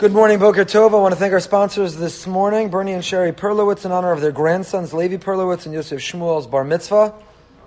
Good 0.00 0.12
morning, 0.12 0.38
Boker 0.38 0.64
Tov. 0.64 0.94
I 0.94 0.96
want 0.98 1.12
to 1.12 1.20
thank 1.20 1.34
our 1.34 1.40
sponsors 1.40 1.94
this 1.94 2.26
morning, 2.26 2.70
Bernie 2.70 2.94
and 2.94 3.04
Sherry 3.04 3.32
Perlowitz, 3.32 3.84
in 3.84 3.92
honor 3.92 4.12
of 4.12 4.22
their 4.22 4.32
grandsons, 4.32 4.94
Levi 4.94 5.18
Perlowitz 5.18 5.66
and 5.66 5.74
Yosef 5.74 6.00
Shmuel's 6.00 6.46
bar 6.46 6.64
mitzvah. 6.64 7.12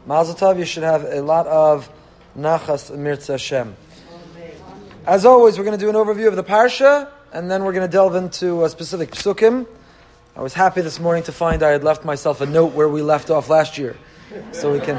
Mazel 0.07 0.33
tov, 0.33 0.57
you 0.57 0.65
should 0.65 0.81
have 0.81 1.03
a 1.03 1.21
lot 1.21 1.45
of 1.45 1.87
nachas 2.35 2.89
mirza 2.97 3.33
Hashem. 3.33 3.75
As 5.05 5.25
always, 5.25 5.59
we're 5.59 5.63
going 5.63 5.77
to 5.77 5.85
do 5.85 5.89
an 5.89 5.95
overview 5.95 6.27
of 6.27 6.35
the 6.35 6.43
parsha, 6.43 7.07
and 7.31 7.51
then 7.51 7.63
we're 7.63 7.71
going 7.71 7.87
to 7.87 7.91
delve 7.91 8.15
into 8.15 8.63
a 8.63 8.69
specific 8.69 9.11
psukim. 9.11 9.67
I 10.35 10.41
was 10.41 10.55
happy 10.55 10.81
this 10.81 10.99
morning 10.99 11.21
to 11.25 11.31
find 11.31 11.61
I 11.61 11.69
had 11.69 11.83
left 11.83 12.03
myself 12.03 12.41
a 12.41 12.47
note 12.47 12.73
where 12.73 12.89
we 12.89 13.03
left 13.03 13.29
off 13.29 13.47
last 13.47 13.77
year, 13.77 13.95
so 14.53 14.73
we 14.73 14.79
can 14.79 14.97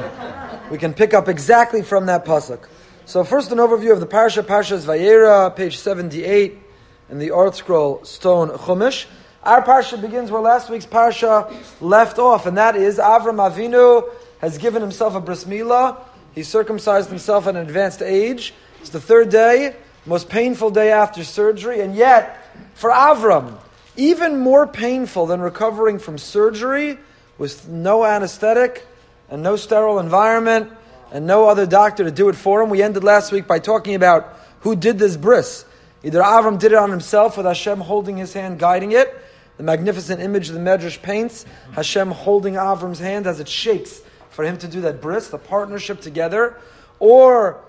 we 0.71 0.79
can 0.79 0.95
pick 0.95 1.12
up 1.12 1.27
exactly 1.27 1.82
from 1.82 2.07
that 2.07 2.25
pasuk. 2.25 2.69
So 3.07 3.25
first, 3.25 3.51
an 3.51 3.59
overview 3.59 3.91
of 3.91 3.98
the 3.98 4.07
parsha. 4.07 4.45
Parsha's 4.45 4.87
Vayera, 4.87 5.57
page 5.57 5.79
seventy-eight 5.79 6.61
in 7.09 7.19
the 7.19 7.29
ArtScroll 7.29 8.07
Stone 8.07 8.51
Chumash. 8.51 9.07
Our 9.43 9.63
parsha 9.63 10.01
begins 10.01 10.31
where 10.31 10.41
last 10.41 10.71
week's 10.71 10.87
parsha 10.87 11.53
left 11.80 12.19
off, 12.19 12.47
and 12.47 12.57
that 12.57 12.77
is 12.77 12.99
Avram 12.99 13.37
Avinu 13.37 14.09
has 14.41 14.59
given 14.59 14.80
himself 14.80 15.15
a 15.15 15.21
bris 15.21 15.45
milah. 15.45 15.99
He 16.35 16.43
circumcised 16.43 17.11
himself 17.11 17.47
at 17.47 17.57
an 17.57 17.63
advanced 17.63 18.03
age. 18.03 18.55
It's 18.80 18.91
the 18.91 19.01
third 19.01 19.29
day, 19.29 19.77
most 20.07 20.29
painful 20.29 20.71
day 20.71 20.91
after 20.91 21.25
surgery, 21.25 21.80
and 21.80 21.95
yet 21.95 22.39
for 22.75 22.91
Avram, 22.91 23.59
even 23.97 24.41
more 24.41 24.66
painful 24.66 25.27
than 25.27 25.41
recovering 25.41 25.99
from 25.99 26.19
surgery 26.19 26.99
with 27.39 27.69
no 27.69 28.05
anesthetic 28.05 28.87
and 29.29 29.43
no 29.43 29.57
sterile 29.57 29.99
environment 29.99 30.73
and 31.13 31.27
no 31.27 31.49
other 31.49 31.66
doctor 31.66 32.05
to 32.05 32.11
do 32.11 32.29
it 32.29 32.35
for 32.35 32.63
him. 32.63 32.71
We 32.71 32.83
ended 32.83 33.05
last 33.05 33.30
week 33.30 33.47
by 33.47 33.59
talking 33.59 33.95
about 33.95 34.39
who 34.61 34.75
did 34.75 34.99
this 34.99 35.16
bris. 35.16 35.65
Either 36.05 36.21
Avram 36.21 36.59
did 36.59 36.73
it 36.73 36.79
on 36.79 36.91
himself 36.91 37.39
with 37.39 37.47
Hashem 37.47 37.81
holding 37.81 38.19
his 38.19 38.35
hand, 38.35 38.59
guiding 38.59 38.93
it. 38.93 39.15
The 39.57 39.63
magnificent 39.63 40.21
image 40.21 40.49
the 40.49 40.59
Medrash 40.59 41.01
paints, 41.01 41.46
Hashem 41.73 42.11
holding 42.11 42.55
Avram's 42.55 42.99
hand 42.99 43.27
as 43.27 43.41
it 43.41 43.49
shakes 43.49 44.02
for 44.29 44.45
him 44.45 44.59
to 44.59 44.69
do 44.69 44.83
that 44.83 45.01
bris, 45.01 45.29
the 45.29 45.38
partnership 45.38 46.01
together. 46.01 46.59
Or 46.99 47.65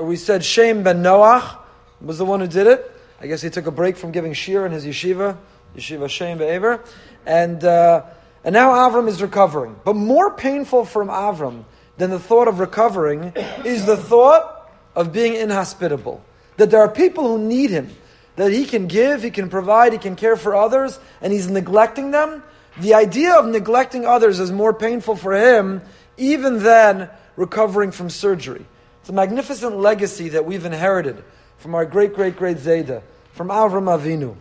we 0.00 0.16
said 0.16 0.44
Shem 0.44 0.82
ben 0.82 1.02
Noach 1.02 1.58
was 2.00 2.16
the 2.18 2.24
one 2.24 2.40
who 2.40 2.46
did 2.46 2.66
it. 2.66 2.90
I 3.20 3.26
guess 3.26 3.42
he 3.42 3.50
took 3.50 3.66
a 3.66 3.70
break 3.70 3.96
from 3.96 4.12
giving 4.12 4.32
shiur 4.32 4.64
in 4.64 4.72
his 4.72 4.86
yeshiva, 4.86 5.36
yeshiva 5.76 6.08
Shem 6.08 6.38
be'ever. 6.38 6.82
And, 7.26 7.62
uh, 7.64 8.04
and 8.44 8.54
now 8.54 8.70
Avram 8.70 9.08
is 9.08 9.20
recovering. 9.20 9.76
But 9.84 9.94
more 9.94 10.30
painful 10.34 10.86
for 10.86 11.04
Avram 11.04 11.64
than 11.98 12.10
the 12.10 12.20
thought 12.20 12.48
of 12.48 12.60
recovering 12.60 13.32
is 13.64 13.84
the 13.84 13.96
thought 13.96 14.70
of 14.94 15.12
being 15.12 15.34
inhospitable 15.34 16.22
that 16.56 16.70
there 16.70 16.80
are 16.80 16.88
people 16.88 17.26
who 17.26 17.38
need 17.38 17.70
him, 17.70 17.90
that 18.36 18.52
he 18.52 18.64
can 18.64 18.86
give, 18.86 19.22
he 19.22 19.30
can 19.30 19.48
provide, 19.48 19.92
he 19.92 19.98
can 19.98 20.16
care 20.16 20.36
for 20.36 20.54
others, 20.54 20.98
and 21.20 21.32
he's 21.32 21.48
neglecting 21.48 22.10
them. 22.10 22.42
The 22.78 22.94
idea 22.94 23.34
of 23.34 23.46
neglecting 23.46 24.06
others 24.06 24.40
is 24.40 24.50
more 24.50 24.72
painful 24.72 25.16
for 25.16 25.32
him 25.32 25.82
even 26.16 26.62
than 26.62 27.08
recovering 27.36 27.90
from 27.90 28.10
surgery. 28.10 28.64
It's 29.00 29.08
a 29.08 29.12
magnificent 29.12 29.76
legacy 29.76 30.30
that 30.30 30.44
we've 30.44 30.64
inherited 30.64 31.22
from 31.58 31.74
our 31.74 31.84
great, 31.84 32.14
great, 32.14 32.36
great 32.36 32.58
Zayda, 32.58 33.02
from 33.32 33.48
Avram 33.48 33.86
Avinu. 33.86 34.36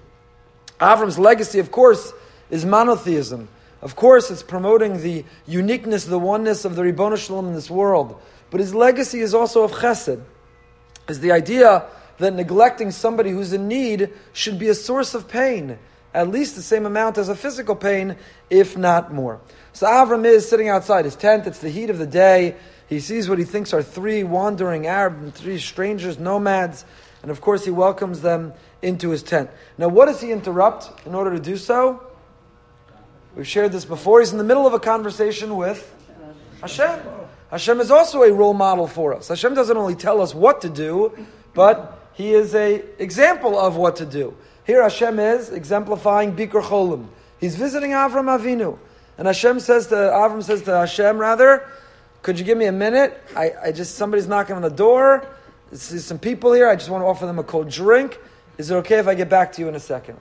Avram's 0.80 1.20
legacy, 1.20 1.60
of 1.60 1.72
course, 1.72 2.14
is 2.50 2.66
monotheism. 2.66 3.50
Of 3.82 3.96
course, 3.96 4.32
it's 4.32 4.44
promoting 4.44 5.02
the 5.02 5.26
uniqueness, 5.46 6.06
the 6.06 6.20
oneness 6.20 6.66
of 6.66 6.76
the 6.76 6.84
Ribbon 6.84 7.16
Shalom 7.18 7.48
in 7.48 7.54
this 7.54 7.70
world. 7.70 8.22
But 8.52 8.60
his 8.60 8.74
legacy 8.74 9.20
is 9.20 9.34
also 9.34 9.64
of 9.64 9.72
chesed. 9.72 10.22
Is 11.10 11.20
the 11.20 11.32
idea 11.32 11.86
that 12.18 12.34
neglecting 12.34 12.92
somebody 12.92 13.32
who's 13.32 13.54
in 13.54 13.68
need 13.68 14.10
should 14.34 14.60
be 14.60 14.70
a 14.70 14.76
source 14.76 15.14
of 15.14 15.28
pain, 15.28 15.78
at 16.14 16.30
least 16.30 16.56
the 16.56 16.62
same 16.62 16.86
amount 16.86 17.18
as 17.18 17.30
a 17.30 17.36
physical 17.36 17.76
pain, 17.76 18.16
if 18.50 18.78
not 18.78 19.14
more. 19.14 19.42
So 19.74 19.88
Avram 19.88 20.26
is 20.26 20.48
sitting 20.48 20.70
outside 20.70 21.06
his 21.06 21.16
tent. 21.16 21.48
It's 21.48 21.60
the 21.60 21.70
heat 21.70 21.90
of 21.90 21.98
the 21.98 22.06
day. 22.06 22.56
He 22.88 23.00
sees 23.00 23.28
what 23.28 23.40
he 23.40 23.46
thinks 23.46 23.74
are 23.74 23.82
three 23.82 24.24
wandering 24.24 24.86
Arab, 24.86 25.34
three 25.34 25.58
strangers, 25.58 26.20
nomads, 26.20 26.86
and 27.24 27.32
of 27.32 27.42
course 27.42 27.66
he 27.66 27.72
welcomes 27.72 28.22
them 28.22 28.54
into 28.82 29.10
his 29.10 29.24
tent. 29.24 29.50
Now, 29.78 29.88
what 29.88 30.06
does 30.06 30.22
he 30.22 30.32
interrupt 30.32 31.08
in 31.08 31.16
order 31.16 31.32
to 31.32 31.40
do 31.40 31.58
so? 31.58 32.06
We've 33.36 33.48
shared 33.48 33.72
this 33.72 33.86
before. 33.86 34.20
He's 34.20 34.32
in 34.32 34.38
the 34.38 34.44
middle 34.44 34.68
of 34.68 34.74
a 34.74 34.80
conversation 34.80 35.56
with 35.56 35.92
Hashem. 36.62 37.00
Hashem 37.50 37.80
is 37.80 37.90
also 37.90 38.24
a 38.24 38.32
role 38.32 38.54
model 38.54 38.88
for 38.88 39.14
us. 39.14 39.28
Hashem 39.28 39.56
doesn't 39.56 39.76
only 39.76 39.96
tell 39.96 40.22
us 40.22 40.36
what 40.36 40.62
to 40.62 40.70
do, 40.70 41.18
but 41.54 42.00
he 42.14 42.34
is 42.34 42.56
a 42.56 42.84
example 43.02 43.58
of 43.58 43.76
what 43.76 43.98
to 43.98 44.06
do. 44.06 44.36
Here 44.66 44.82
Hashem 44.82 45.20
is 45.20 45.50
exemplifying 45.50 46.36
Bikur 46.36 46.64
Cholim. 46.64 47.08
He's 47.40 47.56
visiting 47.56 47.92
Avram 47.92 48.26
Avinu. 48.26 48.80
And 49.18 49.28
Hashem 49.28 49.60
says 49.60 49.88
to, 49.88 49.96
Avram 49.96 50.42
says 50.44 50.64
to 50.64 50.72
Hashem, 50.72 51.18
rather, 51.18 51.68
could 52.22 52.40
you 52.40 52.46
give 52.46 52.58
me 52.58 52.66
a 52.66 52.72
minute? 52.72 53.22
I, 53.36 53.52
I 53.66 53.72
just, 53.72 53.96
somebody's 53.96 54.28
knocking 54.28 54.56
on 54.56 54.62
the 54.62 54.70
door. 54.70 55.28
There's 55.70 56.06
some 56.06 56.20
people 56.20 56.54
here. 56.54 56.70
I 56.70 56.76
just 56.76 56.90
want 56.90 57.02
to 57.02 57.06
offer 57.08 57.26
them 57.26 57.38
a 57.38 57.44
cold 57.44 57.70
drink. 57.70 58.18
Is 58.58 58.72
it 58.72 58.76
okay 58.76 59.00
if 59.00 59.08
I 59.08 59.16
get 59.16 59.30
back 59.30 59.52
to 59.54 59.62
you 59.62 59.68
in 59.68 59.76
a 59.76 59.80
second? 59.80 60.20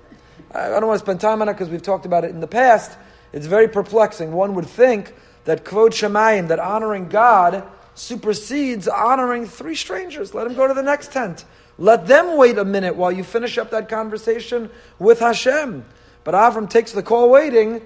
I, 0.52 0.66
I 0.66 0.80
don't 0.80 0.86
want 0.88 0.98
to 0.98 1.04
spend 1.04 1.20
time 1.20 1.40
on 1.42 1.48
it 1.48 1.52
because 1.52 1.68
we've 1.68 1.82
talked 1.82 2.06
about 2.06 2.24
it 2.24 2.30
in 2.30 2.40
the 2.40 2.46
past. 2.46 2.98
It's 3.32 3.46
very 3.46 3.68
perplexing. 3.68 4.32
One 4.32 4.54
would 4.54 4.66
think 4.66 5.14
that 5.44 5.64
Kvod 5.64 5.90
Shemayim, 5.90 6.48
that 6.48 6.58
honoring 6.58 7.08
God, 7.08 7.64
supersedes 7.94 8.88
honoring 8.88 9.46
three 9.46 9.74
strangers. 9.74 10.34
Let 10.34 10.46
him 10.46 10.54
go 10.54 10.66
to 10.66 10.74
the 10.74 10.82
next 10.82 11.12
tent. 11.12 11.44
Let 11.78 12.06
them 12.06 12.36
wait 12.36 12.58
a 12.58 12.64
minute 12.64 12.96
while 12.96 13.12
you 13.12 13.24
finish 13.24 13.58
up 13.58 13.70
that 13.70 13.88
conversation 13.88 14.70
with 14.98 15.20
Hashem. 15.20 15.84
But 16.24 16.34
Avram 16.34 16.68
takes 16.68 16.92
the 16.92 17.02
call 17.02 17.30
waiting, 17.30 17.82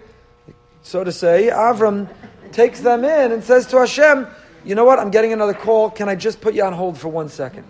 so 0.83 1.05
to 1.05 1.13
say. 1.13 1.51
Avram 1.53 2.09
takes 2.53 2.81
them 2.81 3.05
in 3.05 3.33
and 3.33 3.43
says 3.43 3.67
to 3.69 3.79
Hashem, 3.79 4.27
You 4.65 4.75
know 4.75 4.85
what? 4.85 4.99
I'm 4.99 5.11
getting 5.11 5.33
another 5.33 5.55
call. 5.55 5.91
Can 5.91 6.09
I 6.09 6.15
just 6.15 6.41
put 6.41 6.55
you 6.55 6.65
on 6.65 6.73
hold 6.73 6.99
for 6.99 7.09
one 7.09 7.29
second? 7.29 7.65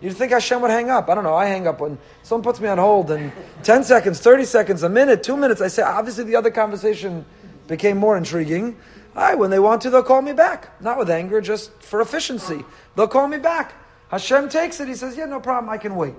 You'd 0.00 0.16
think 0.16 0.32
Hashem 0.32 0.60
would 0.60 0.70
hang 0.70 0.90
up. 0.90 1.08
I 1.08 1.14
don't 1.14 1.24
know. 1.24 1.34
I 1.34 1.46
hang 1.46 1.66
up 1.66 1.80
when 1.80 1.96
someone 2.22 2.44
puts 2.44 2.60
me 2.60 2.68
on 2.68 2.76
hold, 2.76 3.10
and 3.10 3.32
10 3.62 3.84
seconds, 3.84 4.20
30 4.20 4.44
seconds, 4.44 4.82
a 4.82 4.88
minute, 4.88 5.22
two 5.22 5.34
minutes, 5.34 5.62
I 5.62 5.68
say, 5.68 5.82
obviously 5.82 6.24
the 6.24 6.36
other 6.36 6.50
conversation 6.50 7.24
became 7.68 7.96
more 7.96 8.16
intriguing. 8.16 8.76
Right, 9.14 9.38
when 9.38 9.50
they 9.50 9.60
want 9.60 9.80
to, 9.82 9.90
they'll 9.90 10.02
call 10.02 10.20
me 10.20 10.32
back. 10.32 10.78
Not 10.82 10.98
with 10.98 11.08
anger, 11.08 11.40
just 11.40 11.72
for 11.80 12.00
efficiency. 12.00 12.64
They'll 12.96 13.08
call 13.08 13.28
me 13.28 13.38
back. 13.38 13.72
Hashem 14.08 14.48
takes 14.48 14.80
it. 14.80 14.88
He 14.88 14.94
says, 14.94 15.16
Yeah, 15.16 15.26
no 15.26 15.40
problem. 15.40 15.70
I 15.70 15.78
can 15.78 15.96
wait. 15.96 16.14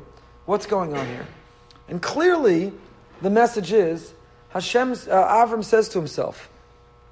What's 0.45 0.65
going 0.65 0.95
on 0.95 1.05
here? 1.07 1.25
And 1.87 2.01
clearly, 2.01 2.73
the 3.21 3.29
message 3.29 3.71
is 3.71 4.13
Hashem's, 4.49 5.07
uh, 5.07 5.27
Avram 5.27 5.63
says 5.63 5.89
to 5.89 5.99
himself, 5.99 6.49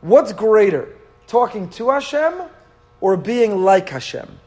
What's 0.01 0.33
greater, 0.33 0.95
talking 1.28 1.69
to 1.72 1.91
Hashem 1.91 2.33
or 3.01 3.17
being 3.17 3.63
like 3.63 3.89
Hashem? 3.89 4.39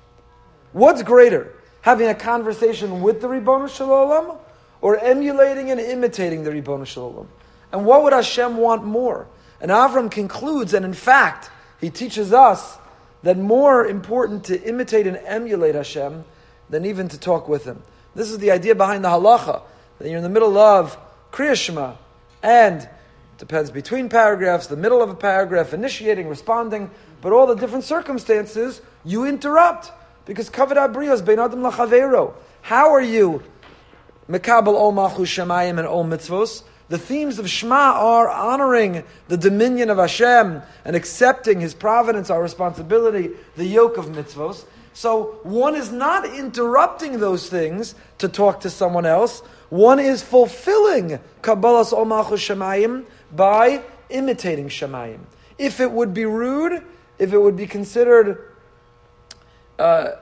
What's 0.72 1.02
greater, 1.02 1.54
having 1.80 2.08
a 2.08 2.14
conversation 2.14 3.00
with 3.00 3.20
the 3.20 3.28
Ribbon 3.28 3.68
Shalom 3.68 4.38
or 4.80 4.98
emulating 4.98 5.70
and 5.70 5.80
imitating 5.80 6.44
the 6.44 6.52
Ribbon 6.52 6.84
Shalom? 6.84 7.28
And 7.72 7.84
what 7.86 8.02
would 8.02 8.12
Hashem 8.12 8.56
want 8.56 8.84
more? 8.84 9.26
And 9.60 9.70
Avram 9.70 10.10
concludes, 10.10 10.74
and 10.74 10.84
in 10.84 10.92
fact, 10.92 11.50
he 11.80 11.90
teaches 11.90 12.32
us 12.32 12.78
that 13.26 13.38
more 13.38 13.86
important 13.86 14.44
to 14.44 14.62
imitate 14.62 15.06
and 15.06 15.16
emulate 15.18 15.74
Hashem 15.74 16.24
than 16.70 16.84
even 16.84 17.08
to 17.08 17.18
talk 17.18 17.48
with 17.48 17.64
Him. 17.64 17.82
This 18.14 18.30
is 18.30 18.38
the 18.38 18.50
idea 18.50 18.74
behind 18.74 19.04
the 19.04 19.08
halacha 19.08 19.62
that 19.98 20.08
you're 20.08 20.18
in 20.18 20.22
the 20.22 20.28
middle 20.28 20.56
of 20.58 20.96
Kriya 21.32 21.54
Shema 21.54 21.94
and 22.42 22.88
depends 23.38 23.70
between 23.70 24.08
paragraphs, 24.08 24.68
the 24.68 24.76
middle 24.76 25.02
of 25.02 25.10
a 25.10 25.14
paragraph, 25.14 25.74
initiating, 25.74 26.28
responding, 26.28 26.90
but 27.20 27.32
all 27.32 27.46
the 27.46 27.54
different 27.54 27.84
circumstances 27.84 28.80
you 29.04 29.24
interrupt 29.24 29.90
because 30.24 30.48
kavod 30.48 30.76
abriyos 30.76 31.24
bein 31.24 31.38
adam 31.38 31.60
lachavero. 31.60 32.34
How 32.62 32.92
are 32.92 33.02
you 33.02 33.42
mekabel 34.28 34.68
ol 34.68 34.92
malchus 34.92 35.28
shemayim 35.28 35.78
and 35.78 35.86
ol 35.86 36.04
mitzvos? 36.04 36.62
The 36.88 36.98
themes 36.98 37.38
of 37.38 37.50
Shema 37.50 37.74
are 37.74 38.28
honoring 38.28 39.02
the 39.28 39.36
dominion 39.36 39.90
of 39.90 39.98
Hashem 39.98 40.62
and 40.84 40.96
accepting 40.96 41.60
His 41.60 41.74
providence, 41.74 42.30
our 42.30 42.40
responsibility, 42.40 43.30
the 43.56 43.64
yoke 43.64 43.96
of 43.96 44.06
mitzvos. 44.06 44.64
So 44.94 45.40
one 45.42 45.74
is 45.74 45.90
not 45.92 46.24
interrupting 46.24 47.18
those 47.18 47.50
things 47.50 47.94
to 48.18 48.28
talk 48.28 48.60
to 48.60 48.70
someone 48.70 49.04
else. 49.04 49.40
One 49.68 49.98
is 49.98 50.22
fulfilling 50.22 51.18
kabbalas 51.42 51.92
ol 51.92 52.04
malchus 52.04 52.40
Shemayim 52.40 53.04
by 53.34 53.82
imitating 54.08 54.68
Shemayim. 54.68 55.18
If 55.58 55.80
it 55.80 55.90
would 55.90 56.14
be 56.14 56.24
rude, 56.24 56.82
if 57.18 57.32
it 57.32 57.38
would 57.38 57.56
be 57.56 57.66
considered 57.66 58.52
uh, 59.78 60.12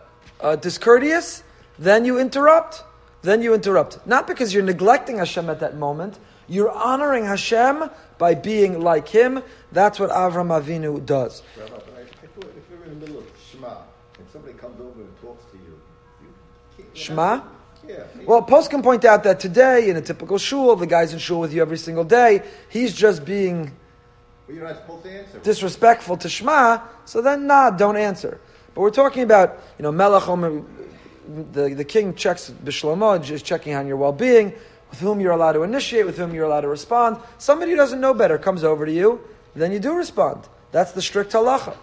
uh, 0.40 0.56
discourteous, 0.56 1.43
then 1.78 2.05
you 2.05 2.19
interrupt. 2.19 2.82
Then 3.22 3.43
you 3.43 3.55
interrupt. 3.55 4.06
Not 4.06 4.26
because 4.26 4.55
you're 4.55 4.64
neglecting 4.64 5.19
Hashem 5.19 5.49
at 5.49 5.61
that 5.61 5.76
moment, 5.76 6.19
you're 6.49 6.70
honoring 6.70 7.25
Hashem 7.25 7.91
by 8.19 8.35
being 8.35 8.81
like 8.81 9.08
Him. 9.08 9.43
That's 9.73 9.99
what 9.99 10.11
Avram 10.11 10.49
Avinu 10.49 11.05
does. 11.05 11.43
Rabbi, 11.58 11.75
if 12.23 12.31
you're 12.70 12.85
in 12.85 13.00
the 13.00 13.06
middle 13.06 13.19
of 13.19 13.26
Shema 13.50 13.79
and 14.19 14.26
somebody 14.32 14.55
comes 14.55 14.81
over 14.81 15.00
and 15.00 15.20
talks 15.20 15.44
to 15.52 15.58
you, 15.58 15.79
you 16.23 16.85
Shema? 16.94 17.43
Well, 18.26 18.43
Post 18.43 18.70
can 18.70 18.82
point 18.82 19.05
out 19.05 19.25
that 19.25 19.41
today, 19.41 19.91
in 19.91 19.96
a 19.96 20.00
typical 20.00 20.38
shul, 20.38 20.76
the 20.76 20.87
guy's 20.87 21.12
in 21.12 21.19
shul 21.19 21.41
with 21.41 21.52
you 21.52 21.61
every 21.61 21.76
single 21.76 22.05
day. 22.05 22.43
He's 22.70 22.94
just 22.94 23.25
being 23.25 23.73
But 24.47 24.55
you're 24.55 24.64
not 24.64 24.76
supposed 24.76 25.05
to 25.05 25.11
answer. 25.11 25.38
disrespectful 25.40 26.17
to 26.19 26.29
Shema, 26.29 26.81
so 27.05 27.20
then, 27.20 27.47
nah, 27.47 27.70
don't 27.70 27.97
answer. 27.97 28.40
But 28.75 28.81
we're 28.81 28.90
talking 28.90 29.23
about, 29.23 29.58
you 29.79 29.82
know, 29.82 29.93
Melech 29.93 30.26
Omer, 30.29 30.62
the, 31.52 31.75
the 31.75 31.85
king 31.85 32.14
checks 32.14 32.50
Bishlomo, 32.64 33.31
is 33.31 33.43
checking 33.43 33.75
on 33.75 33.87
your 33.87 33.97
well 33.97 34.12
being, 34.12 34.55
with 34.90 35.00
whom 35.00 35.20
you're 35.20 35.32
allowed 35.32 35.52
to 35.52 35.62
initiate, 35.62 36.06
with 36.06 36.16
whom 36.16 36.34
you're 36.34 36.44
allowed 36.44 36.62
to 36.62 36.69
respond. 36.69 37.19
Somebody 37.38 37.72
who 37.72 37.76
doesn't 37.76 38.00
know 38.00 38.14
better 38.14 38.38
comes 38.38 38.64
over 38.64 38.86
to 38.86 38.92
you, 38.92 39.20
then 39.54 39.72
you 39.72 39.78
do 39.78 39.94
respond. 39.94 40.46
That's 40.72 40.92
the 40.92 41.02
strict 41.02 41.32
halacha. 41.32 41.76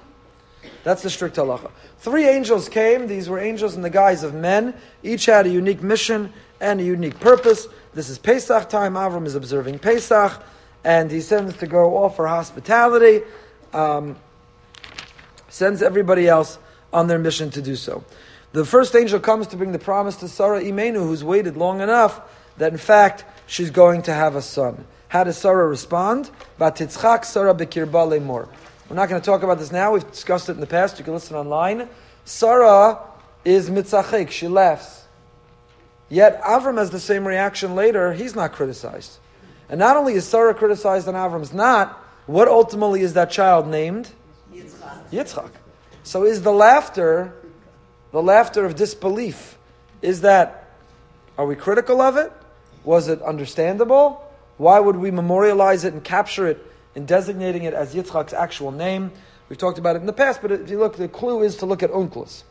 That's 0.84 1.02
the 1.02 1.10
strict 1.10 1.36
halacha. 1.36 1.72
Three 2.00 2.28
angels 2.28 2.70
came. 2.70 3.08
These 3.08 3.30
were 3.30 3.40
angels 3.40 3.76
in 3.76 3.82
the 3.82 3.90
guise 3.90 4.24
of 4.24 4.34
men. 4.34 4.74
Each 5.04 5.26
had 5.26 5.46
a 5.46 5.50
unique 5.50 5.82
mission 5.82 6.34
and 6.60 6.80
a 6.80 6.84
unique 6.84 7.20
purpose. 7.20 7.68
This 7.94 8.10
is 8.10 8.18
Pesach 8.18 8.70
time. 8.70 8.94
Avram 8.94 9.26
is 9.26 9.36
observing 9.36 9.80
Pesach, 9.80 10.42
and 10.84 11.12
he 11.12 11.22
sends 11.22 11.58
to 11.58 11.68
go 11.68 11.98
offer 11.98 12.28
hospitality. 12.28 13.22
Um, 13.74 14.16
sends 15.50 15.82
everybody 15.82 16.28
else 16.28 16.58
on 16.94 17.08
their 17.08 17.20
mission 17.20 17.50
to 17.52 17.62
do 17.62 17.76
so. 17.76 18.04
The 18.54 18.66
first 18.66 18.96
angel 18.96 19.20
comes 19.20 19.48
to 19.48 19.58
bring 19.58 19.72
the 19.72 19.80
promise 19.80 20.18
to 20.18 20.28
Sarah 20.28 20.62
Imenu, 20.62 20.96
who's 20.96 21.24
waited 21.24 21.56
long 21.56 21.82
enough 21.82 22.22
that 22.62 22.72
in 22.72 22.78
fact 22.78 23.26
she's 23.48 23.72
going 23.72 24.04
to 24.04 24.14
have 24.14 24.36
a 24.36 24.42
son. 24.42 24.86
How 25.08 25.24
does 25.24 25.36
Sarah 25.36 25.68
respond? 25.68 26.30
Batitzchak 26.60 27.26
Sarah 27.26 27.56
bekirba 27.56 28.08
lemor. 28.08 28.48
We're 28.88 28.96
not 28.96 29.10
going 29.10 29.20
to 29.20 29.26
talk 29.26 29.42
about 29.42 29.58
this 29.58 29.72
now. 29.72 29.94
We've 29.94 30.12
discussed 30.12 30.48
it 30.48 30.52
in 30.54 30.60
the 30.60 30.68
past. 30.68 31.00
You 31.00 31.04
can 31.04 31.16
listen 31.16 31.36
online. 31.36 31.90
Sarah 32.24 33.00
is 33.44 33.72
mitzachik. 33.72 34.30
She 34.30 34.48
laughs. 34.48 35.06
Yet 36.08 36.40
Avram 36.44 36.78
has 36.78 36.92
the 36.92 37.00
same 37.00 37.28
reaction 37.28 37.74
later. 37.74 38.14
He's 38.14 38.36
not 38.36 38.52
criticized. 38.52 39.18
And 39.68 39.80
not 39.80 39.98
only 39.98 40.14
is 40.14 40.28
Sarah 40.28 40.54
criticized 40.54 41.08
and 41.08 41.18
Avram's 41.18 41.54
not, 41.54 41.94
what 42.28 42.48
ultimately 42.48 43.02
is 43.02 43.14
that 43.14 43.32
child 43.32 43.68
named? 43.68 44.12
Yitzchak. 44.54 45.10
Yitzchak. 45.12 45.50
So 46.04 46.26
is 46.26 46.44
the 46.44 46.54
laughter, 46.54 47.34
the 48.12 48.22
laughter 48.22 48.66
of 48.66 48.76
disbelief, 48.76 49.58
is 50.04 50.22
that, 50.22 50.70
are 51.40 51.48
we 51.48 51.56
critical 51.56 52.02
of 52.02 52.18
it? 52.18 52.32
Was 52.84 53.08
it 53.08 53.22
understandable? 53.22 54.28
Why 54.58 54.80
would 54.80 54.96
we 54.96 55.12
memorialize 55.12 55.84
it 55.84 55.94
and 55.94 56.04
capture 56.04 56.48
it 56.48 56.66
in 56.96 57.06
designating 57.06 57.64
it 57.64 57.74
as 57.74 57.96
Yitzchak's 57.96 58.34
actual 58.34 58.72
name? 58.72 59.12
We've 59.50 59.58
talked 59.58 59.80
about 59.80 59.96
it 59.96 60.00
in 60.00 60.06
the 60.06 60.14
past, 60.14 60.42
but 60.42 60.52
if 60.52 60.70
you 60.70 60.80
look, 60.80 60.98
the 60.98 61.08
clue 61.08 61.44
is 61.44 61.58
to 61.58 61.66
look 61.66 61.84
at 61.84 61.92
Onkelos. 61.92 62.44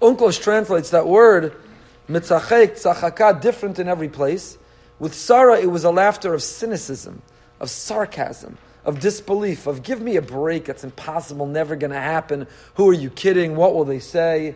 Onkelos 0.00 0.42
translates 0.42 0.90
that 0.90 1.06
word, 1.06 1.54
mitzachek, 2.08 2.72
tzachaka, 2.72 3.40
different 3.40 3.78
in 3.78 3.88
every 3.88 4.08
place. 4.08 4.58
With 4.98 5.14
Sarah, 5.14 5.58
it 5.58 5.70
was 5.70 5.84
a 5.84 5.90
laughter 5.90 6.34
of 6.34 6.42
cynicism, 6.42 7.22
of 7.60 7.70
sarcasm, 7.70 8.58
of 8.84 9.00
disbelief, 9.00 9.66
of 9.66 9.82
give 9.82 10.00
me 10.00 10.16
a 10.16 10.22
break, 10.22 10.68
it's 10.68 10.84
impossible, 10.84 11.46
never 11.46 11.76
going 11.76 11.90
to 11.92 12.00
happen. 12.00 12.46
Who 12.74 12.88
are 12.90 12.94
you 12.94 13.10
kidding? 13.10 13.56
What 13.56 13.74
will 13.74 13.84
they 13.84 13.98
say? 13.98 14.54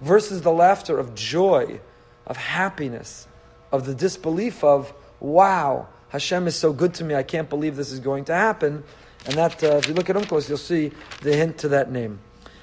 Versus 0.00 0.42
the 0.42 0.52
laughter 0.52 0.98
of 0.98 1.14
joy, 1.14 1.80
of 2.26 2.36
happiness, 2.36 3.26
of 3.72 3.86
the 3.86 3.94
disbelief 3.94 4.62
of, 4.62 4.92
wow, 5.18 5.88
Hashem 6.10 6.46
is 6.46 6.54
so 6.54 6.72
good 6.72 6.94
to 6.94 7.04
me, 7.04 7.14
I 7.14 7.22
can't 7.22 7.48
believe 7.48 7.74
this 7.74 7.90
is 7.90 8.00
going 8.00 8.26
to 8.26 8.34
happen. 8.34 8.84
And 9.24 9.34
that, 9.36 9.62
uh, 9.64 9.76
if 9.76 9.88
you 9.88 9.94
look 9.94 10.10
at 10.10 10.16
Onkelos, 10.16 10.48
you'll 10.48 10.58
see 10.58 10.92
the 11.22 11.34
hint 11.34 11.58
to 11.58 11.68
that 11.68 11.90
name. 11.90 12.18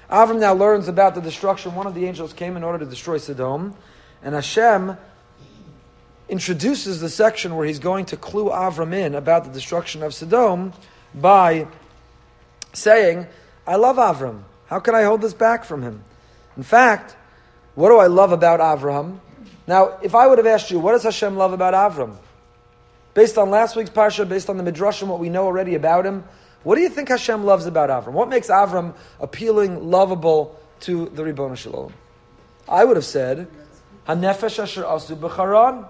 Avram 0.10 0.40
now 0.40 0.54
learns 0.54 0.88
about 0.88 1.16
the 1.16 1.22
destruction. 1.22 1.76
One 1.76 1.88
of 1.88 1.96
the 1.96 2.06
angels 2.06 2.34
came 2.34 2.58
in 2.58 2.64
order 2.64 2.80
to 2.80 2.86
destroy 2.86 3.18
Sodom, 3.18 3.76
and 4.22 4.36
Hashem 4.36 4.98
introduces 6.28 7.00
the 7.00 7.10
section 7.10 7.56
where 7.56 7.66
he's 7.66 7.80
going 7.80 8.06
to 8.06 8.18
clue 8.18 8.50
Avram 8.50 8.94
in 8.94 9.16
about 9.16 9.46
the 9.46 9.52
destruction 9.52 10.04
of 10.04 10.14
Sodom 10.14 10.74
by 11.16 11.68
saying, 12.74 13.26
I 13.66 13.76
love 13.76 13.98
Avram. 13.98 14.44
How 14.68 14.80
can 14.80 14.94
I 14.94 15.04
hold 15.04 15.22
this 15.22 15.34
back 15.34 15.64
from 15.64 15.82
him? 15.82 16.04
In 16.58 16.64
fact, 16.64 17.16
what 17.76 17.90
do 17.90 17.98
I 17.98 18.08
love 18.08 18.32
about 18.32 18.60
Avram? 18.60 19.20
Now, 19.69 20.00
if 20.01 20.16
I 20.16 20.25
would 20.25 20.39
have 20.39 20.48
asked 20.48 20.71
you, 20.71 20.80
what 20.80 20.94
does 20.94 21.04
Hashem 21.04 21.38
love 21.38 21.54
about 21.54 21.75
Avram? 21.75 22.16
Based 23.13 23.38
on 23.38 23.51
last 23.51 23.75
week's 23.75 23.92
parsha, 23.92 24.27
based 24.27 24.50
on 24.50 24.57
the 24.57 24.63
midrash 24.63 25.01
and 25.01 25.12
what 25.12 25.19
we 25.19 25.30
know 25.30 25.45
already 25.45 25.75
about 25.75 26.07
him, 26.07 26.24
what 26.63 26.74
do 26.74 26.81
you 26.81 26.89
think 26.89 27.10
Hashem 27.10 27.44
loves 27.44 27.68
about 27.68 27.92
Avram? 27.92 28.13
What 28.13 28.30
makes 28.30 28.48
Avram 28.48 28.95
appealing, 29.19 29.92
lovable 29.92 30.60
to 30.80 31.10
the 31.10 31.24
Ribbon 31.24 31.54
Shalom? 31.54 31.94
I 32.68 32.83
would 32.83 32.98
have 32.98 33.06
said, 33.06 33.48
Hanefesh 34.07 34.57
asher 34.57 34.81
asu 34.81 35.16
b'charan. 35.16 35.88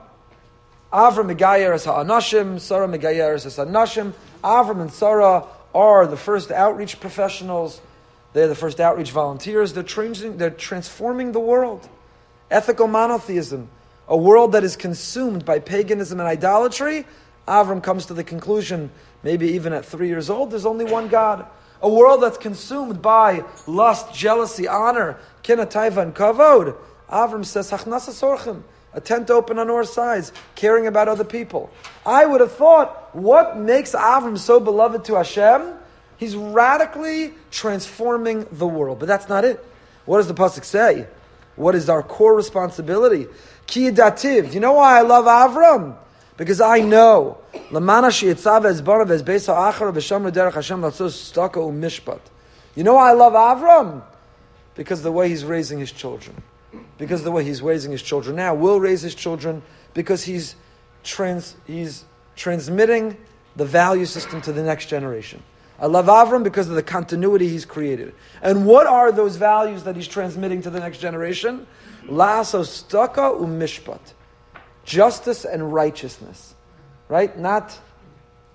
Avram 0.91 1.33
Megayer 1.33 1.73
as 1.73 1.85
ha'anashim, 1.85 2.59
Sarah 2.59 2.89
Megayer 2.89 3.33
as 3.33 3.55
ha'anashim. 3.55 4.11
Avram 4.43 4.81
and 4.81 4.91
Sarah 4.91 5.45
are 5.73 6.05
the 6.05 6.17
first 6.17 6.51
outreach 6.51 6.99
professionals. 6.99 7.79
They're 8.33 8.49
the 8.49 8.55
first 8.55 8.81
outreach 8.81 9.11
volunteers. 9.11 9.71
They're, 9.71 9.83
they're 9.83 10.49
transforming 10.49 11.31
the 11.31 11.39
world. 11.39 11.87
Ethical 12.51 12.87
monotheism, 12.87 13.69
a 14.07 14.17
world 14.17 14.53
that 14.53 14.63
is 14.63 14.75
consumed 14.75 15.45
by 15.45 15.59
paganism 15.59 16.19
and 16.19 16.27
idolatry. 16.27 17.05
Avram 17.47 17.81
comes 17.81 18.07
to 18.07 18.13
the 18.13 18.23
conclusion, 18.23 18.91
maybe 19.23 19.49
even 19.49 19.73
at 19.73 19.85
three 19.85 20.07
years 20.07 20.29
old, 20.29 20.51
there's 20.51 20.65
only 20.65 20.85
one 20.85 21.07
God. 21.07 21.45
A 21.81 21.89
world 21.89 22.23
that's 22.23 22.37
consumed 22.37 23.01
by 23.01 23.43
lust, 23.67 24.13
jealousy, 24.13 24.67
honor, 24.67 25.17
kinataiva, 25.43 25.97
and 25.97 26.13
kavod. 26.13 26.75
Avram 27.09 27.45
says, 27.45 27.71
Hachnasa 27.71 28.13
a 28.93 29.01
tent 29.01 29.29
open 29.29 29.59
on 29.59 29.69
all 29.69 29.85
sides, 29.85 30.31
caring 30.55 30.87
about 30.87 31.07
other 31.07 31.23
people. 31.23 31.69
I 32.05 32.25
would 32.25 32.41
have 32.41 32.51
thought, 32.51 33.15
what 33.15 33.57
makes 33.57 33.93
Avram 33.93 34.37
so 34.37 34.59
beloved 34.59 35.05
to 35.05 35.15
Hashem? 35.15 35.73
He's 36.17 36.35
radically 36.35 37.33
transforming 37.51 38.47
the 38.51 38.67
world. 38.67 38.99
But 38.99 39.07
that's 39.07 39.29
not 39.29 39.45
it. 39.45 39.63
What 40.05 40.17
does 40.17 40.27
the 40.27 40.33
Pasuk 40.33 40.65
say? 40.65 41.07
What 41.59 41.75
is 41.75 41.89
our 41.89 42.01
core 42.01 42.35
responsibility? 42.35 43.27
Ki 43.67 43.91
dativ. 43.91 44.53
You 44.53 44.59
know 44.59 44.73
why 44.73 44.97
I 44.97 45.01
love 45.01 45.25
Avram? 45.25 45.95
Because 46.37 46.61
I 46.61 46.79
know. 46.79 47.37
You 47.53 47.79
know 47.79 47.85
why 52.93 53.09
I 53.09 53.13
love 53.13 53.33
Avram? 53.33 54.03
Because 54.75 55.01
the 55.03 55.11
way 55.11 55.29
he's 55.29 55.43
raising 55.43 55.79
his 55.79 55.91
children 55.91 56.41
because 56.99 57.23
the 57.23 57.31
way 57.31 57.43
he's 57.43 57.61
raising 57.61 57.91
his 57.91 58.03
children 58.03 58.35
now, 58.35 58.53
will 58.53 58.79
raise 58.79 59.01
his 59.01 59.15
children 59.15 59.63
because 59.93 60.23
he's, 60.23 60.55
trans, 61.03 61.55
he's 61.65 62.05
transmitting 62.35 63.17
the 63.55 63.65
value 63.65 64.05
system 64.05 64.41
to 64.41 64.51
the 64.51 64.61
next 64.61 64.87
generation. 64.87 65.41
I 65.81 65.85
love 65.85 66.07
Avram 66.07 66.43
because 66.43 66.67
of 66.67 66.75
the 66.75 66.83
continuity 66.83 67.47
he's 67.47 67.65
created. 67.65 68.13
And 68.41 68.65
what 68.65 68.85
are 68.85 69.11
those 69.11 69.37
values 69.37 69.83
that 69.83 69.95
he's 69.95 70.07
transmitting 70.07 70.61
to 70.63 70.69
the 70.69 70.79
next 70.79 70.97
generation? 70.97 71.67
Laso 72.07 72.61
tzedakah 72.61 73.39
umishpat. 73.39 74.13
Justice 74.83 75.45
and 75.45 75.73
righteousness. 75.73 76.55
Right? 77.07 77.37
Not 77.37 77.77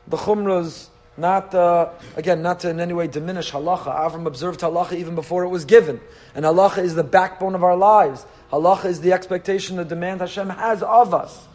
the 0.06 0.18
chumras, 0.18 0.88
not, 1.16 1.54
uh, 1.54 1.90
again, 2.16 2.42
not 2.42 2.60
to 2.60 2.70
in 2.70 2.78
any 2.78 2.92
way 2.92 3.06
diminish 3.06 3.52
halacha. 3.52 3.86
Avram 3.86 4.26
observed 4.26 4.60
halacha 4.60 4.92
even 4.92 5.14
before 5.14 5.44
it 5.44 5.48
was 5.48 5.64
given. 5.64 6.00
And 6.34 6.44
halacha 6.44 6.78
is 6.78 6.94
the 6.94 7.04
backbone 7.04 7.54
of 7.54 7.64
our 7.64 7.76
lives. 7.76 8.26
Halacha 8.52 8.86
is 8.86 9.00
the 9.00 9.12
expectation, 9.12 9.76
the 9.76 9.84
demand 9.84 10.20
Hashem 10.20 10.50
has 10.50 10.82
of 10.82 11.14
us. 11.14 11.46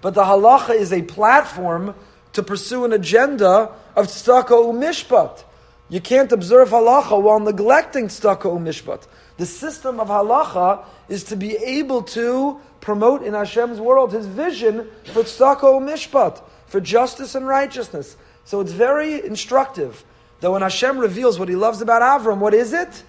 But 0.00 0.14
the 0.14 0.24
halacha 0.24 0.74
is 0.74 0.92
a 0.92 1.02
platform 1.02 1.94
to 2.32 2.42
pursue 2.42 2.84
an 2.84 2.92
agenda 2.92 3.70
of 3.94 4.06
tzedakah 4.06 4.48
umishpat. 4.48 5.44
You 5.88 6.00
can't 6.00 6.32
observe 6.32 6.70
halacha 6.70 7.20
while 7.20 7.40
neglecting 7.40 8.08
tzedakah 8.08 8.42
umishpat. 8.42 9.06
The 9.36 9.46
system 9.46 10.00
of 10.00 10.08
halacha 10.08 10.84
is 11.08 11.24
to 11.24 11.36
be 11.36 11.56
able 11.56 12.02
to 12.02 12.60
promote 12.80 13.22
in 13.22 13.34
Hashem's 13.34 13.80
world 13.80 14.12
His 14.12 14.26
vision 14.26 14.88
for 15.12 15.22
tzedakah 15.22 15.60
umishpat, 15.60 16.42
for 16.66 16.80
justice 16.80 17.34
and 17.34 17.46
righteousness. 17.46 18.16
So 18.44 18.60
it's 18.60 18.72
very 18.72 19.24
instructive 19.24 20.04
that 20.40 20.50
when 20.50 20.62
Hashem 20.62 20.98
reveals 20.98 21.38
what 21.38 21.48
He 21.48 21.56
loves 21.56 21.80
about 21.80 22.02
Avram, 22.02 22.38
what 22.38 22.54
is 22.54 22.72
it? 22.72 23.02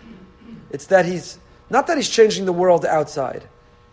It's 0.70 0.88
that 0.88 1.06
He's 1.06 1.40
not 1.70 1.88
that 1.88 1.98
He's 1.98 2.10
changing 2.10 2.46
the 2.46 2.54
world 2.54 2.86
outside. 2.86 3.44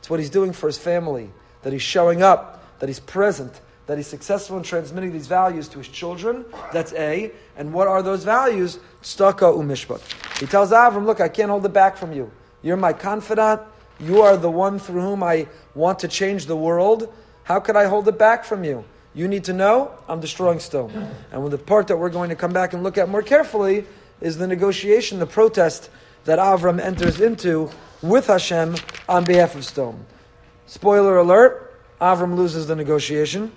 It's 0.01 0.11
what 0.11 0.21
He's 0.21 0.31
doing 0.31 0.53
for 0.53 0.67
His 0.67 0.79
family. 0.79 1.31
That 1.63 1.73
He's 1.73 1.83
showing 1.83 2.23
up. 2.23 2.79
That 2.81 2.89
He's 2.89 3.01
present. 3.01 3.61
That 3.91 3.99
He's 3.99 4.07
successful 4.07 4.57
in 4.57 4.63
transmitting 4.63 5.11
these 5.11 5.27
values 5.27 5.67
to 5.71 5.79
His 5.79 5.89
children. 5.89 6.45
That's 6.73 6.93
A. 6.93 7.33
And 7.57 7.73
what 7.73 7.89
are 7.89 8.05
those 8.05 8.23
values? 8.23 8.79
Tzedakah 9.03 9.59
umishpat. 9.59 10.01
He 10.39 10.47
tells 10.47 10.71
Avram, 10.71 11.07
"Look, 11.07 11.21
I 11.21 11.27
can't 11.27 11.51
hold 11.51 11.67
it 11.67 11.73
back 11.73 11.97
from 11.97 12.13
you. 12.13 12.31
You're 12.63 12.77
my 12.77 12.93
confidant. 12.93 13.63
You 13.99 14.23
are 14.23 14.37
the 14.37 14.49
one 14.49 14.79
through 14.79 15.01
whom 15.01 15.25
I 15.25 15.49
want 15.75 15.99
to 15.99 16.07
change 16.07 16.47
the 16.47 16.55
world. 16.55 17.13
How 17.43 17.59
could 17.59 17.75
I 17.75 17.87
hold 17.87 18.07
it 18.07 18.17
back 18.17 18.45
from 18.45 18.63
you?" 18.63 18.85
You 19.13 19.27
need 19.27 19.43
to 19.47 19.53
know 19.53 19.91
I'm 20.09 20.21
destroying 20.21 20.61
Sodom. 20.61 21.09
And 21.33 21.51
the 21.51 21.59
part 21.59 21.89
that 21.89 21.97
we're 21.97 22.11
going 22.11 22.29
to 22.29 22.37
come 22.37 22.53
back 22.53 22.73
and 22.73 22.85
look 22.85 22.97
at 22.97 23.09
more 23.09 23.23
carefully 23.23 23.87
is 24.21 24.39
the 24.39 24.47
negotiation, 24.47 25.19
the 25.19 25.27
protest 25.27 25.91
that 26.27 26.39
Avram 26.39 26.79
enters 26.79 27.21
into 27.21 27.71
with 28.03 28.29
Hashem 28.29 28.77
on 29.09 29.25
behalf 29.25 29.57
of 29.57 29.65
Sodom. 29.65 30.07
Spoiler 30.67 31.17
alert, 31.17 31.75
Avram 32.01 32.37
loses 32.37 32.69
the 32.69 32.77
negotiation. 32.77 33.51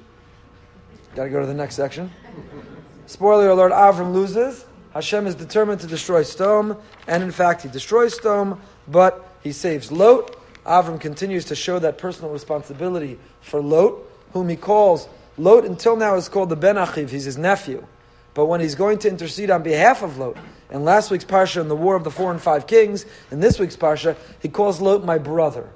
Got 1.15 1.25
to 1.25 1.29
go 1.29 1.39
to 1.39 1.45
the 1.45 1.53
next 1.53 1.75
section. 1.75 2.11
Spoiler 3.05 3.49
alert, 3.49 3.71
Avram 3.71 4.13
loses. 4.13 4.65
Hashem 4.93 5.27
is 5.27 5.35
determined 5.35 5.81
to 5.81 5.87
destroy 5.87 6.23
Sodom, 6.23 6.77
and 7.07 7.21
in 7.21 7.31
fact, 7.31 7.61
he 7.61 7.69
destroys 7.69 8.15
Sodom, 8.15 8.59
but 8.87 9.27
he 9.43 9.51
saves 9.51 9.91
Lot. 9.91 10.35
Avram 10.65 10.99
continues 10.99 11.45
to 11.45 11.55
show 11.55 11.77
that 11.79 11.97
personal 11.97 12.31
responsibility 12.31 13.19
for 13.41 13.61
Lot, 13.61 13.99
whom 14.33 14.49
he 14.49 14.55
calls, 14.55 15.07
Lot 15.37 15.65
until 15.65 15.95
now 15.95 16.15
is 16.15 16.29
called 16.29 16.49
the 16.49 16.55
Ben 16.55 16.75
Achiv, 16.75 17.09
he's 17.09 17.25
his 17.25 17.37
nephew. 17.37 17.85
But 18.33 18.45
when 18.45 18.61
he's 18.61 18.75
going 18.75 18.97
to 18.99 19.09
intercede 19.09 19.51
on 19.51 19.61
behalf 19.61 20.01
of 20.01 20.17
Lot, 20.17 20.37
in 20.71 20.83
last 20.83 21.11
week's 21.11 21.25
Parsha, 21.25 21.61
in 21.61 21.67
the 21.67 21.75
War 21.75 21.95
of 21.95 22.03
the 22.03 22.11
Four 22.11 22.31
and 22.31 22.41
Five 22.41 22.65
Kings, 22.65 23.05
in 23.29 23.39
this 23.39 23.59
week's 23.59 23.77
Parsha, 23.77 24.15
he 24.39 24.49
calls 24.49 24.81
Lot 24.81 25.05
my 25.05 25.19
brother. 25.19 25.69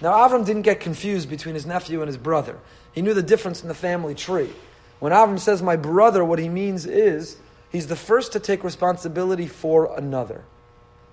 Now, 0.00 0.12
Avram 0.12 0.44
didn't 0.44 0.62
get 0.62 0.80
confused 0.80 1.28
between 1.28 1.54
his 1.54 1.66
nephew 1.66 2.00
and 2.00 2.08
his 2.08 2.16
brother. 2.16 2.58
He 2.92 3.02
knew 3.02 3.14
the 3.14 3.22
difference 3.22 3.62
in 3.62 3.68
the 3.68 3.74
family 3.74 4.16
tree. 4.16 4.50
When 5.00 5.12
Avram 5.12 5.38
says 5.38 5.62
my 5.62 5.76
brother, 5.76 6.24
what 6.24 6.38
he 6.38 6.48
means 6.48 6.86
is 6.86 7.36
he's 7.70 7.88
the 7.88 7.96
first 7.96 8.32
to 8.32 8.40
take 8.40 8.62
responsibility 8.62 9.46
for 9.46 9.98
another. 9.98 10.44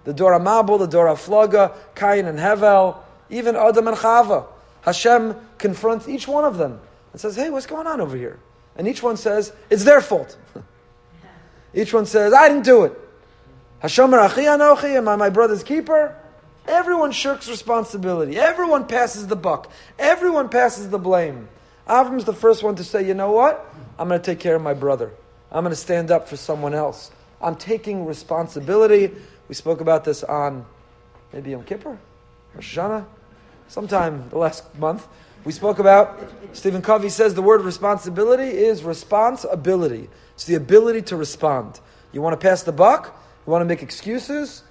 The 0.03 0.13
Dor 0.13 0.37
HaMabul, 0.39 0.79
the 0.79 0.87
Dor 0.87 1.07
Haflagah, 1.07 1.75
Cain 1.95 2.25
and 2.25 2.37
Hevel, 2.37 2.97
even 3.29 3.55
Adam 3.55 3.87
and 3.87 3.97
Chava. 3.97 4.45
Hashem 4.81 5.35
confronts 5.57 6.07
each 6.07 6.27
one 6.27 6.45
of 6.45 6.57
them 6.57 6.79
and 7.11 7.19
says, 7.19 7.35
Hey, 7.35 7.49
what's 7.49 7.65
going 7.65 7.87
on 7.87 7.99
over 7.99 8.15
here? 8.15 8.39
And 8.75 8.87
each 8.87 9.01
one 9.01 9.17
says, 9.17 9.51
It's 9.69 9.83
their 9.83 10.01
fault. 10.01 10.37
each 11.73 11.93
one 11.93 12.05
says, 12.05 12.33
I 12.33 12.47
didn't 12.47 12.65
do 12.65 12.83
it. 12.83 12.93
Hashem 13.79 14.13
er 14.13 14.17
Anochi, 14.17 14.95
am 14.95 15.07
I 15.07 15.15
my 15.15 15.29
brother's 15.29 15.63
keeper? 15.63 16.15
Everyone 16.67 17.11
shirks 17.11 17.47
responsibility. 17.49 18.37
Everyone 18.37 18.85
passes 18.85 19.27
the 19.27 19.35
buck. 19.35 19.71
Everyone 19.97 20.49
passes 20.49 20.89
the 20.89 20.99
blame. 20.99 21.47
Avram's 21.87 22.25
the 22.25 22.33
first 22.33 22.63
one 22.63 22.75
to 22.75 22.83
say, 22.83 23.07
you 23.07 23.13
know 23.13 23.31
what? 23.31 23.65
I'm 23.99 24.07
going 24.07 24.19
to 24.21 24.25
take 24.25 24.39
care 24.39 24.55
of 24.55 24.61
my 24.61 24.73
brother. 24.73 25.11
I'm 25.51 25.63
going 25.63 25.71
to 25.71 25.79
stand 25.79 26.11
up 26.11 26.27
for 26.27 26.37
someone 26.37 26.73
else. 26.73 27.11
I'm 27.41 27.55
taking 27.55 28.05
responsibility. 28.05 29.11
We 29.47 29.55
spoke 29.55 29.81
about 29.81 30.03
this 30.03 30.23
on 30.23 30.65
maybe 31.33 31.51
Yom 31.51 31.63
Kippur, 31.63 31.97
Rosh 32.53 32.77
Hashanah, 32.77 33.05
sometime 33.67 34.29
the 34.29 34.37
last 34.37 34.63
month. 34.77 35.07
We 35.45 35.51
spoke 35.51 35.79
about, 35.79 36.19
Stephen 36.53 36.81
Covey 36.81 37.09
says 37.09 37.33
the 37.33 37.41
word 37.41 37.61
responsibility 37.61 38.49
is 38.49 38.83
responsibility. 38.83 40.09
It's 40.33 40.45
the 40.45 40.55
ability 40.55 41.03
to 41.03 41.15
respond. 41.15 41.79
You 42.11 42.21
want 42.21 42.39
to 42.39 42.45
pass 42.45 42.63
the 42.63 42.71
buck? 42.71 43.17
You 43.45 43.51
want 43.51 43.61
to 43.61 43.65
make 43.65 43.81
excuses? 43.81 44.63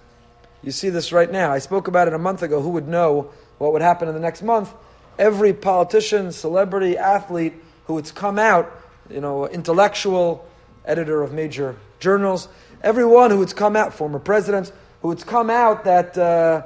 You 0.63 0.73
see 0.73 0.91
this 0.91 1.13
right 1.13 1.31
now. 1.31 1.53
I 1.53 1.59
spoke 1.59 1.89
about 1.89 2.09
it 2.09 2.15
a 2.15 2.19
month 2.19 2.43
ago. 2.43 2.61
Who 2.61 2.71
would 2.71 2.89
know 2.89 3.31
what 3.59 3.73
would 3.73 3.83
happen 3.83 4.09
in 4.09 4.15
the 4.15 4.21
next 4.21 4.43
month? 4.43 4.73
Every 5.19 5.53
politician, 5.53 6.33
celebrity, 6.33 6.99
athlete 6.99 7.55
who 7.87 7.95
would 7.95 8.13
come 8.15 8.39
out, 8.39 8.71
you 9.11 9.21
know, 9.21 9.47
intellectual, 9.47 10.47
editor 10.85 11.23
of 11.23 11.33
major 11.33 11.77
journals, 11.99 12.49
everyone 12.83 13.31
who 13.31 13.39
would 13.39 13.55
come 13.55 13.77
out, 13.77 13.95
former 13.95 14.19
presidents, 14.19 14.73
who 15.03 15.09
would 15.09 15.25
come 15.27 15.51
out 15.51 15.85
that 15.85 16.17
uh, 16.17 16.63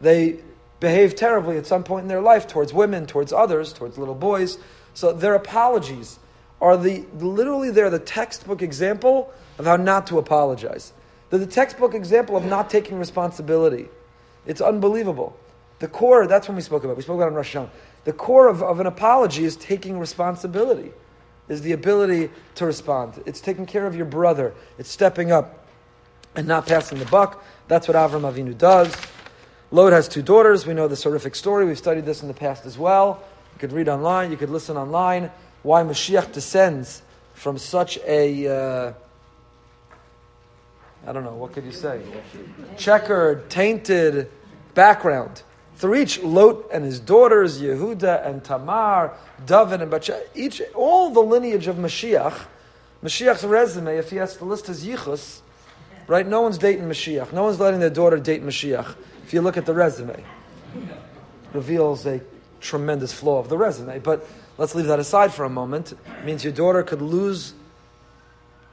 they 0.00 0.40
behaved 0.80 1.16
terribly 1.16 1.56
at 1.56 1.66
some 1.66 1.84
point 1.84 2.02
in 2.02 2.08
their 2.08 2.20
life 2.20 2.46
towards 2.46 2.72
women, 2.72 3.06
towards 3.06 3.32
others, 3.32 3.72
towards 3.72 3.98
little 3.98 4.14
boys. 4.14 4.58
So 4.94 5.12
their 5.12 5.34
apologies 5.34 6.18
are 6.60 6.76
the 6.76 7.04
literally 7.18 7.70
they're 7.70 7.90
the 7.90 7.98
textbook 7.98 8.62
example 8.62 9.32
of 9.58 9.66
how 9.66 9.76
not 9.76 10.06
to 10.08 10.18
apologize. 10.18 10.92
They're 11.30 11.38
the 11.38 11.46
textbook 11.46 11.94
example 11.94 12.36
of 12.36 12.44
not 12.44 12.68
taking 12.68 12.98
responsibility. 12.98 13.88
It's 14.44 14.60
unbelievable. 14.60 15.36
The 15.78 15.88
core, 15.88 16.26
that's 16.26 16.46
when 16.46 16.56
we 16.56 16.62
spoke 16.62 16.84
about. 16.84 16.96
We 16.96 17.02
spoke 17.02 17.16
about 17.16 17.28
in 17.28 17.34
Rosh 17.34 17.56
Hashanah. 17.56 17.70
The 18.04 18.12
core 18.12 18.48
of, 18.48 18.62
of 18.62 18.80
an 18.80 18.86
apology 18.86 19.44
is 19.44 19.56
taking 19.56 19.98
responsibility, 19.98 20.92
is 21.52 21.62
the 21.62 21.72
ability 21.72 22.30
to 22.56 22.66
respond. 22.66 23.22
It's 23.26 23.40
taking 23.40 23.66
care 23.66 23.86
of 23.86 23.94
your 23.94 24.06
brother. 24.06 24.54
It's 24.78 24.90
stepping 24.90 25.30
up 25.30 25.66
and 26.34 26.48
not 26.48 26.66
passing 26.66 26.98
the 26.98 27.04
buck. 27.06 27.44
That's 27.68 27.86
what 27.86 27.96
Avram 27.96 28.22
Avinu 28.22 28.56
does. 28.56 28.94
Lot 29.70 29.92
has 29.92 30.08
two 30.08 30.22
daughters. 30.22 30.66
We 30.66 30.74
know 30.74 30.88
this 30.88 31.04
horrific 31.04 31.34
story. 31.34 31.64
We've 31.64 31.78
studied 31.78 32.04
this 32.04 32.22
in 32.22 32.28
the 32.28 32.34
past 32.34 32.66
as 32.66 32.76
well. 32.76 33.22
You 33.54 33.58
could 33.60 33.72
read 33.72 33.88
online. 33.88 34.30
You 34.30 34.36
could 34.36 34.50
listen 34.50 34.76
online. 34.76 35.30
Why 35.62 35.82
Mashiach 35.82 36.32
descends 36.32 37.02
from 37.34 37.58
such 37.58 37.98
a... 38.06 38.48
Uh, 38.48 38.92
I 41.06 41.12
don't 41.12 41.24
know, 41.24 41.34
what 41.34 41.52
could 41.52 41.64
you 41.64 41.72
say? 41.72 42.00
Checkered, 42.76 43.50
tainted 43.50 44.30
background. 44.74 45.42
Through 45.76 45.96
each 45.96 46.22
Lot 46.22 46.66
and 46.72 46.84
his 46.84 47.00
daughters, 47.00 47.60
Yehuda 47.60 48.26
and 48.26 48.44
Tamar, 48.44 49.12
David 49.44 49.82
and 49.82 49.90
Bacha, 49.90 50.22
each, 50.34 50.62
all 50.74 51.10
the 51.10 51.20
lineage 51.20 51.66
of 51.66 51.76
Mashiach, 51.76 52.46
Mashiach's 53.02 53.44
resume, 53.44 53.96
if 53.96 54.10
he 54.10 54.16
has 54.16 54.36
to 54.36 54.44
list 54.44 54.66
his 54.66 54.86
yichus, 54.86 55.40
right? 56.06 56.26
No 56.26 56.42
one's 56.42 56.58
dating 56.58 56.84
Mashiach. 56.84 57.32
No 57.32 57.44
one's 57.44 57.58
letting 57.58 57.80
their 57.80 57.90
daughter 57.90 58.18
date 58.18 58.44
Mashiach. 58.44 58.94
If 59.24 59.32
you 59.32 59.40
look 59.40 59.56
at 59.56 59.66
the 59.66 59.74
resume, 59.74 60.22
reveals 61.52 62.06
a 62.06 62.20
tremendous 62.60 63.12
flaw 63.12 63.40
of 63.40 63.48
the 63.48 63.58
resume. 63.58 63.98
But 63.98 64.26
let's 64.58 64.74
leave 64.74 64.86
that 64.86 65.00
aside 65.00 65.32
for 65.32 65.44
a 65.44 65.50
moment. 65.50 65.92
It 65.92 66.24
means 66.24 66.44
your 66.44 66.52
daughter 66.52 66.82
could 66.82 67.02
lose 67.02 67.54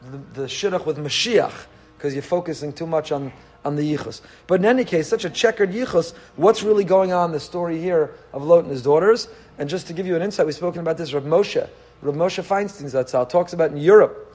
the, 0.02 0.42
the 0.42 0.48
shidduch 0.48 0.86
with 0.86 0.98
Mashiach 0.98 1.66
because 1.98 2.14
you're 2.14 2.22
focusing 2.24 2.72
too 2.72 2.88
much 2.88 3.12
on, 3.12 3.34
on 3.66 3.76
the 3.76 3.96
yichus. 3.96 4.22
But 4.48 4.62
in 4.62 4.66
any 4.66 4.86
case, 4.86 5.08
such 5.08 5.26
a 5.26 5.30
checkered 5.30 5.72
yichus, 5.72 6.14
what's 6.36 6.64
really 6.64 6.84
going 6.84 7.12
on 7.12 7.30
in 7.30 7.32
the 7.34 7.40
story 7.40 7.80
here 7.80 8.12
of 8.34 8.44
Lot 8.44 8.60
and 8.60 8.72
his 8.72 8.82
daughters? 8.82 9.28
And 9.58 9.70
just 9.70 9.88
to 9.88 9.94
give 9.94 10.08
you 10.08 10.16
an 10.16 10.22
insight, 10.22 10.46
we've 10.46 10.56
spoken 10.56 10.82
about 10.82 10.98
this, 10.98 11.14
Rav 11.14 11.24
Moshe. 11.24 11.68
Rav 12.02 12.16
Moshe 12.16 12.44
Feinstein 12.44 12.86
Zatzal 12.86 13.28
talks 13.28 13.54
about 13.54 13.72
in 13.72 13.78
Europe, 13.78 14.30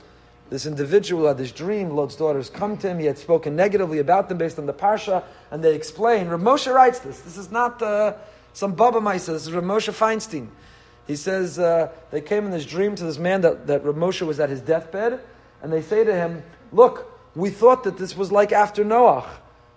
this 0.50 0.66
individual 0.66 1.26
had 1.26 1.38
this 1.38 1.52
dream, 1.52 1.90
Lot's 1.90 2.16
daughters 2.16 2.50
come 2.50 2.76
to 2.78 2.88
him, 2.88 2.98
he 2.98 3.06
had 3.06 3.16
spoken 3.16 3.56
negatively 3.56 3.98
about 3.98 4.28
them 4.28 4.38
based 4.38 4.58
on 4.58 4.66
the 4.66 4.74
Parsha, 4.74 5.24
and 5.50 5.64
they 5.64 5.74
explain. 5.74 6.28
Rav 6.28 6.40
Moshe 6.40 6.72
writes 6.72 6.98
this. 6.98 7.20
This 7.20 7.38
is 7.38 7.50
not 7.50 7.80
uh, 7.82 8.14
some 8.52 8.74
Baba 8.74 9.00
Maisa, 9.00 9.28
this 9.28 9.46
is 9.46 9.52
Rav 9.52 9.64
Moshe 9.64 9.92
Feinstein. 9.92 10.48
He 11.06 11.16
says 11.16 11.58
uh, 11.58 11.90
they 12.10 12.20
came 12.20 12.44
in 12.44 12.50
this 12.50 12.66
dream 12.66 12.94
to 12.96 13.04
this 13.04 13.18
man 13.18 13.40
that, 13.40 13.66
that 13.66 13.84
Rav 13.84 13.94
Moshe 13.94 14.22
was 14.26 14.38
at 14.38 14.50
his 14.50 14.60
deathbed, 14.60 15.20
and 15.62 15.72
they 15.72 15.82
say 15.82 16.04
to 16.04 16.14
him, 16.14 16.42
Look, 16.72 17.13
we 17.34 17.50
thought 17.50 17.84
that 17.84 17.98
this 17.98 18.16
was 18.16 18.30
like 18.30 18.52
after 18.52 18.84
Noah. 18.84 19.28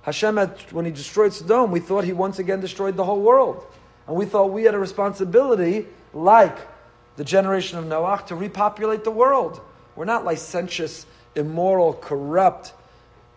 Hashem, 0.01 0.37
had, 0.37 0.59
when 0.71 0.85
he 0.85 0.91
destroyed 0.91 1.33
Sodom, 1.33 1.71
we 1.71 1.79
thought 1.79 2.03
he 2.03 2.13
once 2.13 2.39
again 2.39 2.61
destroyed 2.61 2.95
the 2.95 3.03
whole 3.03 3.21
world. 3.21 3.65
And 4.07 4.15
we 4.15 4.25
thought 4.25 4.51
we 4.51 4.63
had 4.63 4.73
a 4.73 4.79
responsibility, 4.79 5.85
like 6.13 6.57
the 7.17 7.25
generation 7.25 7.77
of 7.77 7.87
Noah, 7.87 8.23
to 8.27 8.35
repopulate 8.35 9.03
the 9.03 9.11
world. 9.11 9.59
We're 9.95 10.05
not 10.05 10.23
licentious, 10.23 11.05
immoral, 11.35 11.93
corrupt, 11.93 12.73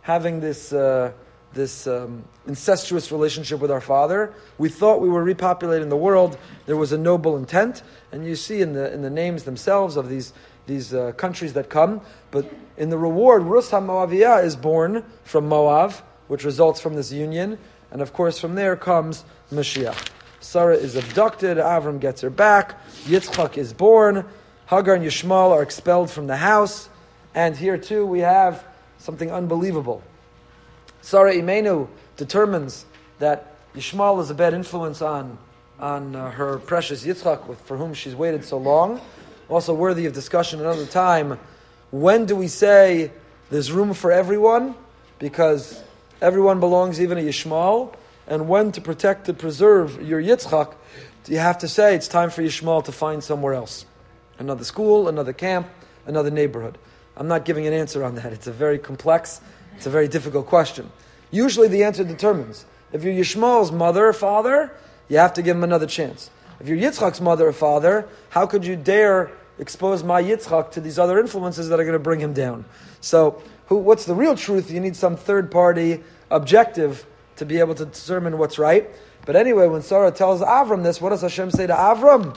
having 0.02 0.40
this, 0.40 0.72
uh, 0.72 1.12
this 1.54 1.86
um, 1.86 2.24
incestuous 2.46 3.10
relationship 3.10 3.58
with 3.58 3.70
our 3.70 3.80
Father. 3.80 4.32
We 4.58 4.68
thought 4.68 5.00
we 5.00 5.08
were 5.08 5.24
repopulating 5.24 5.88
the 5.88 5.96
world. 5.96 6.38
There 6.66 6.76
was 6.76 6.92
a 6.92 6.98
noble 6.98 7.36
intent. 7.36 7.82
And 8.12 8.24
you 8.24 8.36
see 8.36 8.60
in 8.60 8.74
the, 8.74 8.92
in 8.92 9.02
the 9.02 9.10
names 9.10 9.44
themselves 9.44 9.96
of 9.96 10.08
these 10.08 10.32
these 10.70 10.94
uh, 10.94 11.12
countries 11.12 11.52
that 11.54 11.68
come. 11.68 12.00
But 12.30 12.50
in 12.78 12.90
the 12.90 12.96
reward, 12.96 13.42
Rus 13.42 13.70
HaMoaviyah 13.70 14.44
is 14.44 14.56
born 14.56 15.04
from 15.24 15.50
Moav, 15.50 16.00
which 16.28 16.44
results 16.44 16.80
from 16.80 16.94
this 16.94 17.12
union. 17.12 17.58
And 17.90 18.00
of 18.00 18.12
course, 18.12 18.38
from 18.38 18.54
there 18.54 18.76
comes 18.76 19.24
Mashiach. 19.52 20.08
Sarah 20.38 20.76
is 20.76 20.94
abducted, 20.94 21.58
Avram 21.58 22.00
gets 22.00 22.22
her 22.22 22.30
back, 22.30 22.80
Yitzchak 23.04 23.58
is 23.58 23.74
born, 23.74 24.24
Hagar 24.68 24.94
and 24.94 25.04
Yishmael 25.04 25.50
are 25.50 25.62
expelled 25.62 26.10
from 26.10 26.28
the 26.28 26.36
house. 26.36 26.88
And 27.34 27.56
here 27.56 27.76
too 27.76 28.06
we 28.06 28.20
have 28.20 28.64
something 28.98 29.30
unbelievable. 29.30 30.02
Sarah 31.02 31.34
Imenu 31.34 31.88
determines 32.16 32.86
that 33.18 33.54
Yishmael 33.74 34.22
is 34.22 34.30
a 34.30 34.34
bad 34.34 34.54
influence 34.54 35.02
on, 35.02 35.36
on 35.78 36.16
uh, 36.16 36.30
her 36.30 36.58
precious 36.58 37.04
Yitzchak, 37.04 37.56
for 37.58 37.76
whom 37.76 37.92
she's 37.92 38.14
waited 38.14 38.44
so 38.44 38.56
long 38.56 39.00
also 39.50 39.74
worthy 39.74 40.06
of 40.06 40.12
discussion 40.12 40.60
another 40.60 40.86
time. 40.86 41.38
When 41.90 42.24
do 42.24 42.36
we 42.36 42.48
say 42.48 43.10
there's 43.50 43.72
room 43.72 43.94
for 43.94 44.12
everyone? 44.12 44.76
Because 45.18 45.82
everyone 46.22 46.60
belongs 46.60 47.00
even 47.00 47.18
to 47.18 47.22
Yishmael. 47.24 47.94
And 48.28 48.48
when 48.48 48.70
to 48.72 48.80
protect, 48.80 49.28
and 49.28 49.36
preserve 49.36 50.00
your 50.06 50.22
Yitzchak, 50.22 50.74
you 51.26 51.38
have 51.38 51.58
to 51.58 51.68
say 51.68 51.96
it's 51.96 52.06
time 52.06 52.30
for 52.30 52.42
Yishmael 52.42 52.84
to 52.84 52.92
find 52.92 53.22
somewhere 53.24 53.54
else. 53.54 53.86
Another 54.38 54.64
school, 54.64 55.08
another 55.08 55.32
camp, 55.32 55.68
another 56.06 56.30
neighborhood. 56.30 56.78
I'm 57.16 57.28
not 57.28 57.44
giving 57.44 57.66
an 57.66 57.72
answer 57.72 58.04
on 58.04 58.14
that. 58.14 58.32
It's 58.32 58.46
a 58.46 58.52
very 58.52 58.78
complex, 58.78 59.40
it's 59.76 59.86
a 59.86 59.90
very 59.90 60.08
difficult 60.08 60.46
question. 60.46 60.90
Usually 61.30 61.68
the 61.68 61.82
answer 61.82 62.04
determines. 62.04 62.64
If 62.92 63.02
you're 63.04 63.14
Yishmael's 63.14 63.72
mother 63.72 64.06
or 64.06 64.12
father, 64.12 64.72
you 65.08 65.18
have 65.18 65.34
to 65.34 65.42
give 65.42 65.56
him 65.56 65.64
another 65.64 65.86
chance. 65.86 66.30
If 66.60 66.68
you're 66.68 66.78
Yitzchak's 66.78 67.20
mother 67.20 67.48
or 67.48 67.52
father, 67.52 68.06
how 68.30 68.46
could 68.46 68.64
you 68.64 68.76
dare 68.76 69.30
expose 69.60 70.02
my 70.02 70.22
Yitzchak 70.22 70.72
to 70.72 70.80
these 70.80 70.98
other 70.98 71.20
influences 71.20 71.68
that 71.68 71.78
are 71.78 71.84
going 71.84 71.92
to 71.92 71.98
bring 71.98 72.18
him 72.18 72.32
down. 72.32 72.64
So, 73.00 73.40
who, 73.66 73.76
what's 73.76 74.06
the 74.06 74.14
real 74.14 74.34
truth? 74.34 74.70
You 74.70 74.80
need 74.80 74.96
some 74.96 75.16
third 75.16 75.50
party 75.50 76.02
objective 76.30 77.06
to 77.36 77.46
be 77.46 77.58
able 77.58 77.74
to 77.76 77.84
determine 77.84 78.38
what's 78.38 78.58
right. 78.58 78.90
But 79.26 79.36
anyway, 79.36 79.68
when 79.68 79.82
Sarah 79.82 80.10
tells 80.10 80.40
Avram 80.40 80.82
this, 80.82 81.00
what 81.00 81.10
does 81.10 81.20
Hashem 81.20 81.50
say 81.50 81.66
to 81.66 81.74
Avram? 81.74 82.36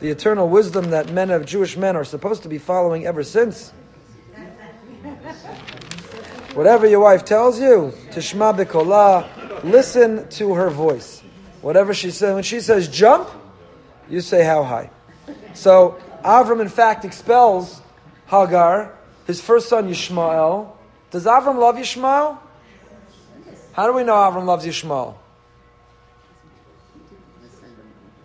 The 0.00 0.10
eternal 0.10 0.48
wisdom 0.48 0.90
that 0.90 1.12
men 1.12 1.30
of 1.30 1.46
Jewish 1.46 1.76
men 1.76 1.94
are 1.94 2.04
supposed 2.04 2.42
to 2.42 2.48
be 2.48 2.58
following 2.58 3.06
ever 3.06 3.22
since. 3.22 3.72
Whatever 6.54 6.86
your 6.86 7.00
wife 7.00 7.24
tells 7.24 7.60
you, 7.60 7.92
tishma 8.10 8.56
bikolah, 8.56 9.64
listen 9.64 10.28
to 10.30 10.54
her 10.54 10.70
voice. 10.70 11.22
Whatever 11.62 11.94
she 11.94 12.10
says, 12.10 12.34
when 12.34 12.42
she 12.42 12.60
says 12.60 12.88
jump, 12.88 13.28
you 14.08 14.20
say 14.20 14.44
how 14.44 14.62
high. 14.62 14.90
So 15.54 15.98
Avram, 16.24 16.60
in 16.62 16.68
fact, 16.68 17.04
expels 17.04 17.82
Hagar, 18.26 18.94
his 19.26 19.40
first 19.40 19.68
son 19.68 19.88
Yishmael. 19.88 20.72
Does 21.10 21.26
Avram 21.26 21.58
love 21.58 21.76
Yishmael? 21.76 22.38
How 23.72 23.86
do 23.86 23.92
we 23.92 24.04
know 24.04 24.14
Avram 24.14 24.46
loves 24.46 24.64
Yishmael? 24.64 25.14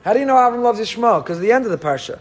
How 0.04 0.14
do 0.14 0.20
you 0.20 0.26
know 0.26 0.36
Avram 0.36 0.64
loves 0.64 0.80
Yishmael? 0.80 1.22
Because 1.24 1.38
at 1.38 1.42
the 1.42 1.52
end 1.52 1.66
of 1.66 1.72
the 1.72 1.78
parsha, 1.78 2.20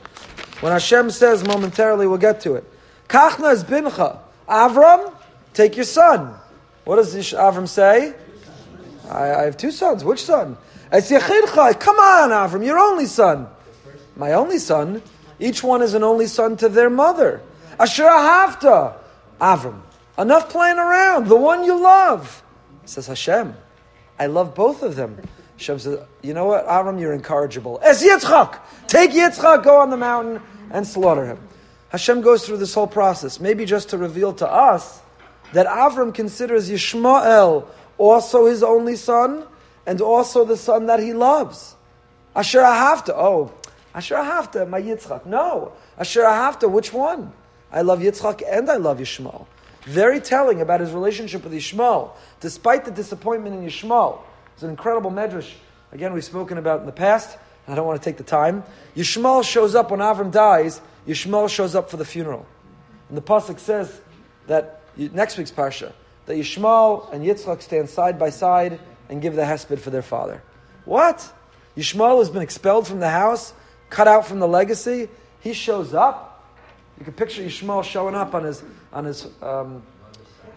when 0.60 0.72
Hashem 0.72 1.10
says 1.10 1.44
momentarily, 1.46 2.08
we'll 2.08 2.18
get 2.18 2.40
to 2.40 2.56
it. 2.56 2.64
Kachna 3.08 3.52
is 3.52 3.62
bincha. 3.62 4.18
Avram, 4.48 5.14
take 5.54 5.76
your 5.76 5.84
son. 5.84 6.34
What 6.84 6.96
does 6.96 7.14
Avram 7.14 7.68
say? 7.68 8.14
I, 9.08 9.34
I 9.34 9.42
have 9.44 9.56
two 9.56 9.70
sons. 9.70 10.04
Which 10.04 10.24
son? 10.24 10.56
It's 10.90 11.10
Yechidcha. 11.10 11.78
Come 11.78 11.96
on, 11.96 12.30
Avram, 12.30 12.64
your 12.64 12.78
only 12.78 13.06
son. 13.06 13.46
My 14.16 14.32
only 14.32 14.58
son. 14.58 15.00
Each 15.38 15.62
one 15.62 15.82
is 15.82 15.94
an 15.94 16.02
only 16.02 16.26
son 16.26 16.56
to 16.58 16.68
their 16.68 16.90
mother. 16.90 17.42
Asher 17.78 18.04
Ahavta. 18.04 18.94
Avram. 19.40 19.80
Enough 20.18 20.48
playing 20.48 20.78
around. 20.78 21.28
The 21.28 21.36
one 21.36 21.64
you 21.64 21.80
love. 21.80 22.42
Says 22.84 23.06
Hashem. 23.06 23.54
I 24.18 24.26
love 24.26 24.54
both 24.54 24.82
of 24.82 24.96
them. 24.96 25.20
Hashem 25.58 25.78
says, 25.80 26.00
you 26.22 26.34
know 26.34 26.46
what, 26.46 26.66
Avram, 26.66 27.00
you're 27.00 27.12
incorrigible. 27.12 27.80
Es 27.82 28.02
Yitzchak! 28.02 28.60
Take 28.86 29.10
Yitzchak, 29.10 29.64
go 29.64 29.80
on 29.80 29.90
the 29.90 29.96
mountain 29.96 30.40
and 30.70 30.86
slaughter 30.86 31.26
him. 31.26 31.38
Hashem 31.90 32.20
goes 32.20 32.46
through 32.46 32.58
this 32.58 32.74
whole 32.74 32.86
process, 32.86 33.40
maybe 33.40 33.64
just 33.64 33.90
to 33.90 33.98
reveal 33.98 34.32
to 34.34 34.48
us 34.48 35.00
that 35.52 35.66
Avram 35.66 36.14
considers 36.14 36.70
Yishmael 36.70 37.66
also 37.96 38.46
his 38.46 38.62
only 38.62 38.94
son 38.94 39.44
and 39.86 40.00
also 40.00 40.44
the 40.44 40.56
son 40.56 40.86
that 40.86 41.00
he 41.00 41.12
loves. 41.12 41.74
Asher 42.36 42.60
Ahavta. 42.60 43.10
Oh, 43.16 43.52
Asher 43.94 44.16
Ahavta, 44.16 44.68
my 44.68 44.80
Yitzchak. 44.80 45.26
No. 45.26 45.72
Asher 45.98 46.22
Ahavta, 46.22 46.70
which 46.70 46.92
one? 46.92 47.32
I 47.72 47.82
love 47.82 48.00
Yitzchak 48.00 48.42
and 48.46 48.70
I 48.70 48.76
love 48.76 48.98
Yishmael. 48.98 49.46
Very 49.84 50.20
telling 50.20 50.60
about 50.60 50.80
his 50.80 50.92
relationship 50.92 51.44
with 51.44 51.52
Yishmael, 51.52 52.10
despite 52.40 52.84
the 52.84 52.90
disappointment 52.90 53.56
in 53.56 53.66
Yishmael. 53.66 54.20
It's 54.54 54.62
an 54.62 54.70
incredible 54.70 55.10
medrash. 55.10 55.52
Again, 55.92 56.12
we've 56.12 56.24
spoken 56.24 56.58
about 56.58 56.80
in 56.80 56.86
the 56.86 56.92
past. 56.92 57.38
I 57.66 57.74
don't 57.74 57.86
want 57.86 58.00
to 58.00 58.04
take 58.04 58.16
the 58.16 58.24
time. 58.24 58.64
Yishmael 58.96 59.44
shows 59.44 59.74
up 59.74 59.90
when 59.90 60.00
Avram 60.00 60.30
dies. 60.30 60.80
Yishmael 61.06 61.48
shows 61.48 61.74
up 61.74 61.90
for 61.90 61.96
the 61.96 62.04
funeral. 62.04 62.46
And 63.08 63.16
the 63.16 63.22
pasuk 63.22 63.58
says 63.58 64.00
that 64.46 64.82
next 64.96 65.38
week's 65.38 65.50
parsha 65.50 65.92
that 66.28 66.36
Yishmael 66.36 67.10
and 67.12 67.24
Yitzchak 67.24 67.62
stand 67.62 67.88
side 67.88 68.18
by 68.18 68.28
side 68.28 68.78
and 69.08 69.22
give 69.22 69.34
the 69.34 69.42
hesped 69.42 69.78
for 69.80 69.88
their 69.88 70.02
father. 70.02 70.42
What? 70.84 71.32
Yishmael 71.74 72.18
has 72.18 72.28
been 72.28 72.42
expelled 72.42 72.86
from 72.86 73.00
the 73.00 73.08
house, 73.08 73.54
cut 73.90 74.08
out 74.08 74.26
from 74.26 74.38
the 74.38 74.48
legacy. 74.48 75.08
He 75.40 75.52
shows 75.52 75.94
up. 75.94 76.44
You 76.98 77.04
can 77.04 77.14
picture 77.14 77.42
Yishmael 77.42 77.84
showing 77.84 78.14
up 78.14 78.34
on 78.34 78.44
his 78.44 78.62
on 78.92 79.04
his 79.04 79.26
um, 79.42 79.82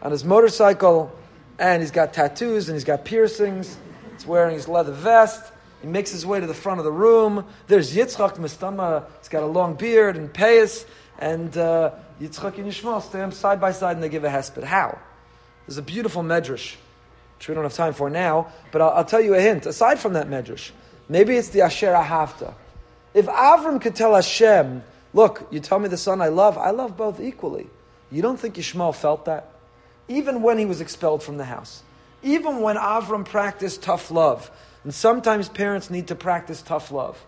on 0.01 0.11
his 0.11 0.23
motorcycle, 0.23 1.11
and 1.59 1.81
he's 1.81 1.91
got 1.91 2.13
tattoos 2.13 2.67
and 2.67 2.75
he's 2.75 2.83
got 2.83 3.05
piercings 3.05 3.77
He's 4.21 4.27
wearing 4.27 4.53
his 4.53 4.67
leather 4.67 4.91
vest. 4.91 5.51
He 5.81 5.87
makes 5.87 6.11
his 6.11 6.27
way 6.27 6.39
to 6.39 6.45
the 6.45 6.53
front 6.53 6.77
of 6.77 6.85
the 6.85 6.91
room. 6.91 7.43
There's 7.65 7.95
Yitzchak 7.95 8.35
Mistama. 8.35 9.05
He's 9.17 9.29
got 9.29 9.41
a 9.41 9.47
long 9.47 9.73
beard 9.73 10.15
and 10.15 10.31
payas. 10.31 10.85
And 11.17 11.57
uh, 11.57 11.89
Yitzchak 12.21 12.59
and 12.59 12.67
Yishmael 12.67 13.01
stand 13.01 13.33
side 13.33 13.59
by 13.59 13.71
side 13.71 13.95
and 13.95 14.03
they 14.03 14.09
give 14.09 14.23
a 14.23 14.29
hesped. 14.29 14.63
How? 14.63 14.99
There's 15.65 15.79
a 15.79 15.81
beautiful 15.81 16.21
medrash, 16.21 16.75
which 17.39 17.47
we 17.47 17.55
don't 17.55 17.63
have 17.63 17.73
time 17.73 17.93
for 17.95 18.11
now. 18.11 18.51
But 18.71 18.83
I'll, 18.83 18.89
I'll 18.91 19.05
tell 19.05 19.21
you 19.21 19.33
a 19.33 19.41
hint. 19.41 19.65
Aside 19.65 19.97
from 19.97 20.13
that 20.13 20.29
medrash, 20.29 20.69
maybe 21.09 21.35
it's 21.35 21.49
the 21.49 21.61
Asher 21.61 21.93
Ahavta. 21.93 22.53
If 23.13 23.27
Avram 23.27 23.81
could 23.81 23.95
tell 23.95 24.15
Hashem, 24.15 24.83
look, 25.13 25.47
you 25.51 25.59
tell 25.59 25.79
me 25.79 25.87
the 25.89 25.97
son 25.97 26.21
I 26.21 26.29
love, 26.29 26.57
I 26.57 26.71
love 26.71 26.95
both 26.97 27.19
equally. 27.19 27.69
You 28.11 28.21
don't 28.21 28.39
think 28.39 28.55
Yishmael 28.55 28.95
felt 28.95 29.25
that? 29.25 29.51
Even 30.07 30.41
when 30.41 30.57
he 30.57 30.65
was 30.65 30.81
expelled 30.81 31.23
from 31.23 31.37
the 31.37 31.45
house 31.45 31.83
even 32.23 32.61
when 32.61 32.75
Avram 32.75 33.25
practiced 33.25 33.83
tough 33.83 34.11
love. 34.11 34.51
And 34.83 34.93
sometimes 34.93 35.49
parents 35.49 35.89
need 35.89 36.07
to 36.07 36.15
practice 36.15 36.61
tough 36.61 36.91
love. 36.91 37.23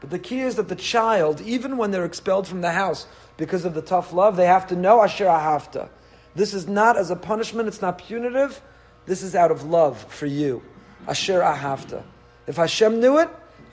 But 0.00 0.10
the 0.10 0.18
key 0.18 0.40
is 0.40 0.56
that 0.56 0.68
the 0.68 0.76
child, 0.76 1.40
even 1.42 1.76
when 1.76 1.90
they're 1.90 2.04
expelled 2.04 2.46
from 2.46 2.60
the 2.62 2.72
house 2.72 3.06
because 3.36 3.64
of 3.64 3.74
the 3.74 3.82
tough 3.82 4.12
love, 4.12 4.36
they 4.36 4.46
have 4.46 4.66
to 4.68 4.76
know 4.76 5.02
Asher 5.02 5.26
Ahavta. 5.26 5.88
This 6.34 6.54
is 6.54 6.66
not 6.66 6.96
as 6.96 7.10
a 7.10 7.16
punishment, 7.16 7.68
it's 7.68 7.82
not 7.82 7.98
punitive. 7.98 8.60
This 9.06 9.22
is 9.22 9.34
out 9.34 9.50
of 9.50 9.64
love 9.64 10.02
for 10.12 10.26
you. 10.26 10.62
Asher 11.06 11.40
Ahavta. 11.40 12.02
If 12.46 12.56
Hashem 12.56 13.00
knew 13.00 13.18
it, 13.18 13.28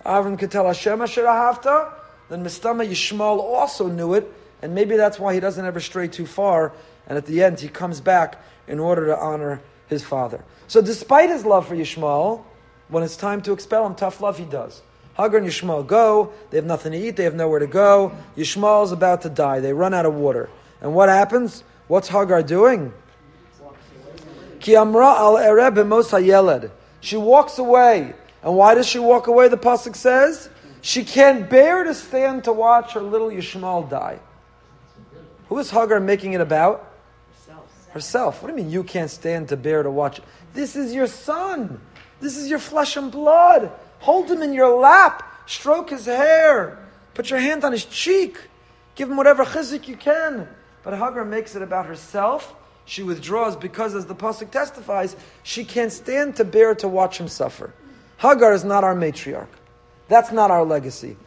Avram 0.08 0.40
could 0.40 0.52
tell 0.52 0.66
Hashem 0.66 1.02
Asher 1.02 1.26
Ahavta, 1.26 1.92
then 2.30 2.44
Mistama 2.44 2.88
Yishmael 2.88 3.40
also 3.40 3.88
knew 3.88 4.14
it, 4.14 4.32
and 4.62 4.74
maybe 4.74 4.96
that's 4.96 5.20
why 5.20 5.34
he 5.34 5.42
doesn't 5.42 5.66
ever 5.66 5.82
stray 5.82 6.08
too 6.08 6.26
far, 6.26 6.72
and 7.08 7.18
at 7.18 7.26
the 7.26 7.44
end 7.44 7.60
he 7.60 7.68
comes 7.68 8.00
back 8.00 8.42
in 8.68 8.80
order 8.80 9.08
to 9.08 9.18
honor 9.18 9.62
his 9.88 10.04
father. 10.04 10.44
So 10.68 10.82
despite 10.82 11.30
his 11.30 11.46
love 11.46 11.68
for 11.68 11.76
Yishmael, 11.76 12.44
when 12.88 13.04
it's 13.04 13.18
time 13.18 13.42
to 13.44 13.52
expel 13.52 13.86
him, 13.86 13.96
tough 13.96 14.22
love 14.22 14.38
he 14.38 14.46
does. 14.46 14.82
Hagar 15.18 15.40
and 15.40 15.48
Yishmael 15.48 15.86
go, 15.86 16.32
they 16.52 16.58
have 16.58 16.66
nothing 16.66 16.94
to 16.94 16.98
eat, 16.98 17.18
they 17.18 17.26
have 17.26 17.36
nowhere 17.36 17.60
to 17.60 17.68
go. 17.68 18.16
Yishmael 18.38 18.86
is 18.86 18.94
about 18.94 19.24
to 19.24 19.30
die, 19.30 19.60
they 19.60 19.74
run 19.74 19.94
out 19.94 20.06
of 20.06 20.14
water. 20.14 20.50
And 20.80 20.94
what 20.94 21.10
happens? 21.10 21.66
What's 21.88 22.08
Hagar 22.08 22.44
doing? 22.44 22.94
Ki 24.62 24.76
amra 24.76 25.08
al 25.08 25.36
ereb 25.36 26.72
She 27.02 27.18
walks 27.18 27.58
away. 27.58 28.14
And 28.48 28.56
why 28.56 28.76
does 28.76 28.88
she 28.88 28.98
walk 28.98 29.28
away? 29.28 29.50
The 29.50 29.58
pasuk 29.58 29.94
says 29.94 30.50
she 30.80 31.04
can't 31.04 31.50
bear 31.50 31.84
to 31.84 31.94
stand 31.94 32.46
to 32.46 32.54
watch 32.54 32.94
her 32.94 33.02
little 33.02 33.28
Yishmael 33.28 33.90
die. 33.90 34.20
Who 35.50 35.58
is 35.58 35.70
Hagar 35.70 36.00
making 36.00 36.32
it 36.32 36.40
about? 36.40 36.90
herself. 37.34 37.90
Herself. 37.92 38.42
What 38.42 38.48
do 38.48 38.56
you 38.56 38.64
mean 38.64 38.72
you 38.72 38.86
can't 38.86 39.12
stand 39.12 39.50
to 39.50 39.58
bear 39.58 39.84
to 39.84 39.92
watch? 39.92 40.22
This 40.54 40.78
is 40.78 40.94
your 40.94 41.08
son. 41.08 41.82
This 42.22 42.38
is 42.38 42.50
your 42.50 42.60
flesh 42.60 42.96
and 42.96 43.12
blood. 43.12 43.70
Hold 44.00 44.32
him 44.32 44.42
in 44.42 44.54
your 44.54 44.80
lap. 44.80 45.30
Stroke 45.46 45.90
his 45.90 46.06
hair. 46.06 46.80
Put 47.16 47.30
your 47.30 47.40
hand 47.40 47.66
on 47.66 47.74
his 47.74 47.84
cheek. 47.84 48.40
Give 48.96 49.12
him 49.12 49.18
whatever 49.18 49.44
chizik 49.44 49.90
you 49.90 49.98
can. 49.98 50.48
But 50.84 50.94
Hagar 50.94 51.26
makes 51.26 51.58
it 51.58 51.62
about 51.62 51.86
herself. 51.86 52.56
She 52.86 53.04
withdraws 53.04 53.58
because, 53.58 53.94
as 53.94 54.06
the 54.06 54.16
pasuk 54.16 54.52
testifies, 54.52 55.18
she 55.44 55.66
can't 55.66 55.92
stand 55.92 56.38
to 56.38 56.46
bear 56.46 56.76
to 56.76 56.88
watch 56.88 57.20
him 57.20 57.28
suffer. 57.28 57.74
Hagar 58.18 58.54
is 58.54 58.64
not 58.64 58.84
our 58.84 58.96
matriarch. 58.96 59.48
That's 60.08 60.32
not 60.32 60.50
our 60.50 60.66
legacy. 60.66 61.18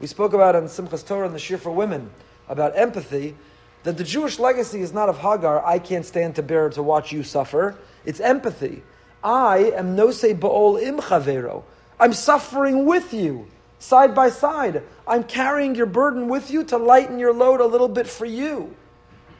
We 0.00 0.06
spoke 0.06 0.32
about 0.32 0.56
in 0.56 0.64
Simchas 0.64 1.06
Torah 1.06 1.26
and 1.26 1.34
the 1.34 1.38
Shir 1.38 1.58
for 1.58 1.70
Women 1.70 2.10
about 2.48 2.76
empathy 2.76 3.36
that 3.84 3.96
the 3.96 4.04
Jewish 4.04 4.38
legacy 4.38 4.80
is 4.80 4.92
not 4.92 5.08
of 5.08 5.18
Hagar, 5.18 5.64
I 5.64 5.78
can't 5.78 6.04
stand 6.04 6.36
to 6.36 6.42
bear 6.42 6.68
to 6.70 6.82
watch 6.82 7.12
you 7.12 7.22
suffer. 7.22 7.78
It's 8.04 8.20
empathy. 8.20 8.82
I 9.22 9.72
am 9.76 9.94
nose 9.94 10.22
ba'ol 10.22 10.82
im 10.82 10.98
chavero. 10.98 11.62
I'm 11.98 12.12
suffering 12.12 12.84
with 12.84 13.14
you, 13.14 13.46
side 13.78 14.14
by 14.14 14.30
side. 14.30 14.82
I'm 15.06 15.22
carrying 15.24 15.74
your 15.74 15.86
burden 15.86 16.28
with 16.28 16.50
you 16.50 16.64
to 16.64 16.76
lighten 16.76 17.18
your 17.18 17.32
load 17.32 17.60
a 17.60 17.66
little 17.66 17.88
bit 17.88 18.06
for 18.06 18.26
you. 18.26 18.74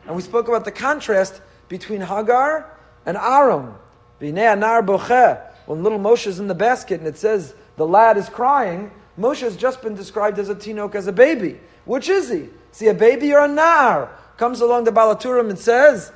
And 0.07 0.15
we 0.15 0.23
spoke 0.23 0.49
about 0.49 0.65
the 0.65 0.73
contrast 0.73 1.41
between 1.69 2.01
Hagar 2.03 2.71
and 3.05 3.17
Aaron. 3.17 3.75
When 5.71 5.85
little 5.85 6.01
Moshe 6.01 6.27
is 6.27 6.41
in 6.41 6.49
the 6.49 6.55
basket 6.57 6.99
and 6.99 7.07
it 7.07 7.17
says 7.17 7.55
the 7.77 7.87
lad 7.87 8.17
is 8.17 8.29
crying, 8.29 8.91
Moshe 9.17 9.43
has 9.43 9.57
just 9.57 9.83
been 9.83 9.95
described 9.95 10.41
as 10.41 10.49
a 10.49 10.55
tinok, 10.57 10.97
as 10.97 11.07
a 11.07 11.13
baby. 11.13 11.61
Which 11.85 12.09
is 12.09 12.29
he? 12.29 12.49
Is 12.73 12.81
he 12.81 12.89
a 12.89 12.95
baby 12.95 13.33
or 13.33 13.45
a 13.45 13.47
nar? 13.47 14.11
comes 14.37 14.61
along 14.61 14.83
the 14.83 14.91
Baal 14.91 15.15
HaTurim 15.15 15.49
and 15.49 15.57
says, 15.57 16.11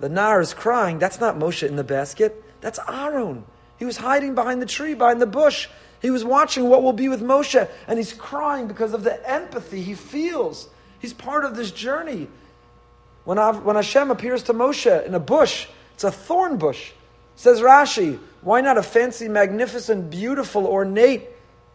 the 0.00 0.08
Nar 0.08 0.40
is 0.40 0.54
crying. 0.54 0.98
That's 0.98 1.20
not 1.20 1.36
Moshe 1.36 1.68
in 1.68 1.76
the 1.76 1.84
basket. 1.84 2.42
That's 2.62 2.78
Aaron. 2.88 3.44
He 3.78 3.84
was 3.84 3.98
hiding 3.98 4.34
behind 4.34 4.62
the 4.62 4.66
tree, 4.66 4.94
behind 4.94 5.20
the 5.20 5.26
bush. 5.26 5.68
He 6.00 6.08
was 6.08 6.24
watching 6.24 6.70
what 6.70 6.82
will 6.82 6.94
be 6.94 7.10
with 7.10 7.20
Moshe, 7.20 7.68
and 7.86 7.98
he's 7.98 8.14
crying 8.14 8.68
because 8.68 8.94
of 8.94 9.04
the 9.04 9.30
empathy 9.30 9.82
he 9.82 9.94
feels. 9.94 10.70
He's 10.98 11.12
part 11.12 11.44
of 11.44 11.56
this 11.56 11.70
journey. 11.70 12.28
When, 13.24 13.36
when 13.36 13.76
Hashem 13.76 14.10
appears 14.10 14.44
to 14.44 14.54
Moshe 14.54 15.04
in 15.04 15.14
a 15.14 15.20
bush, 15.20 15.66
it's 15.92 16.04
a 16.04 16.10
thorn 16.10 16.56
bush. 16.56 16.92
Says 17.36 17.60
Rashi, 17.60 18.18
why 18.42 18.60
not 18.60 18.78
a 18.78 18.82
fancy, 18.82 19.28
magnificent, 19.28 20.10
beautiful, 20.10 20.66
ornate 20.66 21.24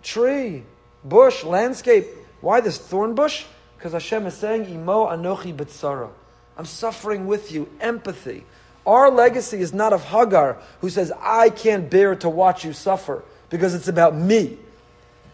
tree, 0.04 0.64
bush, 1.04 1.44
landscape? 1.44 2.06
Why 2.42 2.62
this 2.62 2.78
thorn 2.78 3.16
bush? 3.16 3.46
Because 3.78 3.94
Hashem 3.94 4.26
is 4.28 4.36
saying, 4.36 4.70
Imo 4.70 5.08
anochi 5.08 5.56
b'tzara. 5.56 6.10
I'm 6.58 6.66
suffering 6.66 7.28
with 7.28 7.52
you. 7.52 7.70
Empathy. 7.80 8.46
Our 8.86 9.12
legacy 9.12 9.60
is 9.60 9.74
not 9.74 9.94
of 9.94 10.04
Hagar, 10.04 10.58
who 10.82 10.90
says, 10.90 11.12
I 11.22 11.50
can't 11.50 11.90
bear 11.90 12.16
to 12.18 12.30
watch 12.30 12.66
you 12.66 12.74
suffer. 12.74 13.24
because 13.50 13.74
it's 13.74 13.88
about 13.88 14.16
me. 14.16 14.58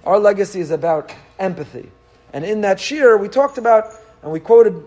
Our 0.06 0.20
legacy 0.20 0.60
is 0.60 0.72
about 0.72 1.14
empathy. 1.40 1.92
And 2.34 2.46
in 2.46 2.62
that 2.62 2.80
shir, 2.80 3.18
we 3.18 3.28
talked 3.28 3.58
about, 3.58 3.94
and 4.22 4.32
we 4.32 4.40
quoted 4.40 4.84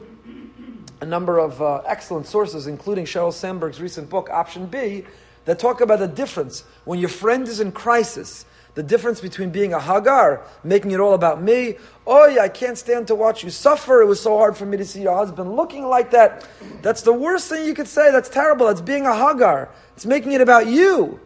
a 1.01 1.07
number 1.07 1.38
of 1.38 1.61
uh, 1.62 1.83
excellent 1.87 2.27
sources, 2.27 2.66
including 2.66 3.05
Sheryl 3.05 3.33
Sandberg's 3.33 3.81
recent 3.81 4.11
book, 4.11 4.31
Option 4.31 4.66
B, 4.66 5.05
that 5.49 5.59
talk 5.59 5.81
about 5.81 5.99
the 5.99 6.07
difference 6.07 6.63
when 6.85 6.99
your 6.99 7.09
friend 7.09 7.49
is 7.49 7.59
in 7.59 7.73
crisis. 7.73 8.45
The 8.75 8.83
difference 8.83 9.19
between 9.19 9.49
being 9.49 9.73
a 9.73 9.81
Hagar, 9.81 10.45
making 10.63 10.91
it 10.91 11.01
all 11.01 11.15
about 11.15 11.41
me, 11.41 11.77
oh, 12.07 12.29
yeah, 12.29 12.43
I 12.43 12.51
can't 12.51 12.77
stand 12.77 13.07
to 13.07 13.15
watch 13.15 13.43
you 13.43 13.49
suffer. 13.49 14.03
It 14.03 14.05
was 14.05 14.21
so 14.21 14.37
hard 14.37 14.59
for 14.59 14.67
me 14.67 14.77
to 14.77 14.85
see 14.85 15.01
your 15.01 15.17
husband 15.17 15.57
looking 15.57 15.87
like 15.87 16.11
that. 16.11 16.47
That's 16.83 17.01
the 17.01 17.15
worst 17.15 17.49
thing 17.49 17.67
you 17.67 17.73
could 17.73 17.89
say. 17.89 18.13
That's 18.13 18.29
terrible. 18.29 18.67
That's 18.67 18.83
being 18.83 19.07
a 19.07 19.17
Hagar. 19.17 19.71
It's 19.97 20.05
making 20.05 20.33
it 20.33 20.43
about 20.43 20.67
you 20.67 21.19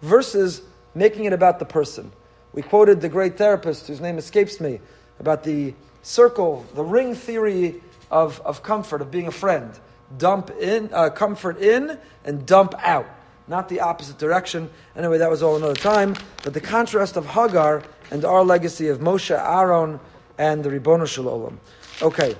versus 0.00 0.62
making 0.94 1.26
it 1.26 1.34
about 1.34 1.58
the 1.58 1.66
person. 1.66 2.12
We 2.54 2.62
quoted 2.62 3.02
the 3.02 3.10
great 3.10 3.36
therapist 3.36 3.88
whose 3.88 4.00
name 4.00 4.16
escapes 4.16 4.58
me 4.58 4.80
about 5.20 5.44
the 5.44 5.74
circle, 6.00 6.64
the 6.74 6.82
ring 6.82 7.14
theory 7.14 7.82
of, 8.10 8.40
of 8.40 8.62
comfort, 8.62 9.02
of 9.02 9.10
being 9.10 9.26
a 9.26 9.32
friend. 9.32 9.78
Dump 10.16 10.50
in, 10.58 10.88
uh, 10.94 11.10
comfort 11.10 11.58
in, 11.58 11.98
and 12.24 12.46
dump 12.46 12.72
out. 12.78 13.06
Not 13.48 13.68
the 13.68 13.80
opposite 13.80 14.18
direction. 14.18 14.70
Anyway, 14.96 15.18
that 15.18 15.30
was 15.30 15.42
all 15.42 15.56
another 15.56 15.74
time. 15.74 16.16
But 16.42 16.54
the 16.54 16.60
contrast 16.60 17.16
of 17.16 17.26
Hagar 17.26 17.82
and 18.10 18.24
our 18.24 18.44
legacy 18.44 18.88
of 18.88 18.98
Moshe, 18.98 19.30
Aaron, 19.30 20.00
and 20.38 20.64
the 20.64 20.70
Ribono 20.70 21.06
Shalom. 21.06 21.60
Okay. 22.02 22.36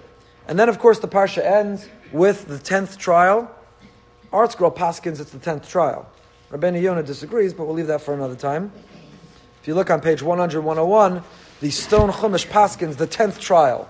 And 0.49 0.59
then, 0.59 0.69
of 0.69 0.79
course, 0.79 0.99
the 0.99 1.09
Parsha 1.09 1.45
ends 1.45 1.89
with 2.13 2.47
the 2.47 2.59
10th 2.59 2.97
trial. 2.97 3.51
ArtScroll 4.33 4.77
Paskins, 4.77 5.21
it's 5.21 5.31
the 5.31 5.39
10th 5.39 5.69
trial. 5.69 6.09
Rabbeinu 6.51 6.81
Yonah 6.81 7.03
disagrees, 7.03 7.55
but 7.55 7.67
we'll 7.67 7.75
leave 7.75 7.89
that 7.89 8.01
for 8.01 8.15
another 8.15 8.37
time. 8.37 8.73
If 9.61 9.69
you 9.69 9.75
look 9.75 9.91
on 9.91 10.01
page 10.01 10.23
100, 10.23 10.61
101, 10.61 11.23
the 11.61 11.71
Stone 11.71 12.11
Chumash 12.11 12.47
Paskins, 12.47 12.97
the 12.97 13.07
10th 13.07 13.41
trial. 13.41 13.89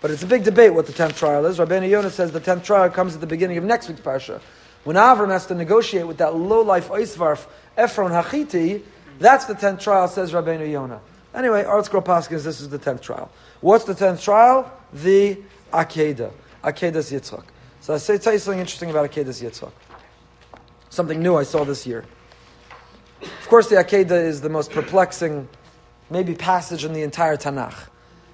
But 0.00 0.10
it's 0.10 0.22
a 0.22 0.26
big 0.26 0.44
debate 0.44 0.72
what 0.74 0.86
the 0.86 0.92
10th 0.92 1.16
trial 1.16 1.44
is. 1.46 1.58
Rabbeinu 1.58 1.88
Yonah 1.88 2.10
says 2.10 2.32
the 2.32 2.40
10th 2.40 2.64
trial 2.64 2.88
comes 2.90 3.14
at 3.14 3.20
the 3.20 3.26
beginning 3.26 3.58
of 3.58 3.64
next 3.64 3.88
week's 3.88 4.00
Parsha. 4.00 4.40
When 4.84 4.96
Avram 4.96 5.30
has 5.30 5.46
to 5.46 5.54
negotiate 5.54 6.06
with 6.06 6.18
that 6.18 6.34
low-life 6.34 6.88
Oisvarf, 6.88 7.46
Ephron 7.76 8.10
Hachiti, 8.10 8.82
that's 9.18 9.44
the 9.44 9.54
10th 9.54 9.80
trial, 9.80 10.08
says 10.08 10.32
Rabbeinu 10.32 10.70
Yonah. 10.70 11.00
Anyway, 11.34 11.62
ArtScroll 11.64 12.04
Paskins, 12.04 12.42
this 12.42 12.60
is 12.60 12.68
the 12.68 12.78
10th 12.78 13.00
trial. 13.00 13.30
What's 13.60 13.84
the 13.84 13.94
10th 13.94 14.22
trial? 14.22 14.70
The 14.92 15.38
Akedah. 15.72 16.32
Akedas 16.64 17.12
Yitzchak. 17.12 17.44
So 17.80 17.94
I 17.94 17.98
say, 17.98 18.18
tell 18.18 18.32
you 18.32 18.38
something 18.38 18.60
interesting 18.60 18.90
about 18.90 19.10
Akedas 19.10 19.42
Yitzchak. 19.42 19.72
Something 20.90 21.22
new 21.22 21.36
I 21.36 21.44
saw 21.44 21.64
this 21.64 21.86
year. 21.86 22.04
Of 23.22 23.48
course, 23.48 23.68
the 23.68 23.76
Akedah 23.76 24.24
is 24.24 24.40
the 24.40 24.48
most 24.48 24.72
perplexing, 24.72 25.48
maybe, 26.10 26.34
passage 26.34 26.84
in 26.84 26.92
the 26.92 27.02
entire 27.02 27.36
Tanakh 27.36 27.88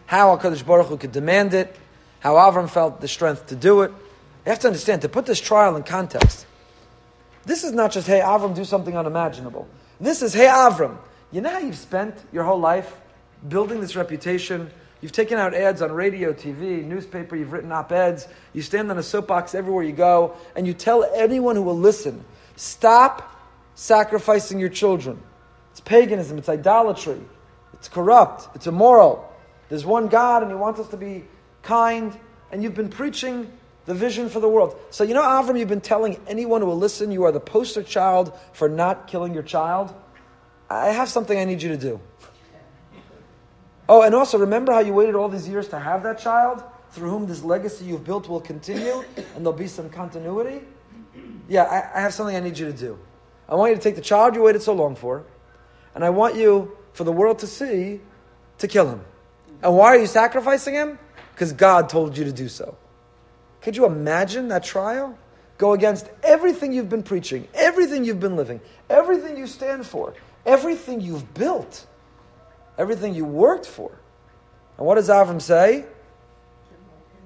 how 0.09 0.35
HaKadosh 0.39 0.65
Baruch 0.65 0.87
Hu 0.87 0.97
could 0.97 1.13
demand 1.13 1.53
it, 1.53 1.77
how 2.21 2.37
Avram 2.37 2.69
felt 2.71 3.03
the 3.03 3.09
strength 3.09 3.49
to 3.49 3.57
do 3.57 3.83
it. 3.83 3.93
You 4.49 4.53
have 4.53 4.61
to 4.61 4.69
understand, 4.69 5.03
to 5.03 5.11
put 5.11 5.27
this 5.27 5.43
trial 5.43 5.77
in 5.77 5.83
context, 5.83 6.47
this 7.45 7.65
is 7.65 7.73
not 7.73 7.93
just, 7.93 8.07
hey, 8.07 8.21
Avram, 8.21 8.55
do 8.55 8.65
something 8.65 8.97
unimaginable. 8.97 9.69
This 10.01 10.23
is, 10.23 10.33
hey, 10.33 10.47
Avram, 10.47 10.97
you 11.31 11.43
know 11.43 11.51
how 11.51 11.59
you've 11.59 11.77
spent 11.77 12.15
your 12.33 12.45
whole 12.45 12.59
life 12.59 12.99
building 13.47 13.83
this 13.83 13.95
reputation? 13.95 14.71
You've 15.03 15.13
taken 15.13 15.37
out 15.37 15.53
ads 15.53 15.83
on 15.83 15.93
radio, 15.93 16.33
TV, 16.33 16.83
newspaper, 16.83 17.37
you've 17.37 17.53
written 17.53 17.71
op 17.73 17.93
eds, 17.93 18.27
you 18.55 18.63
stand 18.63 18.91
on 18.91 18.97
a 18.97 19.03
soapbox 19.03 19.55
everywhere 19.55 19.85
you 19.85 19.93
go, 19.93 20.35
and 20.57 20.67
you 20.67 20.73
tell 20.73 21.05
anyone 21.15 21.55
who 21.55 21.63
will 21.63 21.79
listen 21.79 22.25
stop 22.57 23.31
sacrificing 23.75 24.59
your 24.59 24.71
children. 24.71 25.21
It's 25.73 25.81
paganism, 25.81 26.39
it's 26.39 26.49
idolatry, 26.49 27.21
it's 27.75 27.89
corrupt, 27.91 28.49
it's 28.55 28.67
immoral. 28.67 29.31
There's 29.69 29.85
one 29.85 30.09
God 30.09 30.43
and 30.43 30.51
He 30.51 30.57
wants 30.57 30.81
us 30.81 30.89
to 30.89 30.97
be 30.97 31.25
kind, 31.63 32.19
and 32.51 32.63
you've 32.63 32.75
been 32.75 32.89
preaching 32.89 33.53
the 33.89 33.95
vision 33.95 34.29
for 34.29 34.39
the 34.39 34.49
world. 34.49 34.79
So, 34.91 35.03
you 35.03 35.15
know, 35.15 35.23
Avram, 35.23 35.59
you've 35.59 35.71
been 35.71 35.81
telling 35.81 36.21
anyone 36.27 36.61
who 36.61 36.67
will 36.67 36.77
listen, 36.77 37.11
you 37.11 37.25
are 37.25 37.33
the 37.33 37.41
poster 37.41 37.83
child 37.83 38.39
for 38.53 38.69
not 38.69 39.07
killing 39.07 39.33
your 39.33 39.43
child. 39.43 39.95
I 40.69 40.89
have 40.89 41.09
something 41.09 41.39
I 41.39 41.47
need 41.47 41.63
you 41.63 41.71
to 41.71 41.79
do. 41.79 41.99
Oh, 43.89 44.03
and 44.03 44.15
also 44.15 44.37
remember 44.37 44.75
how 44.75 44.81
you 44.81 44.93
waited 44.93 45.15
all 45.15 45.31
these 45.31 45.49
years 45.49 45.69
to 45.69 45.79
have 45.79 46.03
that 46.03 46.19
child, 46.19 46.63
through 46.91 47.09
whom 47.09 47.27
this 47.27 47.43
legacy 47.43 47.87
you've 47.87 48.05
built 48.05 48.29
will 48.29 48.43
continue, 48.43 49.03
and 49.17 49.37
there'll 49.37 49.55
be 49.55 49.67
some 49.67 49.89
continuity? 49.89 50.61
Yeah, 51.49 51.63
I, 51.63 51.99
I 51.99 52.03
have 52.03 52.13
something 52.13 52.37
I 52.37 52.41
need 52.41 52.59
you 52.59 52.67
to 52.67 52.77
do. 52.77 52.99
I 53.49 53.55
want 53.55 53.71
you 53.71 53.77
to 53.77 53.83
take 53.83 53.97
the 53.97 54.03
child 54.03 54.35
you 54.35 54.43
waited 54.43 54.61
so 54.61 54.75
long 54.75 54.97
for, 54.97 55.25
and 55.95 56.05
I 56.05 56.11
want 56.11 56.37
you, 56.37 56.77
for 56.93 57.05
the 57.05 57.13
world 57.13 57.39
to 57.39 57.47
see, 57.47 58.03
to 58.59 58.69
kill 58.69 58.91
him. 58.91 59.01
And 59.63 59.75
why 59.75 59.97
are 59.97 59.99
you 59.99 60.07
sacrificing 60.07 60.75
him? 60.75 60.99
Because 61.33 61.55
God 61.55 61.89
told 61.89 62.19
you 62.19 62.25
to 62.25 62.33
do 62.33 62.51
so. 62.51 62.77
Could 63.63 63.77
you 63.77 63.85
imagine 63.87 64.49
that 64.49 64.65
trial? 64.65 65.19
Go 65.59 65.73
against 65.73 66.09
everything 66.23 66.73
you've 66.73 66.89
been 66.89 67.03
preaching, 67.03 67.49
everything 67.55 68.05
you've 68.05 68.21
been 68.21 68.37
living, 68.37 68.61
everything 68.89 69.37
you 69.37 69.47
stand 69.47 69.87
for, 69.87 70.15
everything 70.47 71.01
you've 71.01 71.35
built, 71.35 71.87
everything 72.77 73.15
you 73.15 73.25
worked 73.25 73.67
for. 73.67 73.91
And 74.77 74.87
what 74.87 74.95
does 74.95 75.09
Avram 75.09 75.43
say? 75.43 75.85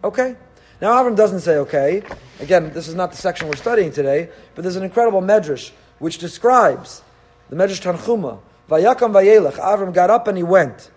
Okay. 0.02 0.36
Now 0.80 1.02
Avram 1.02 1.14
doesn't 1.14 1.40
say 1.40 1.58
okay. 1.58 2.02
Again, 2.40 2.72
this 2.72 2.88
is 2.88 2.94
not 2.94 3.10
the 3.10 3.18
section 3.18 3.48
we're 3.48 3.56
studying 3.56 3.92
today, 3.92 4.30
but 4.54 4.62
there's 4.62 4.76
an 4.76 4.82
incredible 4.82 5.20
medrash 5.20 5.70
which 5.98 6.18
describes 6.18 7.02
the 7.50 7.56
medrash 7.56 7.82
Tanchuma. 7.82 8.40
Vayakam 8.68 9.12
vayelech. 9.12 9.56
Avram 9.56 9.92
got 9.92 10.08
up 10.08 10.26
and 10.26 10.38
he 10.38 10.42
went. 10.42 10.90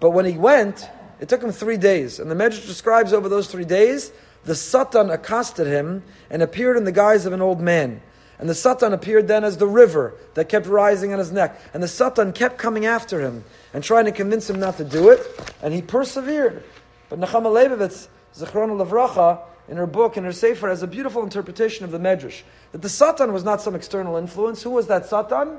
But 0.00 0.10
when 0.10 0.24
he 0.24 0.36
went, 0.36 0.88
it 1.20 1.28
took 1.28 1.40
him 1.40 1.52
three 1.52 1.76
days. 1.76 2.18
And 2.18 2.28
the 2.28 2.34
Medrash 2.34 2.66
describes 2.66 3.12
over 3.12 3.28
those 3.28 3.46
three 3.46 3.64
days, 3.64 4.10
the 4.44 4.54
Satan 4.54 5.10
accosted 5.10 5.66
him 5.66 6.02
and 6.30 6.42
appeared 6.42 6.76
in 6.76 6.84
the 6.84 6.92
guise 6.92 7.26
of 7.26 7.32
an 7.32 7.40
old 7.40 7.60
man. 7.60 8.02
And 8.38 8.48
the 8.48 8.54
Satan 8.54 8.92
appeared 8.92 9.28
then 9.28 9.44
as 9.44 9.56
the 9.56 9.66
river 9.66 10.14
that 10.34 10.48
kept 10.48 10.66
rising 10.66 11.12
on 11.12 11.20
his 11.20 11.30
neck. 11.30 11.60
And 11.72 11.82
the 11.82 11.88
Satan 11.88 12.32
kept 12.32 12.58
coming 12.58 12.86
after 12.86 13.20
him 13.20 13.44
and 13.72 13.84
trying 13.84 14.06
to 14.06 14.12
convince 14.12 14.50
him 14.50 14.58
not 14.58 14.78
to 14.78 14.84
do 14.84 15.10
it. 15.10 15.20
And 15.62 15.72
he 15.72 15.80
persevered. 15.80 16.64
But 17.08 17.20
Nechama 17.20 17.52
Leibowitz, 17.52 18.08
Zechron 18.34 18.84
Lavracha, 18.84 19.42
in 19.68 19.76
her 19.76 19.86
book, 19.86 20.16
in 20.16 20.24
her 20.24 20.32
Sefer, 20.32 20.68
has 20.68 20.82
a 20.82 20.88
beautiful 20.88 21.22
interpretation 21.22 21.84
of 21.84 21.92
the 21.92 21.98
Medrash. 21.98 22.42
That 22.72 22.82
the 22.82 22.88
Satan 22.88 23.32
was 23.32 23.44
not 23.44 23.60
some 23.60 23.76
external 23.76 24.16
influence. 24.16 24.62
Who 24.64 24.70
was 24.70 24.88
that 24.88 25.06
Satan? 25.06 25.58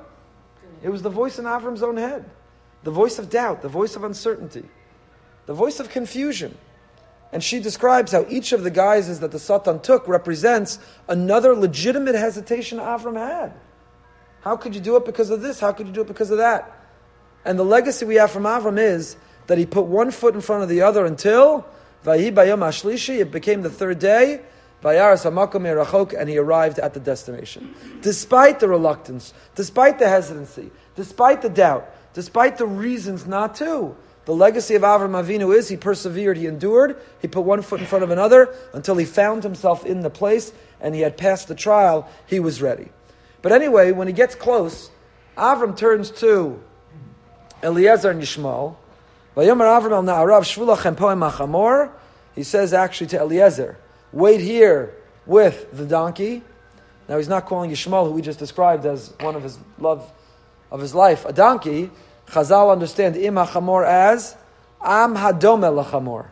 It 0.81 0.89
was 0.89 1.01
the 1.01 1.09
voice 1.09 1.39
in 1.39 1.45
Avram's 1.45 1.83
own 1.83 1.97
head 1.97 2.25
the 2.83 2.91
voice 2.91 3.17
of 3.17 3.29
doubt, 3.29 3.61
the 3.61 3.69
voice 3.69 3.95
of 3.95 4.03
uncertainty, 4.03 4.65
the 5.45 5.53
voice 5.53 5.79
of 5.79 5.89
confusion. 5.89 6.57
And 7.33 7.43
she 7.43 7.59
describes 7.59 8.11
how 8.11 8.27
each 8.29 8.53
of 8.53 8.63
the 8.63 8.69
guises 8.69 9.19
that 9.21 9.31
the 9.31 9.39
Satan 9.39 9.79
took 9.79 10.07
represents 10.07 10.77
another 11.09 11.55
legitimate 11.55 12.13
hesitation 12.13 12.77
Avram 12.77 13.17
had. 13.17 13.53
How 14.41 14.55
could 14.55 14.75
you 14.75 14.81
do 14.81 14.95
it 14.97 15.05
because 15.05 15.31
of 15.31 15.41
this? 15.41 15.59
How 15.59 15.71
could 15.71 15.87
you 15.87 15.93
do 15.93 16.01
it 16.01 16.07
because 16.07 16.29
of 16.29 16.37
that? 16.37 16.71
And 17.43 17.57
the 17.57 17.65
legacy 17.65 18.05
we 18.05 18.15
have 18.15 18.29
from 18.29 18.43
Avram 18.43 18.77
is 18.77 19.17
that 19.47 19.57
he 19.57 19.65
put 19.65 19.85
one 19.85 20.11
foot 20.11 20.35
in 20.35 20.41
front 20.41 20.61
of 20.61 20.69
the 20.69 20.83
other 20.83 21.05
until 21.05 21.65
it 22.05 23.31
became 23.31 23.61
the 23.61 23.69
third 23.69 23.99
day, 23.99 24.41
and 24.83 26.29
he 26.29 26.37
arrived 26.37 26.79
at 26.79 26.93
the 26.93 26.99
destination. 26.99 27.73
Despite 28.01 28.59
the 28.59 28.67
reluctance, 28.67 29.33
despite 29.55 29.97
the 29.97 30.07
hesitancy, 30.07 30.69
despite 30.95 31.41
the 31.41 31.49
doubt, 31.49 31.89
despite 32.13 32.57
the 32.57 32.67
reasons 32.67 33.25
not 33.25 33.55
to. 33.55 33.95
The 34.25 34.33
legacy 34.33 34.75
of 34.75 34.83
Avram 34.83 35.21
Avinu 35.21 35.53
is 35.55 35.67
he 35.67 35.75
persevered, 35.75 36.37
he 36.37 36.47
endured, 36.47 36.95
he 37.21 37.27
put 37.27 37.41
one 37.41 37.61
foot 37.61 37.81
in 37.81 37.85
front 37.85 38.03
of 38.03 38.09
another 38.09 38.53
until 38.73 38.95
he 38.95 39.05
found 39.05 39.43
himself 39.43 39.85
in 39.85 40.01
the 40.01 40.09
place 40.09 40.53
and 40.79 40.95
he 40.95 41.01
had 41.01 41.17
passed 41.17 41.47
the 41.47 41.55
trial, 41.55 42.07
he 42.25 42.39
was 42.39 42.61
ready. 42.61 42.89
But 43.41 43.51
anyway, 43.51 43.91
when 43.91 44.07
he 44.07 44.13
gets 44.13 44.35
close, 44.35 44.89
Avram 45.37 45.75
turns 45.75 46.09
to 46.11 46.61
Eliezer 47.61 48.11
and 48.11 48.21
Yishmael. 48.21 48.75
He 52.35 52.43
says 52.43 52.73
actually 52.73 53.07
to 53.07 53.19
Eliezer, 53.19 53.77
wait 54.11 54.41
here 54.41 54.93
with 55.25 55.75
the 55.75 55.85
donkey. 55.85 56.43
Now 57.09 57.17
he's 57.17 57.27
not 57.27 57.45
calling 57.45 57.71
Yishmael, 57.71 58.07
who 58.07 58.13
we 58.13 58.21
just 58.21 58.39
described 58.39 58.85
as 58.85 59.13
one 59.19 59.35
of 59.35 59.43
his 59.43 59.57
love 59.79 60.09
of 60.71 60.79
his 60.79 60.95
life, 60.95 61.25
a 61.25 61.33
donkey, 61.33 61.91
Chazal 62.27 62.71
understand 62.71 63.15
im 63.15 63.35
hachamor 63.35 63.85
as 63.85 64.35
am 64.81 65.15
hadome 65.15 65.83
lachamor. 65.83 66.27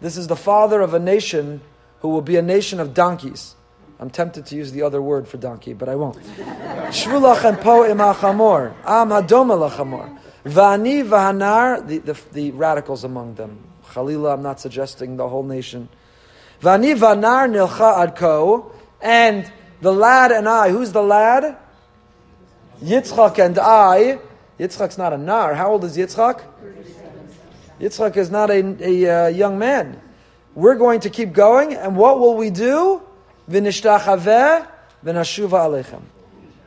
This 0.00 0.16
is 0.16 0.26
the 0.26 0.36
father 0.36 0.80
of 0.80 0.94
a 0.94 0.98
nation 0.98 1.60
who 2.00 2.08
will 2.08 2.22
be 2.22 2.36
a 2.36 2.42
nation 2.42 2.80
of 2.80 2.94
donkeys. 2.94 3.54
I'm 3.98 4.10
tempted 4.10 4.46
to 4.46 4.56
use 4.56 4.72
the 4.72 4.82
other 4.82 5.00
word 5.00 5.26
for 5.26 5.38
donkey, 5.38 5.72
but 5.72 5.88
I 5.88 5.94
won't. 5.94 6.16
Shvulachem 6.88 7.60
po 7.60 7.84
im 7.84 7.98
hachamor 7.98 8.74
am 8.84 9.10
hadome 9.10 9.70
lachamor. 9.70 10.18
Vani 10.44 11.04
vahanar, 11.04 11.86
the, 11.86 11.98
the, 11.98 12.20
the 12.32 12.50
radicals 12.52 13.02
among 13.02 13.34
them. 13.34 13.58
Khalila, 13.88 14.34
I'm 14.34 14.42
not 14.42 14.60
suggesting 14.60 15.16
the 15.16 15.28
whole 15.28 15.42
nation. 15.42 15.88
Vani 16.60 16.94
vanar 16.96 17.50
nilcha 17.50 18.06
adko, 18.06 18.70
and 19.00 19.50
the 19.80 19.92
lad 19.92 20.30
and 20.30 20.48
I, 20.48 20.70
who's 20.70 20.92
the 20.92 21.02
lad? 21.02 21.56
Yitzchak 22.80 23.44
and 23.44 23.58
I, 23.58 24.18
Yitzchak's 24.58 24.98
not 24.98 25.12
a 25.12 25.18
nar. 25.18 25.54
How 25.54 25.72
old 25.72 25.84
is 25.84 25.96
Yitzchak? 25.96 26.42
Yitzchak 27.80 28.16
is 28.16 28.30
not 28.30 28.50
a, 28.50 28.76
a 28.80 29.26
uh, 29.26 29.28
young 29.28 29.58
man. 29.58 30.00
We're 30.54 30.76
going 30.76 31.00
to 31.00 31.10
keep 31.10 31.34
going, 31.34 31.74
and 31.74 31.96
what 31.96 32.18
will 32.18 32.36
we 32.36 32.48
do? 32.48 33.02
V'nashuva 33.50 34.32
alechem. 35.04 36.02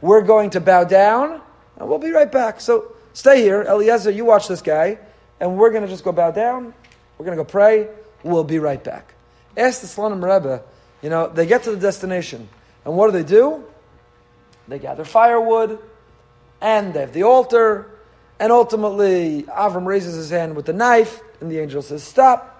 We're 0.02 0.22
going 0.22 0.52
to 0.52 0.62
bow 0.62 0.84
down, 0.84 1.42
and 1.78 1.90
we'll 1.90 1.98
be 1.98 2.12
right 2.12 2.32
back. 2.32 2.62
So 2.62 2.94
stay 3.14 3.42
here, 3.42 3.64
Eliezer. 3.64 4.12
You 4.12 4.26
watch 4.26 4.48
this 4.48 4.62
guy, 4.62 5.00
and 5.40 5.58
we're 5.58 5.72
going 5.72 5.82
to 5.82 5.90
just 5.90 6.04
go 6.04 6.12
bow 6.12 6.32
down. 6.32 6.74
We're 7.18 7.26
going 7.26 7.38
to 7.38 7.44
go 7.44 7.50
pray. 7.50 7.90
We'll 8.24 8.44
be 8.44 8.60
right 8.60 8.84
back. 8.84 9.14
Ask 9.58 9.82
the 9.82 9.88
Slonim 9.88 10.24
Rebbe. 10.24 10.62
You 11.02 11.10
know, 11.10 11.28
they 11.28 11.48
get 11.48 11.64
to 11.64 11.72
the 11.72 11.78
destination, 11.78 12.48
and 12.86 12.96
what 12.96 13.08
do 13.08 13.14
they 13.14 13.28
do? 13.28 13.64
They 14.68 14.78
gather 14.78 15.04
firewood, 15.04 15.80
and 16.62 16.94
they 16.94 17.02
have 17.02 17.14
the 17.14 17.24
altar, 17.24 17.90
and 18.40 18.52
ultimately 18.52 19.44
Avram 19.44 19.86
raises 19.86 20.16
his 20.16 20.30
hand 20.30 20.56
with 20.56 20.66
the 20.66 20.74
knife, 20.74 21.22
and 21.42 21.52
the 21.52 21.60
angel 21.60 21.82
says, 21.82 22.04
"Stop." 22.04 22.56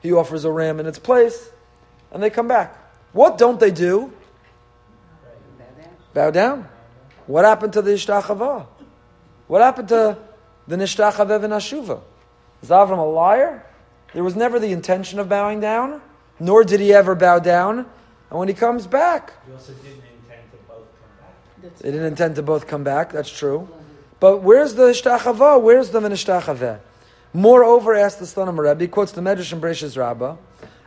He 0.00 0.12
offers 0.12 0.44
a 0.44 0.50
ram 0.50 0.80
in 0.80 0.86
its 0.86 0.98
place, 0.98 1.50
and 2.10 2.22
they 2.22 2.30
come 2.30 2.48
back. 2.48 2.76
What 3.12 3.38
don't 3.38 3.60
they 3.60 3.70
do? 3.70 4.12
Bow 6.14 6.30
down. 6.30 6.68
What 7.26 7.44
happened 7.44 7.72
to 7.74 7.82
the 7.82 7.92
Ishtachavah? 7.92 8.66
What 9.46 9.62
happened 9.62 9.88
to 9.88 10.18
the 10.66 10.76
Nishtachaveh 10.76 11.44
and 11.44 11.52
Ashuva? 11.52 12.00
Is 12.62 12.70
Avram 12.70 12.98
a 12.98 13.02
liar? 13.02 13.64
There 14.12 14.24
was 14.24 14.36
never 14.36 14.58
the 14.58 14.72
intention 14.72 15.18
of 15.18 15.28
bowing 15.28 15.60
down, 15.60 16.00
nor 16.38 16.64
did 16.64 16.80
he 16.80 16.92
ever 16.92 17.14
bow 17.14 17.38
down. 17.38 17.86
And 18.30 18.38
when 18.38 18.48
he 18.48 18.54
comes 18.54 18.86
back, 18.86 19.32
He 19.46 19.52
also 19.52 19.72
didn't 19.74 20.02
back. 21.62 21.78
they 21.78 21.90
didn't 21.90 22.06
intend 22.06 22.36
to 22.36 22.42
both 22.42 22.66
come 22.66 22.84
back. 22.84 23.12
That's 23.12 23.30
true. 23.30 23.68
But 24.20 24.38
where's 24.38 24.74
the 24.74 24.84
Ishtachavah? 24.84 25.60
Where's 25.62 25.90
the 25.90 26.00
Nishtachaveh? 26.00 26.80
Moreover, 27.34 27.94
asked 27.94 28.18
the 28.18 28.26
Slonim 28.26 28.58
Rebbe, 28.58 28.86
quotes 28.88 29.12
the 29.12 29.20
Medrash 29.20 29.52
and 29.52 29.62
Bereshis 29.62 29.96
Rabbah 29.96 30.36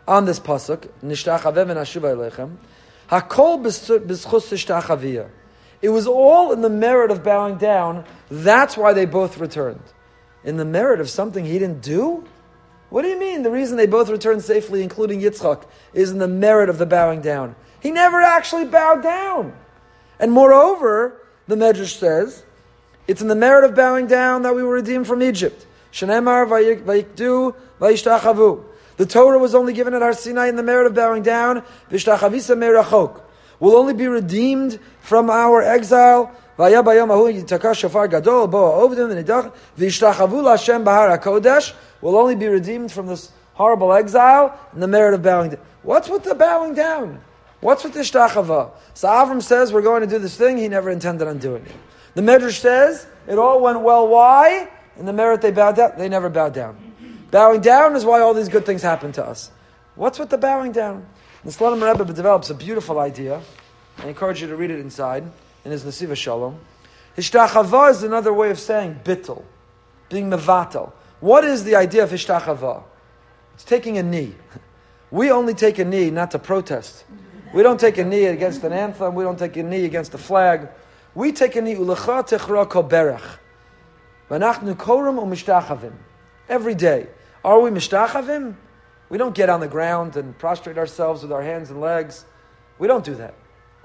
on 0.07 0.25
this 0.25 0.39
pasuk, 0.39 0.87
Nishtachaveh 1.03 1.69
and 1.69 1.71
Ashuva 1.71 2.15
Elechem. 2.15 2.57
Hakol 3.09 3.63
b'schus. 3.63 5.29
It 5.81 5.89
was 5.89 6.07
all 6.07 6.51
in 6.51 6.61
the 6.61 6.69
merit 6.69 7.11
of 7.11 7.23
bowing 7.23 7.57
down. 7.57 8.05
That's 8.29 8.77
why 8.77 8.93
they 8.93 9.05
both 9.05 9.37
returned. 9.37 9.83
In 10.43 10.57
the 10.57 10.65
merit 10.65 10.99
of 10.99 11.09
something 11.09 11.45
he 11.45 11.59
didn't 11.59 11.81
do? 11.81 12.23
What 12.89 13.01
do 13.01 13.09
you 13.09 13.19
mean? 13.19 13.43
The 13.43 13.51
reason 13.51 13.77
they 13.77 13.87
both 13.87 14.09
returned 14.09 14.43
safely, 14.43 14.83
including 14.83 15.21
Yitzchak, 15.21 15.65
is 15.93 16.11
in 16.11 16.19
the 16.19 16.27
merit 16.27 16.69
of 16.69 16.77
the 16.77 16.85
bowing 16.85 17.21
down. 17.21 17.55
He 17.81 17.91
never 17.91 18.21
actually 18.21 18.65
bowed 18.65 19.03
down. 19.03 19.53
And 20.19 20.31
moreover, 20.31 21.21
the 21.47 21.55
Medrash 21.55 21.97
says, 21.97 22.43
it's 23.07 23.21
in 23.21 23.27
the 23.27 23.35
merit 23.35 23.63
of 23.63 23.75
bowing 23.75 24.07
down 24.07 24.41
that 24.43 24.55
we 24.55 24.63
were 24.63 24.73
redeemed 24.73 25.05
from 25.07 25.21
Egypt. 25.21 25.65
The 28.97 29.05
Torah 29.07 29.37
was 29.37 29.53
only 29.53 29.73
given 29.73 29.93
at 29.93 30.01
Har 30.01 30.13
Sinai 30.13 30.47
in 30.47 30.55
the 30.55 30.63
merit 30.63 30.87
of 30.87 30.95
bowing 30.95 31.21
down. 31.21 31.63
We'll 33.59 33.75
only 33.77 33.93
be 33.93 34.07
redeemed 34.07 34.79
from 35.01 35.29
our 35.29 35.61
exile. 35.61 36.31
We'll 36.57 36.73
only 42.17 42.35
be 42.35 42.47
redeemed 42.47 42.91
from 42.91 43.07
this 43.07 43.31
horrible 43.53 43.93
exile 43.93 44.59
in 44.73 44.79
the 44.79 44.87
merit 44.87 45.13
of 45.13 45.21
bowing 45.21 45.49
down. 45.51 45.59
What's 45.83 46.09
with 46.09 46.23
the 46.23 46.33
bowing 46.33 46.73
down? 46.73 47.21
What's 47.61 47.83
with 47.83 47.93
the 47.93 48.01
shtachava? 48.01 48.71
So 48.93 49.07
Avram 49.07 49.41
says 49.41 49.73
we're 49.73 49.81
going 49.81 50.01
to 50.01 50.07
do 50.07 50.19
this 50.19 50.37
thing. 50.37 50.57
He 50.57 50.67
never 50.67 50.89
intended 50.89 51.27
on 51.27 51.37
doing 51.39 51.65
it. 51.65 51.71
The 52.13 52.21
Medrash 52.21 52.59
says 52.59 53.07
it 53.27 53.37
all 53.37 53.61
went 53.61 53.81
well. 53.81 54.07
Why? 54.07 54.69
In 54.97 55.05
the 55.05 55.13
merit 55.13 55.41
they 55.41 55.51
bowed 55.51 55.75
down. 55.75 55.93
They 55.97 56.09
never 56.09 56.29
bowed 56.29 56.53
down. 56.53 56.77
Bowing 57.31 57.61
down 57.61 57.95
is 57.95 58.05
why 58.05 58.21
all 58.21 58.33
these 58.33 58.49
good 58.49 58.65
things 58.65 58.81
happen 58.81 59.11
to 59.13 59.25
us. 59.25 59.51
What's 59.95 60.19
with 60.19 60.29
the 60.29 60.37
bowing 60.37 60.71
down? 60.71 61.05
The 61.43 61.51
Slonim 61.51 61.85
Rebbe 61.85 62.05
develops 62.13 62.49
a 62.49 62.53
beautiful 62.53 62.99
idea. 62.99 63.41
I 63.97 64.07
encourage 64.07 64.41
you 64.41 64.47
to 64.47 64.55
read 64.55 64.71
it 64.71 64.79
inside 64.79 65.23
in 65.63 65.71
his 65.71 65.83
Nesivos 65.83 66.17
Shalom. 66.17 66.59
Hishtachava 67.17 67.91
is 67.91 68.03
another 68.03 68.33
way 68.33 68.51
of 68.51 68.59
saying 68.59 68.99
bittel, 69.03 69.43
being 70.09 70.29
mevatel. 70.29 70.91
What 71.19 71.45
is 71.45 71.63
the 71.63 71.75
idea 71.75 72.03
of 72.03 72.09
hishtachava? 72.09 72.83
It's 73.53 73.63
taking 73.63 73.97
a 73.97 74.03
knee. 74.03 74.35
We 75.11 75.31
only 75.31 75.53
take 75.53 75.77
a 75.79 75.85
knee 75.85 76.09
not 76.09 76.31
to 76.31 76.39
protest. 76.39 77.05
We 77.55 77.63
don't 77.63 77.79
take 77.79 77.97
a 77.97 78.03
knee 78.03 78.25
against 78.25 78.65
an 78.65 78.73
anthem. 78.73 79.15
We 79.15 79.23
don't 79.23 79.39
take 79.39 79.55
a 79.55 79.63
knee 79.63 79.85
against 79.85 80.13
a 80.13 80.17
flag. 80.17 80.67
We 81.13 81.31
take 81.31 81.55
a 81.55 81.61
knee 81.61 81.75
ulecha 81.75 82.27
techra 82.27 82.67
koberach. 82.67 83.37
V'anachnu 84.29 84.75
korum 84.75 85.17
u'mishtachavim. 85.17 85.93
Every 86.49 86.75
day. 86.75 87.07
Are 87.45 87.61
we 87.61 87.69
mishtachavim? 87.69 88.55
We 89.07 89.17
don't 89.17 89.33
get 89.33 89.49
on 89.49 89.61
the 89.61 89.69
ground 89.69 90.17
and 90.17 90.37
prostrate 90.37 90.77
ourselves 90.77 91.21
with 91.21 91.31
our 91.31 91.41
hands 91.41 91.69
and 91.69 91.79
legs. 91.79 92.25
We 92.77 92.89
don't 92.89 93.05
do 93.05 93.15
that. 93.15 93.35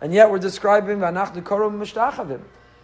And 0.00 0.12
yet 0.12 0.32
we're 0.32 0.40
describing 0.40 0.98
v'anachnu 0.98 1.44
korum 1.44 1.78
mishtachavim. 1.78 2.40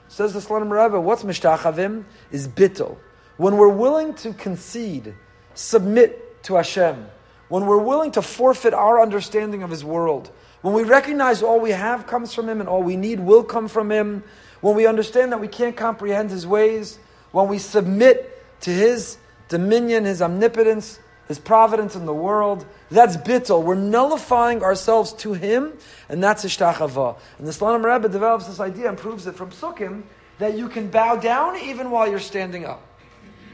Says 0.06 0.34
the 0.34 0.38
Slonim 0.38 0.70
Rebbe, 0.70 1.00
what's 1.00 1.24
mishtachavim? 1.24 2.04
Is 2.30 2.46
bittel. 2.46 2.96
When 3.38 3.56
we're 3.56 3.74
willing 3.74 4.14
to 4.14 4.32
concede, 4.34 5.16
submit 5.52 6.44
to 6.44 6.54
Hashem, 6.54 7.08
when 7.48 7.66
we're 7.66 7.82
willing 7.82 8.12
to 8.12 8.22
forfeit 8.22 8.72
our 8.72 9.02
understanding 9.02 9.64
of 9.64 9.70
His 9.70 9.84
world, 9.84 10.30
when 10.66 10.74
we 10.74 10.82
recognize 10.82 11.44
all 11.44 11.60
we 11.60 11.70
have 11.70 12.08
comes 12.08 12.34
from 12.34 12.48
Him 12.48 12.58
and 12.58 12.68
all 12.68 12.82
we 12.82 12.96
need 12.96 13.20
will 13.20 13.44
come 13.44 13.68
from 13.68 13.88
Him, 13.88 14.24
when 14.62 14.74
we 14.74 14.84
understand 14.84 15.30
that 15.30 15.40
we 15.40 15.46
can't 15.46 15.76
comprehend 15.76 16.28
His 16.28 16.44
ways, 16.44 16.98
when 17.30 17.46
we 17.46 17.60
submit 17.60 18.44
to 18.62 18.70
His 18.70 19.16
dominion, 19.48 20.04
His 20.04 20.20
omnipotence, 20.20 20.98
His 21.28 21.38
providence 21.38 21.94
in 21.94 22.04
the 22.04 22.12
world, 22.12 22.66
that's 22.90 23.16
bittul. 23.16 23.62
We're 23.62 23.76
nullifying 23.76 24.64
ourselves 24.64 25.12
to 25.12 25.34
Him, 25.34 25.72
and 26.08 26.20
that's 26.20 26.44
ishtachava. 26.44 27.16
And 27.38 27.46
the 27.46 27.52
Slonim 27.52 27.84
Rebbe 27.84 28.08
develops 28.08 28.48
this 28.48 28.58
idea 28.58 28.88
and 28.88 28.98
proves 28.98 29.28
it 29.28 29.36
from 29.36 29.52
psukim 29.52 30.02
that 30.40 30.58
you 30.58 30.68
can 30.68 30.88
bow 30.88 31.14
down 31.14 31.56
even 31.60 31.92
while 31.92 32.10
you're 32.10 32.18
standing 32.18 32.64
up. 32.64 32.82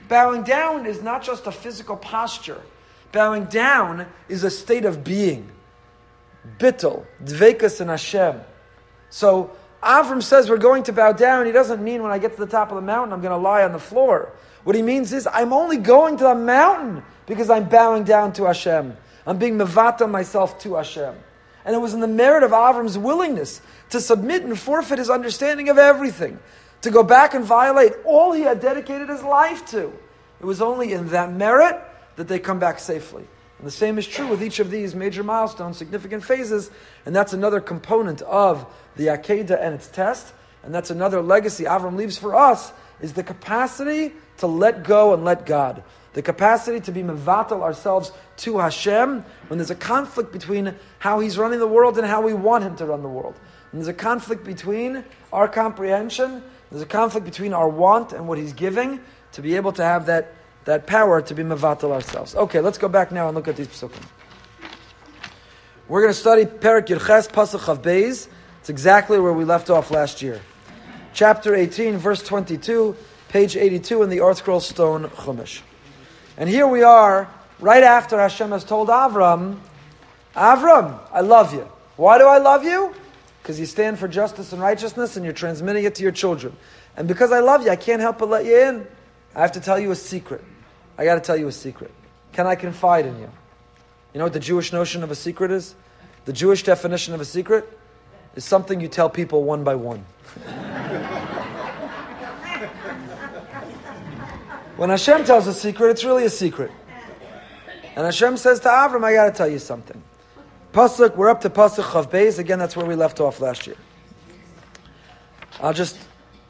Bowing 0.09 0.44
down 0.44 0.87
is 0.87 1.03
not 1.03 1.22
just 1.22 1.46
a 1.46 1.53
physical 1.53 1.98
posture. 1.98 2.62
Bowing 3.12 3.44
down 3.44 4.07
is 4.31 4.44
a 4.44 4.51
state 4.51 4.87
of 4.87 5.05
being. 5.05 5.51
Bittul, 6.59 7.05
dvekas 7.22 7.81
and 7.81 7.90
Hashem. 7.90 8.40
So 9.11 9.52
Avram 9.83 10.22
says 10.22 10.48
we're 10.48 10.59
going 10.59 10.85
to 10.85 10.92
bow 10.92 11.12
down. 11.12 11.46
He 11.46 11.52
doesn't 11.52 11.83
mean 11.83 12.02
when 12.02 12.12
I 12.12 12.18
get 12.18 12.35
to 12.35 12.38
the 12.38 12.50
top 12.50 12.70
of 12.70 12.76
the 12.76 12.83
mountain 12.83 13.12
I'm 13.12 13.20
going 13.20 13.33
to 13.33 13.42
lie 13.42 13.62
on 13.62 13.72
the 13.72 13.78
floor. 13.78 14.33
What 14.64 14.76
he 14.76 14.83
means 14.83 15.12
is 15.12 15.28
I'm 15.31 15.52
only 15.52 15.76
going 15.76 16.16
to 16.18 16.24
the 16.24 16.35
mountain 16.35 17.02
because 17.26 17.50
I'm 17.50 17.68
bowing 17.68 18.05
down 18.05 18.33
to 18.35 18.44
Hashem. 18.44 18.96
I'm 19.26 19.38
being 19.38 19.57
mevata 19.57 20.07
myself 20.07 20.59
to 20.61 20.74
Hashem. 20.76 21.14
And 21.64 21.74
it 21.74 21.78
was 21.78 21.94
in 21.94 22.00
the 22.00 22.09
merit 22.09 22.42
of 22.42 22.50
Avram's 22.50 22.98
willingness 22.98 23.61
to 23.90 24.00
submit 24.00 24.42
and 24.42 24.59
forfeit 24.59 24.98
his 24.98 25.11
understanding 25.11 25.68
of 25.68 25.78
everything, 25.78 26.40
to 26.81 26.90
go 26.90 27.05
back 27.05 27.35
and 27.35 27.44
violate 27.44 27.92
all 28.05 28.33
he 28.33 28.42
had 28.42 28.61
dedicated 28.61 29.09
his 29.09 29.22
life 29.22 29.64
to. 29.66 29.92
It 30.40 30.46
was 30.46 30.61
only 30.61 30.92
in 30.92 31.09
that 31.11 31.33
merit 31.33 31.81
that 32.16 32.26
they 32.26 32.40
come 32.40 32.59
back 32.59 32.81
safely. 32.81 33.24
And 33.62 33.68
the 33.68 33.70
same 33.70 33.96
is 33.96 34.09
true 34.09 34.27
with 34.27 34.42
each 34.42 34.59
of 34.59 34.72
these 34.72 34.92
major 34.92 35.22
milestones, 35.22 35.77
significant 35.77 36.25
phases, 36.25 36.68
and 37.07 37.14
that's 37.14 37.33
another 37.33 37.61
component 37.61 38.20
of 38.22 38.66
the 38.96 39.07
Akedah 39.07 39.57
and 39.62 39.72
its 39.72 39.87
test, 39.87 40.35
and 40.64 40.75
that's 40.75 40.90
another 40.90 41.22
legacy 41.22 41.62
Avram 41.62 41.94
leaves 41.94 42.18
for 42.18 42.35
us, 42.35 42.72
is 43.01 43.12
the 43.12 43.22
capacity 43.22 44.14
to 44.38 44.48
let 44.48 44.83
go 44.83 45.14
and 45.14 45.25
let 45.25 45.46
God. 45.46 45.85
The 46.14 46.22
capacity 46.22 46.81
to 46.81 46.90
be 46.90 47.05
mevatel 47.05 47.62
ourselves 47.62 48.11
to 48.38 48.59
Hashem 48.59 49.25
when 49.46 49.59
there's 49.59 49.70
a 49.70 49.77
conflict 49.77 50.33
between 50.33 50.75
how 50.98 51.20
He's 51.20 51.38
running 51.38 51.61
the 51.61 51.68
world 51.68 51.98
and 51.98 52.07
how 52.07 52.20
we 52.20 52.35
want 52.35 52.64
Him 52.64 52.75
to 52.79 52.87
run 52.87 53.03
the 53.03 53.09
world. 53.09 53.38
And 53.70 53.81
there's 53.81 53.87
a 53.87 53.94
conflict 53.94 54.42
between 54.42 55.05
our 55.33 55.46
comprehension, 55.46 56.42
there's 56.72 56.83
a 56.83 56.87
conflict 56.87 57.27
between 57.27 57.53
our 57.53 57.68
want 57.68 58.12
and 58.12 58.27
what 58.27 58.38
He's 58.38 58.55
giving, 58.55 58.98
to 59.35 59.40
be 59.40 59.55
able 59.55 59.70
to 59.75 59.85
have 59.85 60.07
that, 60.07 60.35
that 60.64 60.87
power 60.87 61.20
to 61.20 61.35
be 61.35 61.42
mevatel 61.42 61.90
ourselves. 61.90 62.35
Okay, 62.35 62.61
let's 62.61 62.79
go 62.79 62.88
back 62.88 63.12
now 63.12 63.29
and 63.29 63.37
look 63.37 63.48
at 63.48 63.57
these 63.57 63.68
psukim. 63.68 64.05
We're 65.88 66.03
going 66.03 66.14
to 66.14 66.18
study 66.18 66.44
Perik 66.44 66.87
Yerches 66.87 67.29
Pasuk 67.29 67.61
Chav 67.61 67.83
Beis. 67.83 68.29
It's 68.61 68.70
exactly 68.70 69.18
where 69.18 69.33
we 69.33 69.44
left 69.44 69.68
off 69.70 69.90
last 69.90 70.22
year. 70.22 70.40
Chapter 71.12 71.55
18, 71.55 71.98
verse 71.98 72.22
22, 72.22 72.96
page 73.29 73.57
82 73.57 74.03
in 74.03 74.09
the 74.09 74.20
Art 74.20 74.38
Scroll 74.38 74.61
Stone 74.61 75.05
Chumash. 75.09 75.61
And 76.37 76.48
here 76.48 76.66
we 76.66 76.83
are, 76.83 77.29
right 77.61 77.83
after 77.83 78.18
Hashem 78.18 78.51
has 78.53 78.64
told 78.64 78.88
Avram, 78.88 79.59
Avram, 80.35 80.98
I 81.12 81.20
love 81.20 81.53
you. 81.53 81.68
Why 81.96 82.18
do 82.18 82.27
I 82.27 82.38
love 82.38 82.64
you? 82.64 82.94
Because 83.42 83.61
you 83.61 83.66
stand 83.66 83.98
for 83.98 84.09
justice 84.09 84.53
and 84.53 84.62
righteousness 84.62 85.16
and 85.16 85.25
you're 85.25 85.35
transmitting 85.35 85.85
it 85.85 85.96
to 85.96 86.03
your 86.03 86.12
children. 86.12 86.57
And 86.96 87.09
because 87.09 87.33
I 87.33 87.40
love 87.40 87.64
you, 87.64 87.70
I 87.70 87.77
can't 87.77 88.01
help 88.01 88.18
but 88.18 88.29
let 88.29 88.44
you 88.44 88.57
in. 88.57 88.87
I 89.35 89.40
have 89.40 89.53
to 89.53 89.61
tell 89.61 89.79
you 89.79 89.90
a 89.90 89.97
secret. 89.97 90.45
I 90.99 91.05
got 91.05 91.14
to 91.14 91.21
tell 91.21 91.37
you 91.37 91.49
a 91.49 91.53
secret. 91.53 91.90
Can 92.33 92.47
I 92.47 92.55
confide 92.55 93.07
in 93.07 93.18
you? 93.18 93.31
You 94.12 94.18
know 94.18 94.25
what 94.25 94.33
the 94.33 94.40
Jewish 94.40 94.73
notion 94.73 95.03
of 95.03 95.11
a 95.11 95.14
secret 95.14 95.51
is? 95.51 95.75
The 96.25 96.33
Jewish 96.33 96.62
definition 96.62 97.14
of 97.14 97.21
a 97.21 97.25
secret 97.25 97.79
is 98.35 98.45
something 98.45 98.81
you 98.81 98.88
tell 98.88 99.11
people 99.11 99.45
one 99.45 99.64
by 99.64 99.75
one. 99.75 100.05
When 104.77 104.90
Hashem 104.90 105.25
tells 105.25 105.47
a 105.47 105.53
secret, 105.55 105.90
it's 105.90 106.05
really 106.05 106.25
a 106.25 106.31
secret. 106.31 106.71
And 107.95 108.05
Hashem 108.07 108.37
says 108.37 108.61
to 108.61 108.68
Avram, 108.68 109.05
I 109.05 109.12
got 109.12 109.27
to 109.27 109.33
tell 109.33 109.49
you 109.49 109.59
something. 109.59 110.03
Pasuk, 110.73 111.16
we're 111.16 111.29
up 111.29 111.42
to 111.42 111.51
Pasuk 111.51 111.85
Chav 111.85 112.11
Beis. 112.11 112.38
Again, 112.38 112.59
that's 112.59 112.75
where 112.75 112.87
we 112.87 112.95
left 112.95 113.21
off 113.21 113.40
last 113.40 113.66
year. 113.66 113.77
I'll 115.61 115.75
just, 115.75 115.99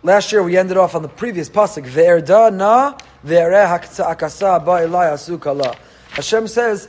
last 0.02 0.32
year 0.32 0.42
we 0.42 0.56
ended 0.56 0.76
off 0.76 0.94
on 0.94 1.02
the 1.02 1.08
previous 1.08 1.48
Pasuk. 1.48 1.84
Ve'erda 1.84 2.54
na 2.54 2.96
ve'ereh 3.24 3.70
akasa 4.10 4.62
ba'ilai 4.64 5.12
asukala. 5.12 5.76
Hashem 6.10 6.48
says, 6.48 6.88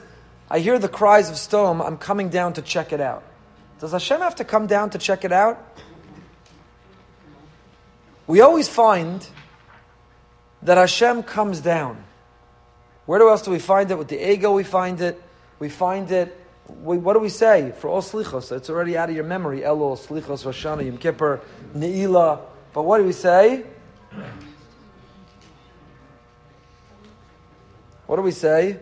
I 0.49 0.59
hear 0.59 0.77
the 0.77 0.89
cries 0.89 1.29
of 1.29 1.37
Sodom. 1.37 1.81
I'm 1.81 1.97
coming 1.97 2.29
down 2.29 2.53
to 2.53 2.61
check 2.61 2.91
it 2.93 3.01
out. 3.01 3.23
Does 3.79 3.91
Hashem 3.91 4.19
have 4.21 4.35
to 4.35 4.43
come 4.43 4.67
down 4.67 4.91
to 4.91 4.97
check 4.97 5.25
it 5.25 5.31
out? 5.31 5.79
We 8.27 8.41
always 8.41 8.67
find 8.67 9.25
that 10.61 10.77
Hashem 10.77 11.23
comes 11.23 11.59
down. 11.59 12.03
Where 13.05 13.19
else 13.21 13.41
do 13.41 13.51
we 13.51 13.59
find 13.59 13.91
it? 13.91 13.97
With 13.97 14.07
the 14.07 14.31
ego, 14.31 14.53
we 14.53 14.63
find 14.63 15.01
it. 15.01 15.21
We 15.59 15.69
find 15.69 16.09
it. 16.11 16.39
We, 16.81 16.97
what 16.97 17.13
do 17.13 17.19
we 17.19 17.29
say 17.29 17.73
for 17.79 17.89
all 17.89 18.01
slichos? 18.01 18.55
It's 18.55 18.69
already 18.69 18.97
out 18.97 19.09
of 19.09 19.15
your 19.15 19.25
memory. 19.25 19.61
Elul, 19.61 19.97
slichos, 19.97 20.45
Rosh 20.45 20.65
Hashanah, 20.65 20.85
Yom 20.85 20.97
Kippur, 20.97 21.41
Ne'ilah. 21.75 22.39
But 22.73 22.83
what 22.83 22.97
do 22.97 23.03
we 23.03 23.13
say? 23.13 23.63
What 28.07 28.17
do 28.17 28.21
we 28.21 28.31
say? 28.31 28.79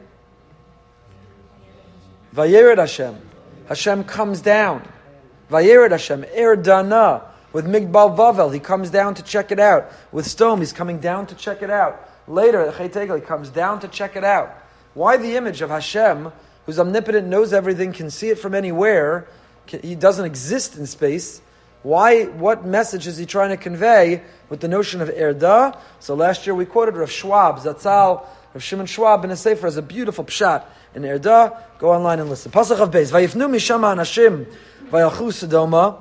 Vayered 2.34 2.78
Hashem. 2.78 3.18
Hashem 3.68 4.04
comes 4.06 4.42
down. 4.42 4.88
Vayered 5.50 5.92
Hashem. 5.92 6.26
Er 6.38 6.56
dana. 6.56 7.24
With 7.54 7.66
Migdal 7.66 8.16
Bavel, 8.16 8.54
he 8.54 8.60
comes 8.60 8.90
down 8.90 9.14
to 9.16 9.24
check 9.24 9.52
it 9.52 9.60
out. 9.60 9.92
With 10.12 10.26
Sodom, 10.26 10.60
he's 10.60 10.72
coming 10.72 11.00
down 11.00 11.28
to 11.28 11.36
check 11.36 11.62
it 11.62 11.70
out. 11.70 12.10
Later, 12.28 12.72
Chaytegel, 12.72 13.16
he 13.16 13.22
comes 13.22 13.50
down 13.50 13.82
to 13.82 13.90
check 13.90 14.16
it 14.16 14.24
out. 14.24 14.56
Why 14.94 15.18
the 15.18 15.36
image 15.36 15.62
of 15.62 15.70
Hashem, 15.70 16.32
who's 16.66 16.80
omnipotent, 16.80 17.28
knows 17.28 17.52
everything, 17.52 17.92
can 17.92 18.10
see 18.10 18.30
it 18.30 18.40
from 18.40 18.56
anywhere, 18.56 19.28
he 19.66 19.96
doesn't 19.96 20.26
exist 20.26 20.78
in 20.78 20.86
space. 20.88 21.42
Why, 21.84 22.26
what 22.26 22.66
message 22.66 23.08
is 23.08 23.18
he 23.18 23.26
trying 23.26 23.50
to 23.50 23.58
convey 23.58 24.22
with 24.50 24.60
the 24.60 24.68
notion 24.68 25.02
of 25.02 25.10
Erda? 25.10 25.78
So 26.00 26.14
last 26.14 26.46
year 26.46 26.54
we 26.54 26.66
quoted 26.66 26.96
Rav 26.96 27.12
Schwab, 27.12 27.60
Zatzal, 27.60 28.26
Rav 28.54 28.64
Shimon 28.64 28.86
Schwab 28.86 29.26
in 29.26 29.32
a 29.32 29.36
Sefer 29.36 29.66
as 29.66 29.78
a 29.78 29.82
beautiful 29.82 30.24
pshat 30.24 30.64
in 30.94 31.06
Erda. 31.06 31.66
Go 31.80 31.92
online 31.92 32.20
and 32.20 32.30
listen. 32.30 32.52
Pasach 32.52 32.80
of 32.80 32.92
Beis. 32.92 33.12
Vayifnu 33.12 33.50
mishama 33.50 33.96
anashim 33.96 34.46
vayalchu 34.90 35.32
Sodoma. 35.32 35.98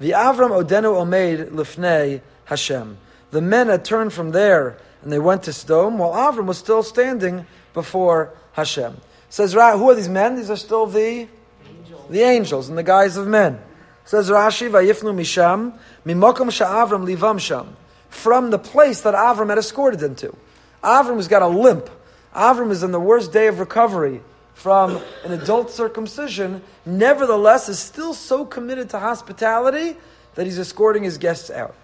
The 0.00 0.10
Avram 0.10 0.50
Odenu 0.50 0.92
Omeid 1.02 1.50
Lifnei 1.50 2.20
Hashem. 2.44 2.98
The 3.30 3.40
men 3.40 3.68
had 3.68 3.84
turned 3.84 4.12
from 4.12 4.32
there 4.32 4.76
and 5.02 5.12
they 5.12 5.18
went 5.18 5.42
to 5.44 5.52
Sodom, 5.52 5.98
while 5.98 6.12
Avram 6.12 6.46
was 6.46 6.58
still 6.58 6.82
standing 6.82 7.46
before 7.72 8.34
Hashem. 8.52 8.96
Says 9.28 9.52
who 9.52 9.60
are 9.60 9.94
these 9.94 10.08
men? 10.08 10.36
These 10.36 10.50
are 10.50 10.56
still 10.56 10.86
the 10.86 11.28
angels, 11.66 12.08
the 12.10 12.20
angels 12.20 12.68
in 12.68 12.76
the 12.76 12.82
guise 12.82 13.16
of 13.16 13.26
men. 13.26 13.60
Says 14.04 14.28
Rashi, 14.30 14.70
Vayifnu 14.70 15.14
Misham, 15.14 15.72
Mimokum 16.04 16.48
Sha'avram 16.50 17.06
Livam 17.06 17.38
Sham. 17.40 17.76
From 18.08 18.50
the 18.50 18.58
place 18.58 19.00
that 19.02 19.14
Avram 19.14 19.48
had 19.48 19.58
escorted 19.58 20.00
them 20.00 20.14
to. 20.16 20.36
Avram 20.82 21.16
has 21.16 21.28
got 21.28 21.42
a 21.42 21.48
limp. 21.48 21.90
Avram 22.34 22.70
is 22.70 22.82
in 22.82 22.92
the 22.92 23.00
worst 23.00 23.32
day 23.32 23.46
of 23.46 23.58
recovery 23.58 24.20
from 24.54 25.00
an 25.24 25.32
adult 25.32 25.70
circumcision, 25.70 26.62
nevertheless 26.86 27.68
is 27.68 27.78
still 27.78 28.14
so 28.14 28.44
committed 28.44 28.88
to 28.90 28.98
hospitality 28.98 29.96
that 30.36 30.46
he's 30.46 30.58
escorting 30.58 31.02
his 31.02 31.18
guests 31.18 31.50
out. 31.50 31.74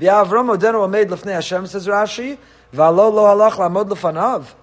V'Avram 0.00 0.56
odenu 0.56 0.88
amed 0.88 1.06
lefnei 1.06 1.34
Hashem 1.34 1.66
says 1.66 1.86
Rashi, 1.86 2.38
v'alo 2.72 3.12
lo 3.12 3.24
halach 3.24 3.52
lamod 3.52 3.88
lefanav, 3.88 4.54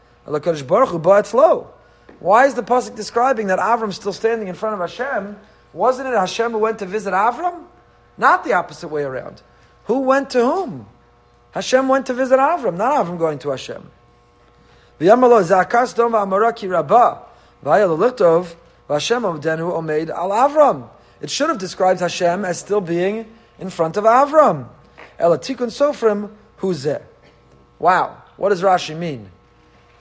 baruch 0.67 1.27
hu. 1.27 1.67
Why 2.19 2.45
is 2.45 2.53
the 2.53 2.63
pasuk 2.63 2.95
describing 2.95 3.47
that 3.47 3.59
Avram 3.59 3.91
still 3.93 4.13
standing 4.13 4.47
in 4.47 4.55
front 4.55 4.75
of 4.75 4.89
Hashem? 4.89 5.37
Wasn't 5.73 6.07
it 6.07 6.13
Hashem 6.13 6.51
who 6.51 6.59
went 6.59 6.79
to 6.79 6.85
visit 6.85 7.13
Avram? 7.13 7.63
Not 8.17 8.43
the 8.43 8.53
opposite 8.53 8.89
way 8.89 9.03
around. 9.03 9.41
Who 9.85 10.01
went 10.01 10.29
to 10.31 10.39
whom? 10.43 10.87
Hashem 11.51 11.87
went 11.87 12.05
to 12.07 12.13
visit 12.13 12.39
Avram, 12.39 12.77
not 12.77 13.05
Avram 13.05 13.17
going 13.17 13.39
to 13.39 13.49
Hashem. 13.49 13.89
V'yamalo 14.99 15.41
zakas 15.43 15.95
dom 15.95 16.13
v'amaraki 16.13 16.69
rabbah. 16.69 17.23
Vayal 17.63 18.47
Hashem 18.87 19.23
Avdenu 19.23 19.71
Omeid 19.71 20.09
al 20.09 20.29
Avram. 20.29 20.89
It 21.21 21.29
should 21.29 21.49
have 21.49 21.57
described 21.57 21.99
Hashem 21.99 22.43
as 22.43 22.59
still 22.59 22.81
being 22.81 23.25
in 23.59 23.69
front 23.69 23.97
of 23.97 24.03
Avram. 24.03 24.67
Ela 25.17 25.37
Tikun 25.37 25.67
Sofrim 25.67 26.29
Huzeh. 26.59 27.01
Wow, 27.79 28.17
what 28.37 28.49
does 28.49 28.61
Rashi 28.61 28.97
mean? 28.97 29.29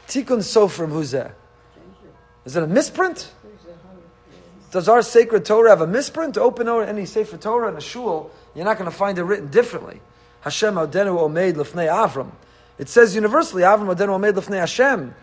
Tikun 0.09 0.39
Sofrim 0.39 0.91
Huzeh. 0.91 1.33
Is 2.45 2.57
it 2.57 2.63
a 2.63 2.67
misprint? 2.67 3.31
Does 4.71 4.89
our 4.89 5.03
sacred 5.03 5.45
Torah 5.45 5.71
have 5.71 5.81
a 5.81 5.87
misprint? 5.87 6.39
Open 6.39 6.69
any 6.69 7.05
Sefer 7.05 7.37
Torah 7.37 7.69
in 7.69 7.77
a 7.77 7.81
shul, 7.81 8.31
you're 8.55 8.65
not 8.65 8.79
going 8.79 8.91
to 8.91 8.97
find 8.97 9.19
it 9.19 9.25
written 9.25 9.49
differently. 9.49 10.01
Hashem 10.43 10.75
Adenu 10.75 11.19
Omeid 11.19 11.55
Lefnei 11.55 11.89
Avram. 11.89 12.31
It 12.79 12.89
says 12.89 13.15
universally, 13.15 13.63
Avram 13.63 13.95
Adenu 13.95 14.19
Omeid 14.19 14.35
Lefnei 14.35 14.61
Hashem. 14.61 15.15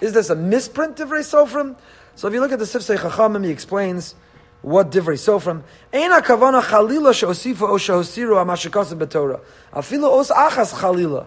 Is 0.00 0.12
this 0.12 0.28
a 0.28 0.34
misprint 0.34 0.96
Divrei 0.96 1.20
Sofrim? 1.20 1.76
So 2.16 2.28
if 2.28 2.34
you 2.34 2.40
look 2.40 2.52
at 2.52 2.58
the 2.58 2.64
Sifsei 2.64 2.98
Chachamim, 2.98 3.44
he 3.44 3.50
explains 3.50 4.14
what 4.60 4.90
Divrei 4.90 5.14
Sofrim. 5.14 5.62
Eina 5.92 6.20
kavana 6.20 6.60
chalila 6.60 7.14
she'osifa 7.14 7.68
o 7.68 7.78
she'osiru 7.78 8.44
amashikasim 8.44 8.98
b'Torah. 8.98 9.40
Afilu 9.72 10.10
os 10.10 10.30
achas 10.30 10.74
chalila. 10.74 11.26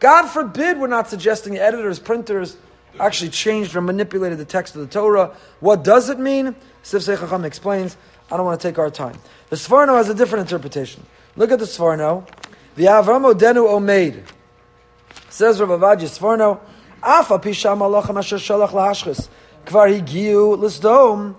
God 0.00 0.26
forbid 0.26 0.78
we're 0.80 0.88
not 0.88 1.08
suggesting 1.08 1.56
editors, 1.58 1.98
printers 1.98 2.56
actually 2.98 3.30
changed 3.30 3.76
or 3.76 3.80
manipulated 3.80 4.38
the 4.38 4.44
text 4.44 4.74
of 4.74 4.80
the 4.80 4.86
Torah. 4.86 5.36
What 5.60 5.84
does 5.84 6.08
it 6.08 6.18
mean? 6.18 6.54
Sifsei 6.82 7.18
Chacham 7.18 7.44
explains. 7.44 7.96
I 8.30 8.36
don't 8.36 8.46
want 8.46 8.60
to 8.60 8.68
take 8.68 8.78
our 8.78 8.90
time. 8.90 9.16
The 9.48 9.56
Sforno 9.56 9.96
has 9.96 10.08
a 10.08 10.14
different 10.14 10.42
interpretation. 10.50 11.04
Look 11.36 11.50
at 11.50 11.58
the 11.58 11.64
Sforno. 11.64 12.26
The 12.76 12.84
Avram 12.84 13.32
Odenu 13.32 13.66
Omeid. 13.68 14.22
Says 15.28 15.60
Rav 15.60 15.68
Ovadia 15.68 16.08
Sforno. 16.08 16.60
Afa 17.02 17.38
pisham 17.38 17.78
alachem 17.78 18.18
asher 18.18 18.36
shalach 18.36 18.70
lahashchis. 18.70 19.28
Kvar 19.66 19.88
higiu 19.88 20.58
l'sdom. 20.58 21.34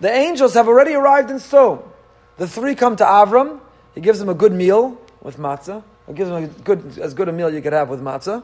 The 0.00 0.10
angels 0.10 0.54
have 0.54 0.68
already 0.68 0.94
arrived 0.94 1.30
in 1.30 1.38
Sodom. 1.38 1.82
The 2.36 2.46
three 2.46 2.74
come 2.74 2.96
to 2.96 3.04
Avram. 3.04 3.60
He 3.94 4.00
gives 4.00 4.18
them 4.18 4.28
a 4.28 4.34
good 4.34 4.52
meal 4.52 5.00
with 5.22 5.38
matzah. 5.38 5.82
He 6.06 6.12
gives 6.12 6.28
them 6.28 6.44
a 6.44 6.46
good, 6.46 6.98
as 6.98 7.14
good 7.14 7.28
a 7.28 7.32
meal 7.32 7.52
you 7.52 7.62
could 7.62 7.72
have 7.72 7.88
with 7.88 8.02
matzah. 8.02 8.42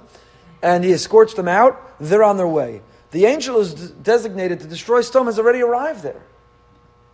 And 0.62 0.84
he 0.84 0.92
escorts 0.92 1.34
them 1.34 1.48
out. 1.48 1.98
They're 1.98 2.22
on 2.22 2.36
their 2.36 2.46
way. 2.46 2.82
The 3.10 3.26
angel 3.26 3.56
who's 3.56 3.74
designated 3.74 4.60
to 4.60 4.66
destroy 4.66 5.02
Sodom 5.02 5.26
has 5.26 5.38
already 5.38 5.60
arrived 5.60 6.02
there. 6.02 6.22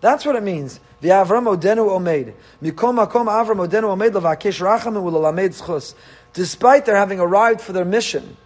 That's 0.00 0.24
what 0.24 0.37
it 0.37 0.42
means. 0.42 0.78
The 1.00 1.08
Avram 1.08 1.46
Odenu 1.46 1.88
Omeid. 1.88 2.34
Mikom 2.62 3.04
Avram 3.04 3.66
Odenu 3.66 5.52
Schus. 5.54 5.94
Despite 6.34 6.87
their 6.87 6.96
having 6.96 7.18
arrived 7.18 7.61
for 7.61 7.72
their 7.72 7.84
mission, 7.84 8.37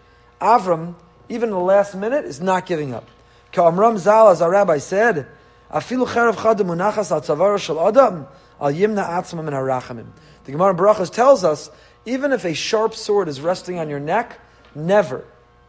Avram, 0.41 0.95
even 1.29 1.51
in 1.51 1.55
the 1.55 1.61
last 1.61 1.95
minute, 1.95 2.25
is 2.25 2.41
not 2.41 2.65
giving 2.65 2.95
up. 2.95 3.07
Ka'amram 3.53 3.99
Zal, 3.99 4.29
as 4.29 4.41
our 4.41 4.51
rabbi 4.51 4.79
said, 4.79 5.27
Afilu 5.71 6.07
cherev 6.07 6.37
chadam 6.37 6.67
munachas 6.67 7.11
al 7.11 7.21
tzavara 7.21 7.59
shel 7.59 7.87
adam, 7.87 8.27
al 8.61 8.73
yimna 8.73 9.07
atzmam 9.07 9.45
min 9.45 9.55
harachamim. 9.55 10.07
The 10.45 10.53
Gemara 10.53 10.75
Berachos 10.75 11.13
tells 11.13 11.45
us, 11.45 11.71
even 12.05 12.33
if 12.33 12.45
a 12.45 12.55
sharp 12.55 12.95
sword 12.95 13.29
is 13.29 13.41
resting 13.41 13.79
on 13.79 13.89
your 13.89 14.01
neck, 14.01 14.39
never, 14.75 15.25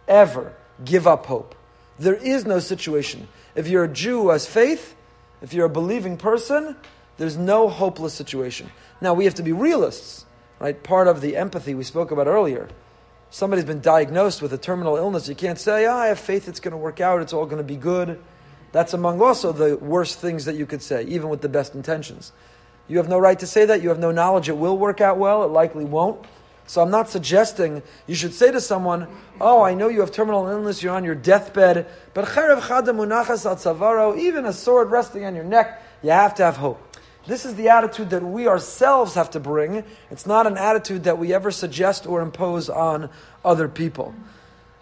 ever 0.07 0.53
give 0.83 1.07
up 1.07 1.25
hope. 1.25 1.55
There 1.99 2.15
is 2.15 2.45
no 2.45 2.59
situation. 2.59 3.27
If 3.55 3.67
you're 3.67 3.83
a 3.83 3.93
Jew 3.93 4.23
who 4.23 4.29
has 4.29 4.45
faith, 4.45 4.95
if 5.41 5.53
you're 5.53 5.65
a 5.65 5.69
believing 5.69 6.17
person, 6.17 6.75
there's 7.17 7.37
no 7.37 7.69
hopeless 7.69 8.13
situation. 8.13 8.71
Now, 8.99 9.13
we 9.13 9.25
have 9.25 9.35
to 9.35 9.43
be 9.43 9.51
realists, 9.51 10.25
right? 10.59 10.81
Part 10.81 11.07
of 11.07 11.21
the 11.21 11.37
empathy 11.37 11.75
we 11.75 11.83
spoke 11.83 12.11
about 12.11 12.27
earlier 12.27 12.69
somebody's 13.33 13.65
been 13.65 13.81
diagnosed 13.81 14.43
with 14.43 14.53
a 14.53 14.57
terminal 14.59 14.95
illness, 14.95 15.27
you 15.27 15.33
can't 15.33 15.57
say, 15.57 15.87
oh, 15.87 15.95
I 15.95 16.07
have 16.07 16.19
faith 16.19 16.47
it's 16.47 16.59
going 16.59 16.71
to 16.71 16.77
work 16.77 17.01
out, 17.01 17.19
it's 17.19 17.33
all 17.33 17.45
going 17.45 17.57
to 17.57 17.63
be 17.63 17.75
good. 17.75 18.21
That's 18.71 18.93
among 18.93 19.21
also 19.21 19.51
the 19.51 19.75
worst 19.75 20.19
things 20.19 20.45
that 20.45 20.55
you 20.55 20.67
could 20.67 20.83
say, 20.83 21.03
even 21.05 21.29
with 21.29 21.41
the 21.41 21.49
best 21.49 21.73
intentions. 21.73 22.31
You 22.87 22.97
have 22.97 23.09
no 23.09 23.17
right 23.17 23.37
to 23.39 23.47
say 23.47 23.65
that. 23.65 23.81
You 23.81 23.89
have 23.89 23.99
no 23.99 24.11
knowledge 24.11 24.49
it 24.49 24.57
will 24.57 24.77
work 24.77 25.01
out 25.01 25.17
well. 25.17 25.43
It 25.43 25.47
likely 25.47 25.85
won't. 25.85 26.23
So 26.65 26.81
I'm 26.81 26.91
not 26.91 27.09
suggesting 27.09 27.83
you 28.07 28.15
should 28.15 28.33
say 28.33 28.51
to 28.51 28.61
someone, 28.61 29.07
Oh, 29.41 29.61
I 29.61 29.73
know 29.73 29.89
you 29.89 29.99
have 29.99 30.11
terminal 30.11 30.47
illness, 30.47 30.81
you're 30.81 30.95
on 30.95 31.03
your 31.03 31.15
deathbed, 31.15 31.87
but 32.13 32.27
even 34.17 34.45
a 34.45 34.53
sword 34.53 34.91
resting 34.91 35.25
on 35.25 35.35
your 35.35 35.43
neck, 35.43 35.81
you 36.01 36.11
have 36.11 36.35
to 36.35 36.43
have 36.43 36.57
hope. 36.57 36.97
This 37.25 37.45
is 37.45 37.55
the 37.55 37.69
attitude 37.69 38.09
that 38.09 38.21
we 38.21 38.47
ourselves 38.47 39.15
have 39.15 39.31
to 39.31 39.39
bring. 39.39 39.85
It's 40.11 40.25
not 40.25 40.45
an 40.45 40.57
attitude 40.57 41.05
that 41.05 41.17
we 41.17 41.33
ever 41.33 41.51
suggest 41.51 42.05
or 42.05 42.21
impose 42.21 42.69
on 42.69 43.09
other 43.45 43.69
people. 43.69 44.13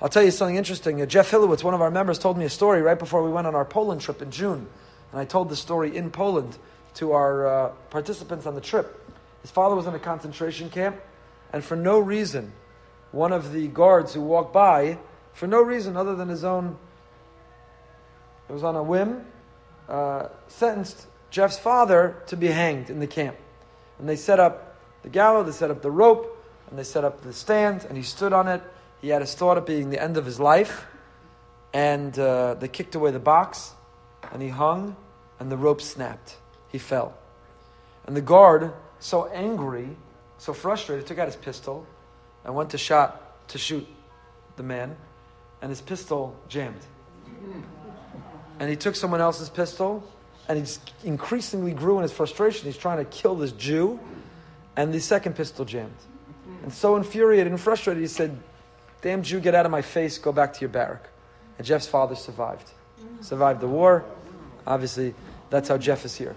I'll 0.02 0.10
tell 0.10 0.24
you 0.24 0.32
something 0.32 0.56
interesting. 0.56 1.00
Uh, 1.00 1.06
Jeff 1.06 1.30
Hillowitz, 1.30 1.64
one 1.64 1.76
of 1.76 1.82
our 1.82 1.92
members, 1.92 2.18
told 2.18 2.40
me 2.40 2.46
a 2.46 2.50
story 2.50 2.82
right 2.82 2.98
before 2.98 3.24
we 3.24 3.30
went 3.30 3.46
on 3.46 3.54
our 3.54 3.66
Poland 3.66 4.02
trip 4.02 4.24
in 4.24 4.32
June. 4.32 4.68
And 5.12 5.22
I 5.22 5.26
told 5.26 5.50
the 5.50 5.56
story 5.56 5.96
in 5.96 6.10
Poland 6.10 6.58
to 6.96 7.12
our 7.12 7.48
uh, 7.48 7.70
participants 7.92 8.48
on 8.48 8.56
the 8.56 8.62
trip. 8.62 8.98
His 9.44 9.52
father 9.52 9.76
was 9.76 9.86
in 9.86 9.94
a 9.94 10.00
concentration 10.00 10.72
camp, 10.72 11.00
and 11.54 11.64
for 11.64 11.76
no 11.76 12.00
reason 12.00 12.54
one 13.12 13.34
of 13.34 13.52
the 13.52 13.68
guards 13.68 14.14
who 14.14 14.22
walked 14.22 14.54
by, 14.54 14.98
for 15.34 15.48
no 15.48 15.62
reason 15.62 15.98
other 15.98 16.16
than 16.16 16.30
his 16.30 16.44
own, 16.44 16.78
it 18.50 18.54
was 18.54 18.64
on 18.64 18.76
a 18.76 18.84
whim, 18.84 19.26
uh, 19.90 20.28
sentenced 20.48 21.08
Jeff's 21.30 21.60
father 21.60 22.22
to 22.28 22.38
be 22.38 22.48
hanged 22.48 22.90
in 22.90 23.00
the 23.00 23.08
camp. 23.08 23.38
And 24.00 24.08
they 24.08 24.16
set 24.16 24.40
up 24.40 24.78
the 25.04 25.10
gallows, 25.10 25.46
they 25.46 25.52
set 25.52 25.72
up 25.72 25.82
the 25.82 25.92
rope, 25.92 26.38
and 26.70 26.80
they 26.80 26.84
set 26.84 27.04
up 27.04 27.22
the 27.22 27.34
stand, 27.34 27.86
and 27.86 27.98
he 27.98 28.04
stood 28.04 28.34
on 28.34 28.48
it. 28.48 28.62
He 29.02 29.10
had 29.10 29.22
his 29.22 29.34
thought 29.34 29.58
of 29.58 29.66
being 29.66 29.90
the 29.90 30.02
end 30.02 30.18
of 30.18 30.26
his 30.26 30.40
life, 30.40 30.86
and 31.74 32.18
uh, 32.18 32.56
they 32.56 32.68
kicked 32.68 32.96
away 32.96 33.12
the 33.12 33.20
box, 33.20 33.74
and 34.32 34.42
he 34.42 34.50
hung, 34.50 34.96
and 35.40 35.52
the 35.52 35.58
rope 35.58 35.82
snapped. 35.82 36.38
He 36.70 36.78
fell. 36.78 37.18
And 38.06 38.16
the 38.16 38.22
guard, 38.22 38.74
so 39.00 39.28
angry, 39.28 39.98
so 40.42 40.54
frustrated, 40.54 41.06
took 41.06 41.20
out 41.20 41.28
his 41.28 41.36
pistol 41.36 41.86
and 42.44 42.56
went 42.56 42.72
to 42.72 42.78
shot 42.80 43.48
to 43.50 43.60
shoot 43.60 43.88
the 44.56 44.64
man, 44.64 44.96
and 45.62 45.70
his 45.70 45.82
pistol 45.82 46.36
jammed. 46.50 46.82
And 48.60 48.68
he 48.68 48.76
took 48.76 48.96
someone 48.96 49.22
else's 49.22 49.50
pistol, 49.50 50.04
and 50.50 50.58
he 50.58 50.74
increasingly 51.08 51.74
grew 51.74 51.98
in 51.98 52.02
his 52.02 52.12
frustration. 52.12 52.66
He's 52.66 52.76
trying 52.76 52.98
to 52.98 53.06
kill 53.06 53.36
this 53.36 53.52
Jew, 53.52 54.00
and 54.76 54.92
the 54.92 55.00
second 55.00 55.36
pistol 55.36 55.64
jammed. 55.64 55.94
And 56.64 56.74
so 56.74 56.96
infuriated 56.96 57.52
and 57.52 57.62
frustrated, 57.62 58.02
he 58.02 58.08
said, 58.08 58.36
Damn 59.04 59.22
Jew, 59.22 59.40
get 59.42 59.54
out 59.54 59.68
of 59.68 59.72
my 59.72 59.84
face, 59.84 60.18
go 60.18 60.32
back 60.32 60.54
to 60.54 60.62
your 60.62 60.70
barrack. 60.70 61.08
And 61.60 61.68
Jeff's 61.68 61.88
father 61.88 62.16
survived. 62.16 62.72
Survived 63.22 63.62
the 63.62 63.68
war. 63.68 64.06
Obviously, 64.66 65.14
that's 65.52 65.70
how 65.70 65.78
Jeff 65.78 66.04
is 66.04 66.16
here. 66.16 66.36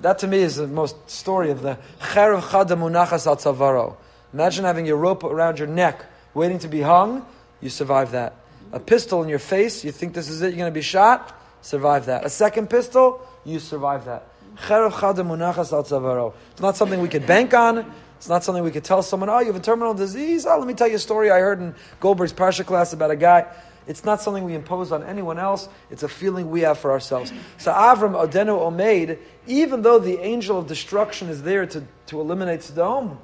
That 0.00 0.18
to 0.20 0.26
me 0.26 0.38
is 0.38 0.56
the 0.56 0.66
most 0.66 1.10
story 1.10 1.50
of 1.50 1.62
the 1.62 1.76
Munachas 2.00 3.26
al 3.26 3.36
Tzavaro. 3.36 3.96
Imagine 4.32 4.64
having 4.64 4.86
your 4.86 4.96
rope 4.96 5.24
around 5.24 5.58
your 5.58 5.68
neck, 5.68 6.04
waiting 6.34 6.58
to 6.60 6.68
be 6.68 6.80
hung. 6.80 7.26
You 7.60 7.68
survive 7.68 8.12
that. 8.12 8.34
A 8.72 8.80
pistol 8.80 9.22
in 9.22 9.28
your 9.28 9.38
face, 9.38 9.84
you 9.84 9.92
think 9.92 10.14
this 10.14 10.28
is 10.28 10.40
it, 10.42 10.48
you're 10.48 10.56
going 10.56 10.72
to 10.72 10.74
be 10.74 10.82
shot. 10.82 11.38
Survive 11.60 12.06
that. 12.06 12.24
A 12.24 12.30
second 12.30 12.70
pistol, 12.70 13.26
you 13.44 13.58
survive 13.58 14.06
that. 14.06 14.26
Munachas 14.56 15.72
al 15.72 15.84
Tzavaro. 15.84 16.32
It's 16.52 16.62
not 16.62 16.76
something 16.76 17.00
we 17.00 17.08
could 17.08 17.26
bank 17.26 17.54
on. 17.54 17.92
It's 18.16 18.28
not 18.28 18.44
something 18.44 18.62
we 18.62 18.70
could 18.70 18.84
tell 18.84 19.02
someone, 19.02 19.28
oh, 19.28 19.40
you 19.40 19.46
have 19.46 19.56
a 19.56 19.60
terminal 19.60 19.94
disease. 19.94 20.46
Oh, 20.46 20.56
let 20.56 20.66
me 20.68 20.74
tell 20.74 20.86
you 20.86 20.94
a 20.94 20.98
story 20.98 21.30
I 21.30 21.40
heard 21.40 21.60
in 21.60 21.74
Goldberg's 21.98 22.32
Parsha 22.32 22.64
class 22.64 22.92
about 22.92 23.10
a 23.10 23.16
guy. 23.16 23.46
It's 23.86 24.04
not 24.04 24.20
something 24.20 24.44
we 24.44 24.54
impose 24.54 24.92
on 24.92 25.02
anyone 25.02 25.38
else. 25.38 25.68
It's 25.90 26.02
a 26.02 26.08
feeling 26.08 26.50
we 26.50 26.60
have 26.60 26.78
for 26.78 26.92
ourselves. 26.92 27.32
So 27.58 27.72
Avram 27.72 28.14
Odenu 28.14 28.58
Omeid, 28.58 29.18
even 29.46 29.82
though 29.82 29.98
the 29.98 30.18
angel 30.18 30.58
of 30.58 30.66
destruction 30.66 31.28
is 31.28 31.42
there 31.42 31.66
to, 31.66 31.84
to 32.06 32.20
eliminate 32.20 32.62
Sodom, 32.62 33.18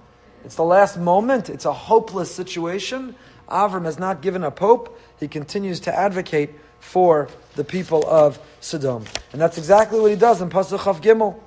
it's 0.44 0.56
the 0.56 0.64
last 0.64 0.98
moment. 0.98 1.48
It's 1.48 1.64
a 1.64 1.72
hopeless 1.72 2.34
situation. 2.34 3.14
Avram 3.48 3.84
has 3.84 3.98
not 3.98 4.20
given 4.20 4.44
up 4.44 4.58
hope. 4.58 4.98
He 5.20 5.28
continues 5.28 5.80
to 5.80 5.96
advocate 5.96 6.50
for 6.80 7.28
the 7.54 7.64
people 7.64 8.04
of 8.08 8.38
Sodom. 8.60 9.04
And 9.32 9.40
that's 9.40 9.58
exactly 9.58 10.00
what 10.00 10.10
he 10.10 10.16
does 10.16 10.40
in 10.40 10.50
Pasuk 10.50 10.78
Chav 10.78 11.00
Gimel. 11.00 11.38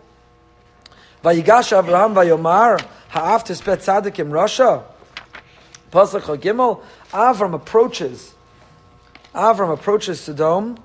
Vayigash 1.24 1.72
Avraham 1.72 2.14
Vayomar 2.14 2.82
Ha'af 3.09 3.43
Tispet 3.43 3.78
Tzadik 3.78 4.20
in 4.20 4.32
Rasha. 4.32 4.84
Pasuk 5.91 6.22
Gimel. 6.41 6.82
Avram 7.12 7.53
approaches. 7.53 8.34
Avram 9.34 9.74
approaches 9.74 10.20
Sodom 10.20 10.78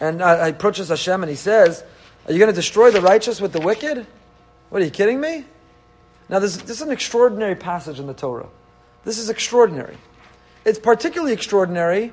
and 0.00 0.20
uh, 0.20 0.38
approaches 0.48 0.88
Hashem 0.88 1.22
and 1.22 1.30
he 1.30 1.36
says, 1.36 1.84
Are 2.26 2.32
you 2.32 2.38
going 2.38 2.50
to 2.50 2.54
destroy 2.54 2.90
the 2.90 3.00
righteous 3.00 3.40
with 3.40 3.52
the 3.52 3.60
wicked? 3.60 4.06
What 4.70 4.82
are 4.82 4.84
you 4.84 4.90
kidding 4.90 5.20
me? 5.20 5.44
Now, 6.28 6.38
this, 6.38 6.56
this 6.56 6.76
is 6.76 6.82
an 6.82 6.90
extraordinary 6.90 7.54
passage 7.54 8.00
in 8.00 8.06
the 8.06 8.14
Torah. 8.14 8.48
This 9.04 9.18
is 9.18 9.28
extraordinary. 9.28 9.96
It's 10.64 10.78
particularly 10.78 11.32
extraordinary 11.32 12.12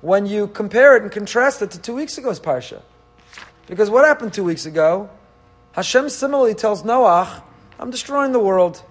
when 0.00 0.26
you 0.26 0.48
compare 0.48 0.96
it 0.96 1.02
and 1.02 1.12
contrast 1.12 1.62
it 1.62 1.70
to 1.72 1.80
two 1.80 1.94
weeks 1.94 2.18
ago's 2.18 2.40
Parsha. 2.40 2.82
Because 3.66 3.90
what 3.90 4.04
happened 4.04 4.32
two 4.32 4.44
weeks 4.44 4.66
ago? 4.66 5.10
Hashem 5.72 6.08
similarly 6.08 6.54
tells 6.54 6.82
Noach, 6.82 7.42
I'm 7.78 7.90
destroying 7.90 8.32
the 8.32 8.40
world. 8.40 8.82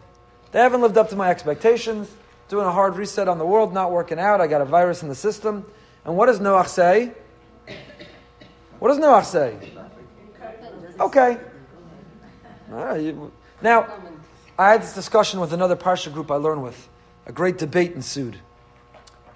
They 0.51 0.59
haven't 0.59 0.81
lived 0.81 0.97
up 0.97 1.09
to 1.09 1.15
my 1.15 1.29
expectations, 1.29 2.09
doing 2.47 2.65
a 2.65 2.71
hard 2.71 2.95
reset 2.95 3.27
on 3.27 3.37
the 3.37 3.45
world, 3.45 3.73
not 3.73 3.91
working 3.91 4.17
out. 4.17 4.39
I 4.39 4.47
got 4.47 4.61
a 4.61 4.65
virus 4.65 5.03
in 5.03 5.09
the 5.09 5.15
system. 5.15 5.65
And 6.05 6.15
what 6.15 6.27
does 6.27 6.39
Noach 6.39 6.67
say? 6.67 7.11
What 8.79 8.89
does 8.89 8.99
Noach 8.99 9.25
say? 9.25 9.57
Okay. 10.99 11.37
Now, 13.61 13.87
I 14.57 14.71
had 14.71 14.81
this 14.81 14.93
discussion 14.93 15.39
with 15.39 15.53
another 15.53 15.75
Parsha 15.75 16.13
group 16.13 16.31
I 16.31 16.35
learned 16.35 16.63
with. 16.63 16.89
A 17.25 17.31
great 17.31 17.57
debate 17.57 17.93
ensued. 17.93 18.37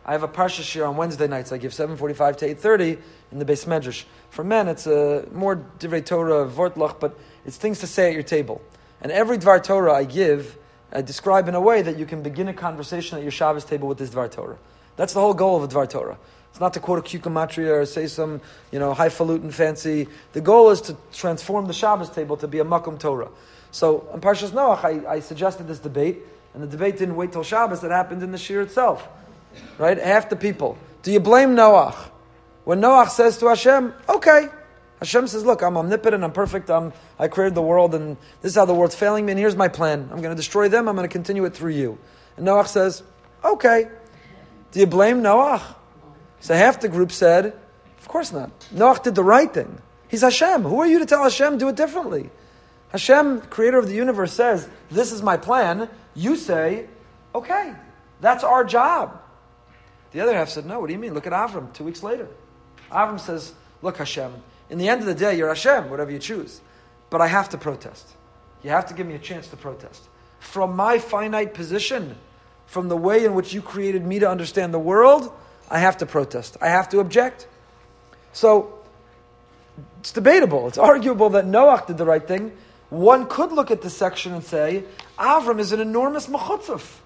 I 0.06 0.12
have 0.12 0.24
a 0.24 0.28
Parsha 0.28 0.64
share 0.64 0.86
on 0.86 0.98
Wednesday 0.98 1.28
nights. 1.28 1.52
I 1.52 1.58
give 1.58 1.72
7.45 1.72 2.38
to 2.38 2.56
8.30 2.56 3.00
in 3.32 3.40
the 3.40 3.46
beis 3.46 3.66
medrash. 3.66 4.04
For 4.30 4.44
men, 4.44 4.68
it's 4.68 4.86
a 4.86 5.28
more 5.32 5.56
Divrei 5.80 6.06
Torah, 6.06 6.46
Vortlach, 6.46 7.00
but 7.00 7.18
it's 7.46 7.56
things 7.56 7.80
to 7.80 7.88
say 7.88 8.08
at 8.08 8.14
your 8.14 8.24
table. 8.24 8.62
And 9.02 9.12
every 9.12 9.38
Dvar 9.38 9.64
Torah 9.64 9.94
I 9.94 10.04
give, 10.04 10.58
I 10.92 11.02
describe 11.02 11.48
in 11.48 11.56
a 11.56 11.62
way 11.62 11.82
that 11.82 11.98
you 11.98 12.06
can 12.06 12.22
begin 12.22 12.48
a 12.50 12.54
conversation 12.54 13.18
at 13.18 13.24
your 13.24 13.32
Shabbos 13.32 13.64
table 13.64 13.88
with 13.88 13.98
this 13.98 14.10
Dvar 14.10 14.30
Torah. 14.30 14.58
That's 14.96 15.14
the 15.14 15.22
whole 15.22 15.34
goal 15.34 15.56
of 15.56 15.64
a 15.64 15.68
Dvar 15.74 15.90
Torah. 15.90 16.18
It's 16.54 16.60
not 16.60 16.76
to 16.76 16.80
quote 16.80 17.00
a 17.00 17.02
Kukamatria 17.02 17.82
or 17.82 17.86
say 17.88 18.06
some, 18.06 18.40
you 18.72 18.78
know, 18.78 18.94
highfalutin 18.94 19.52
fancy. 19.52 20.08
The 20.34 20.42
goal 20.42 20.70
is 20.70 20.82
to 20.82 20.96
transform 21.12 21.66
the 21.66 21.74
Shabbos 21.74 22.12
table 22.12 22.38
to 22.38 22.48
be 22.48 22.60
a 22.60 22.64
Makom 22.64 23.00
Torah. 23.00 23.30
So 23.72 24.08
on 24.14 24.22
Parshas 24.22 24.52
Noach, 24.52 24.84
I, 24.84 25.14
I, 25.14 25.20
suggested 25.20 25.68
this 25.68 25.80
debate, 25.80 26.20
and 26.54 26.62
the 26.62 26.68
debate 26.68 27.00
didn't 27.00 27.16
wait 27.16 27.32
till 27.32 27.42
Shabbos. 27.42 27.84
It 27.84 27.90
happened 27.90 28.22
in 28.22 28.32
the 28.32 28.38
shiur 28.38 28.62
itself. 28.62 29.08
Right? 29.80 29.98
Half 29.98 30.30
the 30.30 30.36
people. 30.36 30.78
Do 31.02 31.12
you 31.12 31.20
blame 31.20 31.56
Noach? 31.56 31.96
When 32.66 32.82
Noach 32.82 33.10
says 33.10 33.40
to 33.40 33.48
Hashem, 33.48 33.92
okay. 34.08 34.48
Hashem 35.00 35.26
says, 35.26 35.44
look, 35.44 35.64
I'm 35.64 35.76
omnipotent, 35.76 36.24
I'm 36.24 36.32
perfect, 36.32 36.70
I'm, 36.70 36.94
I 37.18 37.30
created 37.30 37.56
the 37.56 37.64
world, 37.64 37.96
and 37.96 38.16
this 38.44 38.52
is 38.52 38.56
how 38.56 38.66
the 38.66 38.76
world's 38.76 38.94
failing 38.94 39.26
me, 39.26 39.32
and 39.32 39.40
here's 39.40 39.56
my 39.56 39.70
plan. 39.70 40.02
I'm 40.12 40.22
going 40.22 40.30
to 40.30 40.36
destroy 40.36 40.70
them, 40.70 40.88
I'm 40.88 40.96
going 40.96 41.10
to 41.10 41.12
continue 41.12 41.46
it 41.46 41.56
through 41.56 41.72
you. 41.72 41.98
And 42.38 42.48
Noach 42.48 42.68
says, 42.68 43.02
okay. 43.44 43.90
Do 44.72 44.80
you 44.80 44.86
blame 44.86 45.24
Noach? 45.24 45.64
So 46.44 46.54
half 46.54 46.82
the 46.82 46.90
group 46.90 47.14
said, 47.14 47.54
of 48.00 48.08
course 48.10 48.34
not. 48.34 48.52
Noach 48.76 49.04
did 49.04 49.16
the 49.16 49.24
right 49.24 49.52
thing. 49.52 49.82
He's 50.10 50.24
Hashem. 50.24 50.64
Who 50.64 50.82
are 50.82 50.86
you 50.86 51.00
to 51.00 51.06
tell 51.06 51.24
Hashem 51.24 51.58
do 51.58 51.70
it 51.70 51.78
differently? 51.78 52.30
Hashem, 52.90 53.44
creator 53.44 53.80
of 53.80 53.88
the 53.88 53.96
universe, 53.96 54.34
says, 54.34 54.68
This 54.92 55.14
is 55.14 55.24
my 55.24 55.38
plan. 55.38 55.88
You 56.14 56.36
say, 56.36 56.88
Okay, 57.34 57.74
that's 58.20 58.44
our 58.44 58.66
job. 58.66 59.22
The 60.12 60.20
other 60.20 60.36
half 60.36 60.50
said, 60.50 60.66
No, 60.66 60.82
what 60.82 60.88
do 60.88 60.94
you 60.94 61.00
mean? 61.00 61.14
Look 61.14 61.28
at 61.28 61.32
Avram 61.32 61.72
two 61.72 61.86
weeks 61.86 62.04
later. 62.04 62.28
Avram 62.92 63.22
says, 63.22 63.54
Look, 63.82 63.96
Hashem, 63.96 64.34
in 64.70 64.78
the 64.78 64.90
end 64.90 65.00
of 65.00 65.08
the 65.08 65.16
day, 65.16 65.38
you're 65.38 65.48
Hashem, 65.48 65.90
whatever 65.90 66.12
you 66.12 66.20
choose. 66.20 66.60
But 67.10 67.22
I 67.22 67.28
have 67.28 67.48
to 67.52 67.58
protest. 67.58 68.06
You 68.64 68.72
have 68.72 68.88
to 68.88 68.94
give 68.94 69.08
me 69.08 69.16
a 69.16 69.20
chance 69.20 69.48
to 69.48 69.56
protest. 69.56 70.10
From 70.42 70.76
my 70.76 71.00
finite 71.00 71.54
position, 71.54 72.18
from 72.66 72.90
the 72.90 72.98
way 72.98 73.24
in 73.24 73.34
which 73.34 73.54
you 73.54 73.62
created 73.62 74.06
me 74.06 74.20
to 74.20 74.30
understand 74.30 74.74
the 74.74 74.80
world, 74.80 75.32
I 75.74 75.80
have 75.80 75.98
to 75.98 76.06
protest. 76.06 76.56
I 76.62 76.70
have 76.70 76.88
to 76.90 77.00
object. 77.00 77.48
So 78.32 78.78
it's 80.00 80.12
debatable. 80.12 80.68
It's 80.68 80.78
arguable 80.78 81.32
that 81.32 81.46
Noach 81.46 81.88
did 81.88 81.98
the 81.98 82.06
right 82.06 82.26
thing. 82.26 82.56
One 82.92 83.26
could 83.26 83.52
look 83.52 83.72
at 83.72 83.82
this 83.82 83.98
section 83.98 84.34
and 84.34 84.44
say, 84.44 84.84
Avram 85.18 85.60
is 85.60 85.72
an 85.72 85.80
enormous 85.80 86.28
mechutzaf. 86.28 87.00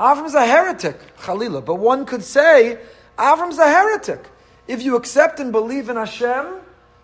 Avram 0.00 0.26
is 0.26 0.34
a 0.34 0.44
heretic, 0.44 1.16
Khalila. 1.18 1.64
But 1.64 1.76
one 1.76 2.06
could 2.06 2.24
say, 2.24 2.80
Avram's 3.16 3.58
a 3.58 3.70
heretic. 3.70 4.26
If 4.66 4.82
you 4.82 4.96
accept 4.96 5.38
and 5.38 5.52
believe 5.52 5.88
in 5.88 5.94
Hashem, 5.94 6.46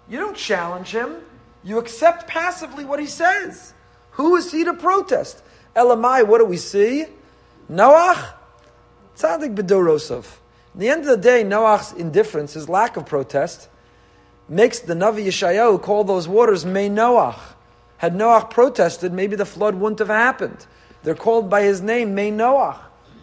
you 0.08 0.18
don't 0.18 0.36
challenge 0.36 0.88
him. 0.88 1.14
You 1.62 1.78
accept 1.78 2.26
passively 2.26 2.84
what 2.84 2.98
he 2.98 3.06
says. 3.06 3.72
Who 4.12 4.34
is 4.34 4.50
he 4.50 4.64
to 4.64 4.74
protest? 4.74 5.44
Elamai, 5.76 6.26
what 6.26 6.38
do 6.38 6.44
we 6.44 6.56
see? 6.56 7.06
Noach, 7.70 8.32
Tzadik 9.16 9.54
B'dorosov. 9.54 10.26
At 10.76 10.80
the 10.80 10.90
end 10.90 11.00
of 11.00 11.06
the 11.06 11.16
day, 11.16 11.42
Noach's 11.42 11.94
indifference, 11.94 12.52
his 12.52 12.68
lack 12.68 12.98
of 12.98 13.06
protest, 13.06 13.70
makes 14.46 14.78
the 14.78 14.92
Navi 14.92 15.24
Yeshayahu 15.24 15.80
call 15.80 16.04
those 16.04 16.28
waters 16.28 16.66
Mei 16.66 16.90
Noach. 16.90 17.38
Had 17.96 18.14
Noach 18.14 18.50
protested, 18.50 19.10
maybe 19.10 19.36
the 19.36 19.46
flood 19.46 19.74
wouldn't 19.76 20.00
have 20.00 20.08
happened. 20.08 20.66
They're 21.02 21.14
called 21.14 21.48
by 21.48 21.62
his 21.62 21.80
name, 21.80 22.14
Mei 22.14 22.30
Noach. 22.30 22.76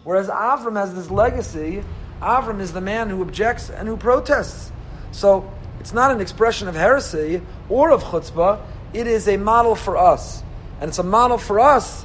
Whereas 0.03 0.29
Avram 0.29 0.77
has 0.77 0.95
this 0.95 1.11
legacy, 1.11 1.83
Avram 2.23 2.59
is 2.59 2.73
the 2.73 2.81
man 2.81 3.11
who 3.11 3.21
objects 3.21 3.69
and 3.69 3.87
who 3.87 3.97
protests. 3.97 4.71
So 5.11 5.47
it's 5.79 5.93
not 5.93 6.09
an 6.09 6.21
expression 6.21 6.67
of 6.67 6.73
heresy 6.73 7.43
or 7.69 7.91
of 7.91 8.01
chutzpah, 8.03 8.65
it 8.93 9.05
is 9.05 9.27
a 9.27 9.37
model 9.37 9.75
for 9.75 9.95
us. 9.95 10.41
And 10.81 10.89
it's 10.89 10.97
a 10.97 11.03
model 11.03 11.37
for 11.37 11.59
us 11.59 12.03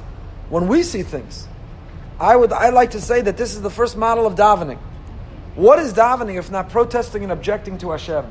when 0.49 0.67
we 0.67 0.83
see 0.83 1.01
things. 1.01 1.47
I 2.19 2.35
would 2.35 2.53
I 2.53 2.69
like 2.69 2.91
to 2.91 3.01
say 3.01 3.21
that 3.21 3.35
this 3.35 3.55
is 3.55 3.63
the 3.63 3.71
first 3.71 3.97
model 3.97 4.27
of 4.27 4.35
davening. 4.35 4.77
What 5.59 5.77
is 5.79 5.93
davening 5.93 6.39
if 6.39 6.49
not 6.49 6.69
protesting 6.69 7.21
and 7.21 7.33
objecting 7.33 7.77
to 7.79 7.91
Hashem? 7.91 8.23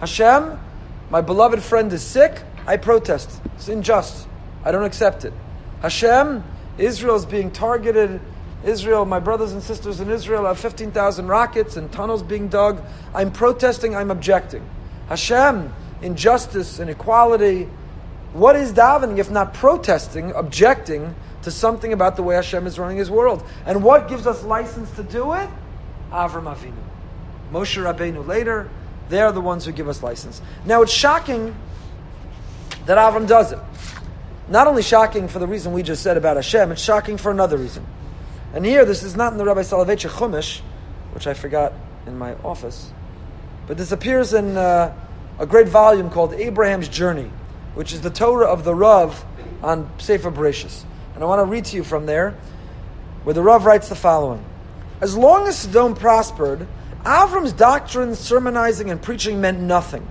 Hashem, 0.00 0.60
my 1.08 1.22
beloved 1.22 1.62
friend 1.62 1.90
is 1.94 2.02
sick, 2.02 2.42
I 2.66 2.76
protest. 2.76 3.40
It's 3.54 3.68
unjust. 3.68 4.28
I 4.62 4.70
don't 4.70 4.84
accept 4.84 5.24
it. 5.24 5.32
Hashem, 5.80 6.44
Israel 6.76 7.16
is 7.16 7.24
being 7.24 7.52
targeted 7.52 8.20
Israel, 8.64 9.06
my 9.06 9.18
brothers 9.18 9.52
and 9.52 9.62
sisters 9.62 10.00
in 10.00 10.10
Israel 10.10 10.44
have 10.44 10.58
15,000 10.58 11.26
rockets 11.26 11.78
and 11.78 11.90
tunnels 11.90 12.22
being 12.22 12.48
dug. 12.48 12.82
I'm 13.14 13.32
protesting, 13.32 13.96
I'm 13.96 14.10
objecting. 14.10 14.62
Hashem, 15.08 15.72
injustice 16.02 16.78
inequality. 16.78 17.66
What 18.34 18.56
is 18.56 18.74
davening 18.74 19.16
if 19.16 19.30
not 19.30 19.54
protesting, 19.54 20.32
objecting 20.32 21.14
to 21.44 21.50
something 21.50 21.94
about 21.94 22.16
the 22.16 22.22
way 22.22 22.34
Hashem 22.34 22.66
is 22.66 22.78
running 22.78 22.98
his 22.98 23.10
world? 23.10 23.42
And 23.64 23.82
what 23.82 24.06
gives 24.06 24.26
us 24.26 24.44
license 24.44 24.90
to 24.96 25.02
do 25.02 25.32
it? 25.32 25.48
Avram 26.12 26.44
Avinu. 26.44 26.74
Moshe 27.50 27.82
Rabbeinu 27.82 28.26
later, 28.26 28.68
they 29.08 29.20
are 29.20 29.32
the 29.32 29.40
ones 29.40 29.64
who 29.64 29.72
give 29.72 29.88
us 29.88 30.02
license. 30.02 30.40
Now 30.64 30.82
it's 30.82 30.92
shocking 30.92 31.54
that 32.86 32.98
Avram 32.98 33.26
does 33.26 33.52
it. 33.52 33.58
Not 34.48 34.66
only 34.66 34.82
shocking 34.82 35.28
for 35.28 35.38
the 35.38 35.46
reason 35.46 35.72
we 35.72 35.82
just 35.82 36.02
said 36.02 36.16
about 36.16 36.36
Hashem, 36.36 36.72
it's 36.72 36.82
shocking 36.82 37.16
for 37.16 37.30
another 37.30 37.56
reason. 37.56 37.86
And 38.54 38.66
here, 38.66 38.84
this 38.84 39.02
is 39.02 39.16
not 39.16 39.32
in 39.32 39.38
the 39.38 39.44
Rabbi 39.44 39.62
Soloveitchik 39.62 40.10
Chumash, 40.10 40.60
which 41.14 41.26
I 41.26 41.34
forgot 41.34 41.72
in 42.06 42.18
my 42.18 42.34
office, 42.36 42.92
but 43.66 43.78
this 43.78 43.92
appears 43.92 44.34
in 44.34 44.56
uh, 44.56 44.94
a 45.38 45.46
great 45.46 45.68
volume 45.68 46.10
called 46.10 46.34
Abraham's 46.34 46.88
Journey, 46.88 47.30
which 47.74 47.92
is 47.92 48.00
the 48.00 48.10
Torah 48.10 48.46
of 48.46 48.64
the 48.64 48.74
Rav 48.74 49.24
on 49.62 49.88
Sefer 49.98 50.30
Bereshis. 50.30 50.84
And 51.14 51.22
I 51.22 51.26
want 51.26 51.40
to 51.40 51.44
read 51.44 51.64
to 51.66 51.76
you 51.76 51.84
from 51.84 52.06
there, 52.06 52.34
where 53.24 53.34
the 53.34 53.42
Rav 53.42 53.64
writes 53.64 53.88
the 53.88 53.94
following. 53.94 54.44
As 55.02 55.16
long 55.16 55.48
as 55.48 55.58
Sodom 55.58 55.96
prospered, 55.96 56.68
Avram's 57.02 57.52
doctrine, 57.52 58.14
sermonizing, 58.14 58.88
and 58.88 59.02
preaching 59.02 59.40
meant 59.40 59.58
nothing. 59.58 60.06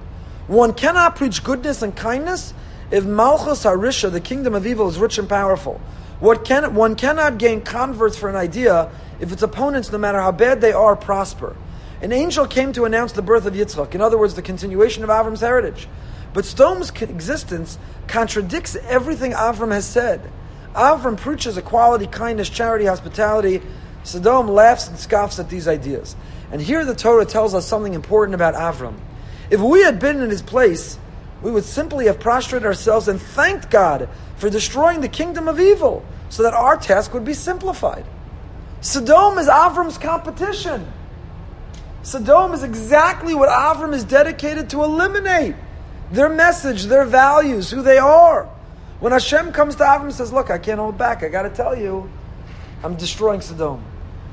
One 0.48 0.74
cannot 0.74 1.16
preach 1.16 1.46
goodness 1.46 1.82
and 1.82 1.96
kindness 1.96 2.54
if 2.92 3.06
Malchus 3.06 3.64
Harisha, 3.64 4.12
the 4.12 4.20
kingdom 4.20 4.54
of 4.54 4.68
evil, 4.68 4.90
is 4.90 5.00
rich 5.00 5.18
and 5.18 5.30
powerful. 5.30 5.80
What 6.20 6.44
can, 6.44 6.76
one 6.76 6.96
cannot 6.96 7.38
gain 7.38 7.62
converts 7.62 8.18
for 8.18 8.30
an 8.30 8.36
idea 8.36 8.92
if 9.22 9.32
its 9.32 9.42
opponents, 9.42 9.94
no 9.94 9.98
matter 9.98 10.20
how 10.20 10.34
bad 10.34 10.60
they 10.60 10.74
are, 10.74 10.98
prosper. 10.98 11.56
An 12.02 12.12
angel 12.12 12.46
came 12.46 12.74
to 12.74 12.84
announce 12.84 13.14
the 13.14 13.22
birth 13.22 13.46
of 13.46 13.54
Yitzchak, 13.54 13.96
in 13.96 14.02
other 14.02 14.18
words, 14.18 14.34
the 14.34 14.42
continuation 14.42 15.06
of 15.06 15.10
Avram's 15.10 15.40
heritage. 15.40 15.88
But 16.34 16.44
Sodom's 16.44 16.92
existence 17.02 17.80
contradicts 18.08 18.76
everything 18.76 19.32
Avram 19.32 19.72
has 19.72 19.86
said. 19.86 20.30
Avram 20.76 21.16
preaches 21.16 21.58
equality, 21.58 22.08
kindness, 22.08 22.50
charity, 22.50 22.86
hospitality. 22.86 23.62
Sodom 24.04 24.48
laughs 24.48 24.88
and 24.88 24.98
scoffs 24.98 25.40
at 25.40 25.50
these 25.50 25.68
ideas. 25.68 26.16
And 26.52 26.62
here 26.62 26.84
the 26.86 26.96
Torah 26.96 27.26
tells 27.26 27.54
us 27.54 27.68
something 27.68 27.94
important 27.94 28.36
about 28.36 28.56
Avram. 28.56 28.96
If 29.50 29.60
we 29.60 29.84
had 29.84 30.00
been 30.00 30.22
in 30.22 30.30
his 30.30 30.42
place, 30.42 30.98
we 31.42 31.52
would 31.52 31.64
simply 31.64 32.06
have 32.06 32.20
prostrated 32.20 32.66
ourselves 32.66 33.08
and 33.08 33.22
thanked 33.22 33.70
God 33.70 34.10
for 34.38 34.50
destroying 34.50 35.02
the 35.02 35.10
kingdom 35.10 35.48
of 35.48 35.60
evil 35.60 36.06
so 36.30 36.44
that 36.44 36.54
our 36.54 36.78
task 36.78 37.14
would 37.14 37.26
be 37.26 37.34
simplified. 37.34 38.06
Sodom 38.82 39.38
is 39.38 39.48
Avram's 39.48 39.98
competition. 39.98 40.92
Sodom 42.04 42.54
is 42.54 42.64
exactly 42.64 43.36
what 43.36 43.50
Avram 43.50 43.94
is 43.94 44.04
dedicated 44.04 44.70
to 44.72 44.84
eliminate. 44.84 45.56
Their 46.12 46.30
message, 46.30 46.86
their 46.86 47.06
values, 47.06 47.70
who 47.70 47.82
they 47.82 47.98
are. 47.98 48.50
When 49.00 49.12
Hashem 49.12 49.52
comes 49.52 49.76
to 49.76 49.84
Avram 49.84 50.04
and 50.04 50.14
says, 50.14 50.34
Look, 50.34 50.50
I 50.50 50.58
can't 50.58 50.80
hold 50.80 50.98
back, 50.98 51.24
I 51.24 51.30
got 51.30 51.44
to 51.44 51.50
tell 51.50 51.78
you, 51.78 52.10
I'm 52.84 52.96
destroying 52.96 53.42
Sodom. 53.42 53.84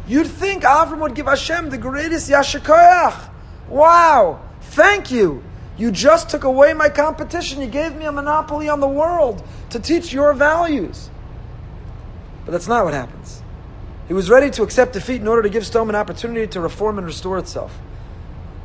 You'd 0.07 0.27
think 0.27 0.63
Avram 0.63 1.01
would 1.01 1.15
give 1.15 1.27
Hashem 1.27 1.71
the 1.71 1.79
greatest 1.79 2.31
Yasher 2.31 2.61
Koach. 2.61 3.31
Wow, 3.69 4.41
thank 4.61 5.11
you. 5.11 5.43
You 5.77 5.91
just 5.93 6.31
took 6.31 6.45
away 6.45 6.73
my 6.73 6.89
competition. 6.89 7.61
You 7.61 7.69
gave 7.69 7.95
me 7.95 8.07
a 8.07 8.13
monopoly 8.13 8.69
on 8.69 8.81
the 8.81 8.89
world 8.89 9.47
to 9.71 9.79
teach 9.79 10.13
your 10.13 10.33
values. 10.33 11.11
But 12.45 12.53
that's 12.53 12.67
not 12.67 12.85
what 12.85 12.95
happens. 12.95 13.43
He 14.09 14.15
was 14.15 14.31
ready 14.31 14.51
to 14.51 14.63
accept 14.63 14.95
defeat 14.95 15.21
in 15.21 15.29
order 15.29 15.43
to 15.43 15.51
give 15.51 15.67
Sodom 15.67 15.91
an 15.91 15.95
opportunity 15.95 16.47
to 16.49 16.61
reform 16.61 16.97
and 16.97 17.07
restore 17.07 17.39
itself. 17.39 17.79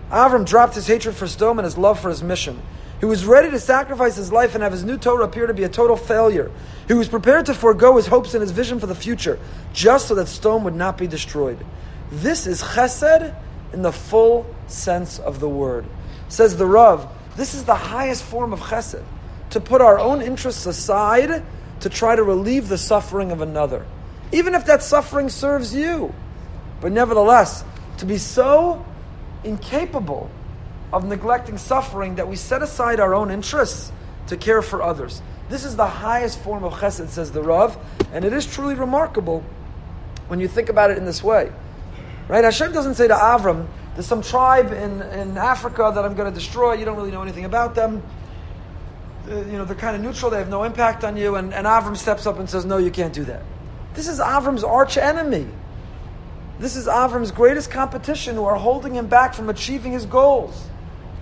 Avram 0.09 0.45
dropped 0.45 0.75
his 0.75 0.87
hatred 0.87 1.15
for 1.15 1.27
Sodom 1.27 1.59
and 1.59 1.65
his 1.65 1.77
love 1.77 1.99
for 1.99 2.09
his 2.09 2.23
mission. 2.23 2.61
He 3.03 3.05
was 3.05 3.25
ready 3.25 3.51
to 3.51 3.59
sacrifice 3.59 4.15
his 4.15 4.31
life 4.31 4.55
and 4.55 4.63
have 4.63 4.71
his 4.71 4.85
new 4.85 4.97
Torah 4.97 5.25
appear 5.25 5.45
to 5.45 5.53
be 5.53 5.65
a 5.65 5.67
total 5.67 5.97
failure. 5.97 6.49
He 6.87 6.93
was 6.93 7.09
prepared 7.09 7.47
to 7.47 7.53
forego 7.53 7.97
his 7.97 8.07
hopes 8.07 8.33
and 8.33 8.39
his 8.39 8.51
vision 8.51 8.79
for 8.79 8.85
the 8.85 8.95
future, 8.95 9.37
just 9.73 10.07
so 10.07 10.15
that 10.15 10.29
Sodom 10.29 10.63
would 10.63 10.73
not 10.73 10.97
be 10.97 11.05
destroyed. 11.05 11.65
This 12.13 12.47
is 12.47 12.61
chesed 12.63 13.35
in 13.73 13.81
the 13.81 13.91
full 13.91 14.45
sense 14.67 15.19
of 15.19 15.41
the 15.41 15.49
word. 15.49 15.83
Says 16.29 16.55
the 16.55 16.65
Rav, 16.65 17.09
this 17.35 17.53
is 17.53 17.65
the 17.65 17.75
highest 17.75 18.23
form 18.23 18.53
of 18.53 18.61
chesed, 18.61 19.03
to 19.49 19.59
put 19.59 19.81
our 19.81 19.99
own 19.99 20.21
interests 20.21 20.65
aside 20.65 21.43
to 21.81 21.89
try 21.89 22.15
to 22.15 22.23
relieve 22.23 22.69
the 22.69 22.77
suffering 22.77 23.33
of 23.33 23.41
another, 23.41 23.85
even 24.31 24.55
if 24.55 24.65
that 24.67 24.81
suffering 24.81 25.27
serves 25.27 25.75
you. 25.75 26.15
But 26.79 26.93
nevertheless, 26.93 27.65
to 27.97 28.05
be 28.05 28.17
so 28.17 28.85
incapable 29.43 30.31
of 30.93 31.03
neglecting 31.03 31.57
suffering 31.57 32.15
that 32.15 32.27
we 32.27 32.35
set 32.35 32.61
aside 32.61 32.99
our 32.99 33.15
own 33.15 33.31
interests 33.31 33.91
to 34.27 34.37
care 34.37 34.61
for 34.61 34.81
others. 34.81 35.21
This 35.49 35.65
is 35.65 35.75
the 35.75 35.87
highest 35.87 36.39
form 36.39 36.63
of 36.63 36.73
chesed, 36.73 37.09
says 37.09 37.31
the 37.31 37.41
Rav, 37.41 37.77
and 38.13 38.23
it 38.23 38.31
is 38.31 38.45
truly 38.45 38.75
remarkable 38.75 39.43
when 40.27 40.39
you 40.39 40.47
think 40.47 40.69
about 40.69 40.91
it 40.91 40.97
in 40.97 41.05
this 41.05 41.23
way. 41.23 41.51
Right? 42.27 42.43
Hashem 42.43 42.71
doesn't 42.71 42.95
say 42.95 43.07
to 43.07 43.15
Avram, 43.15 43.67
there's 43.95 44.05
some 44.05 44.21
tribe 44.21 44.71
in, 44.71 45.01
in 45.01 45.37
Africa 45.37 45.91
that 45.93 46.05
I'm 46.05 46.15
going 46.15 46.31
to 46.31 46.39
destroy, 46.39 46.73
you 46.73 46.85
don't 46.85 46.95
really 46.95 47.11
know 47.11 47.21
anything 47.21 47.45
about 47.45 47.75
them. 47.75 48.01
Uh, 49.27 49.37
you 49.37 49.53
know, 49.53 49.65
they're 49.65 49.75
kind 49.75 49.95
of 49.95 50.01
neutral, 50.01 50.29
they 50.29 50.37
have 50.37 50.49
no 50.49 50.63
impact 50.63 51.03
on 51.03 51.17
you, 51.17 51.35
and, 51.35 51.53
and 51.53 51.65
Avram 51.65 51.97
steps 51.97 52.25
up 52.25 52.39
and 52.39 52.49
says, 52.49 52.65
No, 52.65 52.77
you 52.77 52.91
can't 52.91 53.13
do 53.13 53.23
that. 53.25 53.41
This 53.93 54.07
is 54.07 54.19
Avram's 54.19 54.63
arch 54.63 54.97
enemy. 54.97 55.47
This 56.59 56.75
is 56.75 56.87
Avram's 56.87 57.31
greatest 57.31 57.71
competition 57.71 58.35
who 58.35 58.45
are 58.45 58.55
holding 58.55 58.95
him 58.95 59.07
back 59.07 59.33
from 59.33 59.49
achieving 59.49 59.91
his 59.91 60.05
goals. 60.05 60.67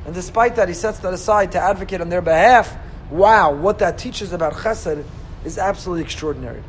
And 0.05 0.13
despite 0.13 0.55
that, 0.55 0.67
he 0.67 0.73
sets 0.73 0.99
that 0.99 1.13
aside 1.13 1.51
to 1.53 1.59
advocate 1.59 2.01
on 2.01 2.09
their 2.09 2.21
behalf. 2.21 2.75
Wow, 3.09 3.53
what 3.53 3.79
that 3.79 3.97
teaches 3.97 4.33
about 4.33 4.53
chesed 4.53 5.03
is 5.45 5.57
absolutely 5.57 6.03
extraordinary. 6.03 6.63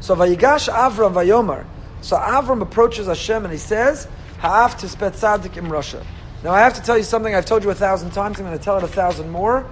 So 0.00 0.14
Vayigash 0.14 0.72
Avram 0.72 1.12
Vayomar. 1.12 1.66
So 2.00 2.16
Avram 2.16 2.62
approaches 2.62 3.06
Hashem 3.06 3.44
and 3.44 3.52
he 3.52 3.58
says, 3.58 4.06
Ha'af 4.38 4.80
tispet 4.80 5.14
tzaddik 5.14 5.56
im 5.56 5.66
rasha. 5.66 6.04
Now 6.44 6.52
I 6.52 6.60
have 6.60 6.74
to 6.74 6.82
tell 6.82 6.96
you 6.96 7.02
something 7.02 7.34
I've 7.34 7.46
told 7.46 7.64
you 7.64 7.70
a 7.70 7.74
thousand 7.74 8.12
times. 8.12 8.38
I'm 8.38 8.46
going 8.46 8.56
to 8.56 8.62
tell 8.62 8.78
it 8.78 8.84
a 8.84 8.88
thousand 8.88 9.30
more 9.30 9.68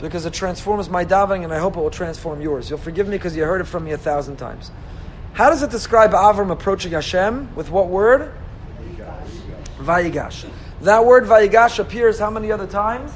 because 0.00 0.26
it 0.26 0.32
transforms 0.32 0.88
my 0.88 1.04
davening 1.04 1.44
and 1.44 1.52
I 1.52 1.58
hope 1.58 1.76
it 1.76 1.80
will 1.80 1.90
transform 1.90 2.40
yours. 2.42 2.68
You'll 2.68 2.80
forgive 2.80 3.06
me 3.06 3.16
because 3.16 3.36
you 3.36 3.44
heard 3.44 3.60
it 3.60 3.66
from 3.66 3.84
me 3.84 3.92
a 3.92 3.98
thousand 3.98 4.36
times. 4.36 4.72
How 5.32 5.48
does 5.48 5.62
it 5.62 5.70
describe 5.70 6.10
Avram 6.10 6.50
approaching 6.50 6.92
Hashem? 6.92 7.54
With 7.54 7.70
what 7.70 7.86
word? 7.86 8.32
Vayigash. 9.78 10.50
That 10.82 11.06
word 11.06 11.24
Vayigash 11.24 11.78
appears 11.78 12.18
how 12.18 12.28
many 12.28 12.50
other 12.50 12.66
times? 12.66 13.12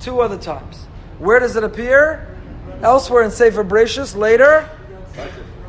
Two 0.00 0.20
other 0.20 0.38
times. 0.38 0.86
Where 1.18 1.38
does 1.38 1.54
it 1.56 1.62
appear? 1.62 2.26
Elsewhere 2.82 3.22
in 3.22 3.30
Sefer 3.30 3.62
Bereshis. 3.62 4.16
Later, 4.16 4.66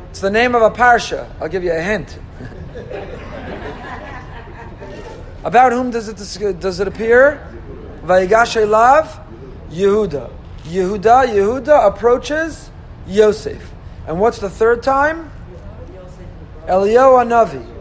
it's 0.08 0.20
the 0.20 0.30
name 0.30 0.54
of 0.54 0.62
a 0.62 0.70
parsha. 0.70 1.28
I'll 1.38 1.50
give 1.50 1.64
you 1.64 1.72
a 1.72 1.82
hint. 1.82 2.18
About 5.44 5.72
whom 5.72 5.90
does 5.90 6.08
it 6.08 6.16
does 6.60 6.80
it 6.80 6.88
appear? 6.88 7.46
Vayigash 8.04 8.56
Elav, 8.56 9.22
Yehuda. 9.68 10.30
Yehuda, 10.64 11.28
Yehuda 11.28 11.88
approaches 11.88 12.70
Yosef. 13.06 13.70
And 14.06 14.18
what's 14.18 14.38
the 14.38 14.48
third 14.48 14.82
time? 14.82 15.30
Eliyahu 16.66 17.28
Navi. 17.28 17.71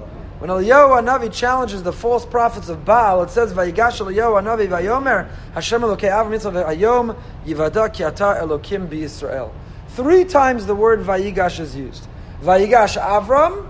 When 0.41 0.49
Eliyahu 0.49 1.05
Navi 1.05 1.31
challenges 1.31 1.83
the 1.83 1.93
false 1.93 2.25
prophets 2.25 2.67
of 2.67 2.83
Baal, 2.83 3.21
it 3.21 3.29
says, 3.29 3.53
"Vayigash 3.53 4.01
Eliyahu 4.03 4.41
Navi 4.43 4.67
vayomer 4.67 5.27
Hashem 5.53 5.81
Elokei 5.81 6.09
Avram 6.09 6.31
Yitzchak 6.31 6.65
v'ayom 6.65 7.15
yivada 7.45 7.93
ki 7.93 8.01
Elokim 8.01 8.87
b'Yisrael." 8.87 9.51
Three 9.89 10.25
times 10.25 10.65
the 10.65 10.73
word 10.73 11.01
Vayigash 11.01 11.59
is 11.59 11.75
used. 11.75 12.07
Vayigash 12.43 12.99
Avram, 12.99 13.67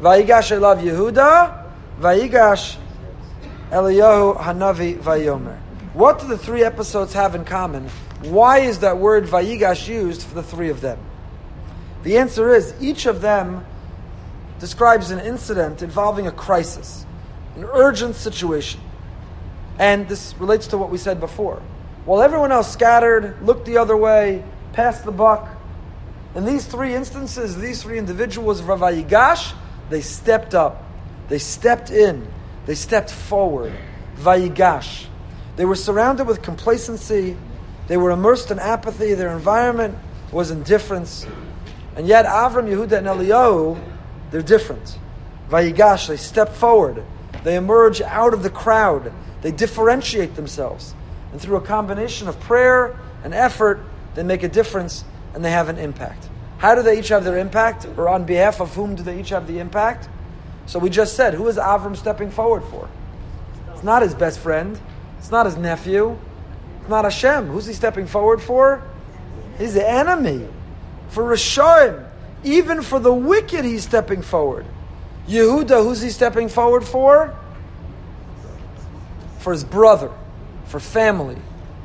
Vayigash 0.00 0.56
Elav 0.56 0.82
Yehuda, 0.82 1.64
Vayigash 2.00 2.76
Eliyahu 3.70 4.38
Hanavi 4.38 4.96
Vayomer. 4.96 5.58
What 5.92 6.20
do 6.20 6.28
the 6.28 6.38
three 6.38 6.64
episodes 6.64 7.12
have 7.12 7.34
in 7.34 7.44
common? 7.44 7.90
Why 8.22 8.60
is 8.60 8.78
that 8.78 8.96
word 8.96 9.26
Vayigash 9.26 9.86
used 9.86 10.22
for 10.22 10.34
the 10.36 10.42
three 10.42 10.70
of 10.70 10.80
them? 10.80 10.98
The 12.04 12.16
answer 12.16 12.54
is 12.54 12.72
each 12.80 13.04
of 13.04 13.20
them 13.20 13.66
describes 14.58 15.10
an 15.10 15.20
incident 15.20 15.82
involving 15.82 16.26
a 16.26 16.32
crisis, 16.32 17.04
an 17.56 17.64
urgent 17.64 18.16
situation. 18.16 18.80
And 19.78 20.08
this 20.08 20.34
relates 20.38 20.68
to 20.68 20.78
what 20.78 20.90
we 20.90 20.98
said 20.98 21.20
before. 21.20 21.62
While 22.04 22.22
everyone 22.22 22.52
else 22.52 22.72
scattered, 22.72 23.42
looked 23.42 23.66
the 23.66 23.78
other 23.78 23.96
way, 23.96 24.44
passed 24.72 25.04
the 25.04 25.12
buck, 25.12 25.48
in 26.34 26.44
these 26.44 26.66
three 26.66 26.94
instances, 26.94 27.56
these 27.56 27.82
three 27.82 27.98
individuals, 27.98 28.60
Vayigash, 28.60 29.54
they 29.88 30.02
stepped 30.02 30.54
up, 30.54 30.84
they 31.28 31.38
stepped 31.38 31.90
in, 31.90 32.28
they 32.66 32.74
stepped 32.74 33.10
forward. 33.10 33.72
Vayigash. 34.18 35.06
They 35.56 35.64
were 35.64 35.74
surrounded 35.74 36.26
with 36.26 36.42
complacency, 36.42 37.36
they 37.88 37.96
were 37.96 38.10
immersed 38.10 38.50
in 38.50 38.58
apathy, 38.58 39.14
their 39.14 39.30
environment 39.30 39.96
was 40.30 40.50
indifference. 40.50 41.26
And 41.96 42.06
yet, 42.06 42.26
Avram, 42.26 42.68
Yehuda, 42.68 42.98
and 42.98 43.06
Eliyahu 43.06 43.80
they're 44.30 44.42
different. 44.42 44.98
Vayigash, 45.48 46.08
they 46.08 46.16
step 46.16 46.54
forward. 46.54 47.04
They 47.44 47.56
emerge 47.56 48.00
out 48.00 48.34
of 48.34 48.42
the 48.42 48.50
crowd. 48.50 49.12
They 49.42 49.52
differentiate 49.52 50.34
themselves. 50.34 50.94
And 51.32 51.40
through 51.40 51.56
a 51.56 51.60
combination 51.60 52.28
of 52.28 52.38
prayer 52.40 52.98
and 53.22 53.32
effort, 53.32 53.80
they 54.14 54.22
make 54.22 54.42
a 54.42 54.48
difference 54.48 55.04
and 55.34 55.44
they 55.44 55.50
have 55.50 55.68
an 55.68 55.78
impact. 55.78 56.28
How 56.58 56.74
do 56.74 56.82
they 56.82 56.98
each 56.98 57.08
have 57.08 57.24
their 57.24 57.38
impact? 57.38 57.86
Or 57.96 58.08
on 58.08 58.24
behalf 58.24 58.60
of 58.60 58.74
whom 58.74 58.94
do 58.94 59.02
they 59.02 59.20
each 59.20 59.28
have 59.28 59.46
the 59.46 59.58
impact? 59.58 60.08
So 60.66 60.78
we 60.78 60.90
just 60.90 61.14
said, 61.14 61.34
who 61.34 61.46
is 61.48 61.56
Avram 61.56 61.96
stepping 61.96 62.30
forward 62.30 62.64
for? 62.64 62.88
It's 63.72 63.84
not 63.84 64.02
his 64.02 64.14
best 64.14 64.40
friend. 64.40 64.80
It's 65.18 65.30
not 65.30 65.46
his 65.46 65.56
nephew. 65.56 66.18
It's 66.80 66.88
not 66.88 67.04
Hashem. 67.04 67.46
Who's 67.48 67.66
he 67.66 67.74
stepping 67.74 68.06
forward 68.06 68.40
for? 68.40 68.82
His 69.58 69.76
enemy. 69.76 70.48
For 71.10 71.22
Rishoim. 71.22 72.08
Even 72.44 72.82
for 72.82 72.98
the 72.98 73.12
wicked, 73.12 73.64
he's 73.64 73.84
stepping 73.84 74.22
forward. 74.22 74.66
Yehuda, 75.28 75.82
who's 75.82 76.00
he 76.00 76.10
stepping 76.10 76.48
forward 76.48 76.84
for? 76.84 77.34
For 79.38 79.52
his 79.52 79.64
brother, 79.64 80.12
for 80.66 80.80
family. 80.80 81.38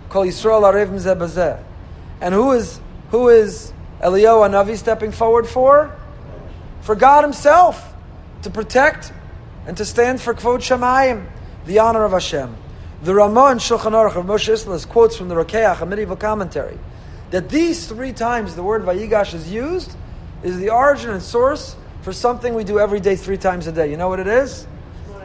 Kol 0.09 0.25
Yisrael 0.25 0.61
Arev. 0.61 1.63
And 2.19 2.33
who 2.33 2.51
is 2.51 2.79
who 3.09 3.29
is 3.29 3.73
Eliyahu 4.01 4.49
Navi 4.49 4.77
stepping 4.77 5.11
forward 5.11 5.47
for? 5.47 5.95
For 6.81 6.95
God 6.95 7.23
Himself 7.23 7.93
to 8.43 8.49
protect 8.49 9.11
and 9.67 9.77
to 9.77 9.85
stand 9.85 10.21
for 10.21 10.33
Kvod 10.33 10.59
Shemayim, 10.59 11.27
the 11.65 11.79
honor 11.79 12.03
of 12.03 12.11
Hashem. 12.11 12.55
The 13.03 13.15
Ramah 13.15 13.45
and 13.45 13.59
Shulchan 13.59 13.91
Aruch 13.91 14.15
of 14.15 14.25
Moshe 14.25 14.49
Isserles 14.49 14.87
quotes 14.87 15.15
from 15.15 15.29
the 15.29 15.35
Rokeach, 15.35 15.81
a 15.81 15.85
medieval 15.85 16.15
commentary, 16.15 16.77
that 17.31 17.49
these 17.49 17.87
three 17.87 18.13
times 18.13 18.55
the 18.55 18.63
word 18.63 18.83
Vayigash 18.83 19.33
is 19.33 19.51
used 19.51 19.95
is 20.43 20.57
the 20.57 20.69
origin 20.69 21.11
and 21.11 21.21
source 21.21 21.75
for 22.01 22.13
something 22.13 22.53
we 22.53 22.63
do 22.63 22.79
every 22.79 22.99
day, 22.99 23.15
three 23.15 23.37
times 23.37 23.67
a 23.67 23.71
day. 23.71 23.89
You 23.89 23.97
know 23.97 24.09
what 24.09 24.19
it 24.19 24.27
is? 24.27 24.67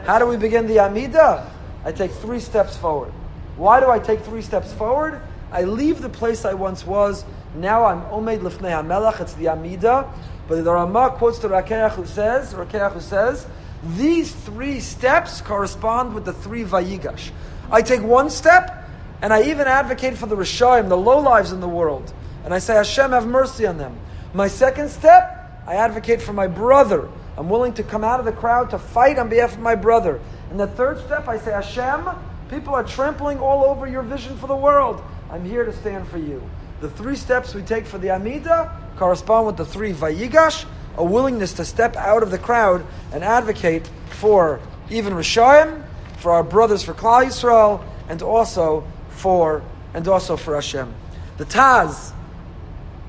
How 0.03 0.19
do 0.19 0.25
we 0.25 0.37
begin 0.37 0.67
the 0.67 0.79
Amida? 0.79 1.51
I 1.83 1.91
take 1.91 2.11
three 2.11 2.39
steps 2.39 2.77
forward. 2.77 3.11
Why 3.55 3.79
do 3.79 3.89
I 3.89 3.99
take 3.99 4.21
three 4.21 4.41
steps 4.41 4.73
forward? 4.73 5.21
I 5.51 5.63
leave 5.63 6.01
the 6.01 6.09
place 6.09 6.45
I 6.45 6.53
once 6.53 6.85
was. 6.85 7.25
Now 7.55 7.85
I'm 7.85 8.01
Omed 8.03 8.39
Lifnei 8.39 8.71
HaMelech. 8.71 9.21
It's 9.21 9.33
the 9.33 9.49
Amida. 9.49 10.11
But 10.47 10.63
the 10.63 10.71
Ramah 10.71 11.15
quotes 11.17 11.39
the 11.39 11.49
Rokeach 11.49 11.91
who 11.91 12.05
says, 12.05 12.53
Rokeach 12.53 12.93
who 12.93 13.01
says, 13.01 13.47
these 13.83 14.33
three 14.33 14.79
steps 14.79 15.41
correspond 15.41 16.13
with 16.13 16.25
the 16.25 16.33
three 16.33 16.63
Vayigash. 16.63 17.31
I 17.71 17.81
take 17.81 18.01
one 18.01 18.29
step, 18.29 18.89
and 19.21 19.33
I 19.33 19.43
even 19.43 19.67
advocate 19.67 20.17
for 20.17 20.25
the 20.25 20.35
Rishayim, 20.35 20.89
the 20.89 20.97
low 20.97 21.19
lives 21.19 21.51
in 21.51 21.59
the 21.59 21.67
world. 21.67 22.11
And 22.43 22.53
I 22.53 22.59
say, 22.59 22.75
Hashem, 22.75 23.11
have 23.11 23.27
mercy 23.27 23.67
on 23.67 23.77
them. 23.77 23.97
My 24.37 24.47
second 24.47 24.89
step, 24.89 25.63
I 25.65 25.77
advocate 25.77 26.21
for 26.21 26.31
my 26.31 26.45
brother. 26.45 27.09
I'm 27.39 27.49
willing 27.49 27.73
to 27.73 27.81
come 27.81 28.03
out 28.03 28.19
of 28.19 28.25
the 28.27 28.31
crowd 28.31 28.69
to 28.69 28.77
fight 28.77 29.17
on 29.17 29.29
behalf 29.29 29.53
of 29.53 29.59
my 29.59 29.73
brother. 29.73 30.21
And 30.51 30.59
the 30.59 30.67
third 30.67 31.03
step, 31.03 31.27
I 31.27 31.39
say, 31.39 31.53
Hashem, 31.53 32.07
people 32.47 32.75
are 32.75 32.83
trampling 32.83 33.39
all 33.39 33.65
over 33.65 33.87
your 33.87 34.03
vision 34.03 34.37
for 34.37 34.45
the 34.45 34.55
world. 34.55 35.01
I'm 35.31 35.43
here 35.43 35.65
to 35.65 35.73
stand 35.73 36.07
for 36.07 36.19
you. 36.19 36.47
The 36.81 36.89
three 36.91 37.15
steps 37.15 37.55
we 37.55 37.63
take 37.63 37.87
for 37.87 37.97
the 37.97 38.11
Amida 38.11 38.79
correspond 38.97 39.47
with 39.47 39.57
the 39.57 39.65
three 39.65 39.91
Vayigash, 39.91 40.67
a 40.97 41.03
willingness 41.03 41.53
to 41.53 41.65
step 41.65 41.95
out 41.95 42.21
of 42.21 42.29
the 42.29 42.37
crowd 42.37 42.85
and 43.11 43.23
advocate 43.23 43.89
for 44.11 44.59
even 44.91 45.13
Rishayim, 45.13 45.83
for 46.17 46.33
our 46.33 46.43
brothers 46.43 46.83
for 46.83 46.93
Klal 46.93 47.25
Yisrael, 47.25 47.83
and 48.07 48.21
also 48.21 48.85
for 49.09 49.63
and 49.95 50.07
also 50.07 50.37
for 50.37 50.53
Hashem. 50.53 50.93
The 51.37 51.45
Taz, 51.45 52.13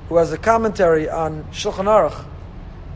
who 0.09 0.17
has 0.17 0.33
a 0.33 0.39
commentary 0.39 1.09
on 1.09 1.45
Shulchan 1.53 1.85
Aruch, 1.85 2.25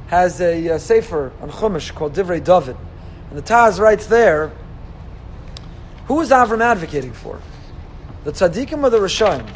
has 0.08 0.40
a, 0.40 0.68
a 0.68 0.78
sefer 0.78 1.32
on 1.40 1.50
Chumash 1.50 1.94
called 1.94 2.14
Divrei 2.14 2.42
David, 2.42 2.76
and 3.30 3.38
the 3.38 3.42
Taz 3.42 3.78
writes 3.78 4.06
there, 4.06 4.52
who 6.06 6.20
is 6.20 6.30
Avram 6.30 6.62
advocating 6.62 7.12
for? 7.12 7.40
The 8.24 8.32
tzaddikim 8.32 8.82
or 8.82 8.90
the 8.90 8.98
Rishayim? 8.98 9.48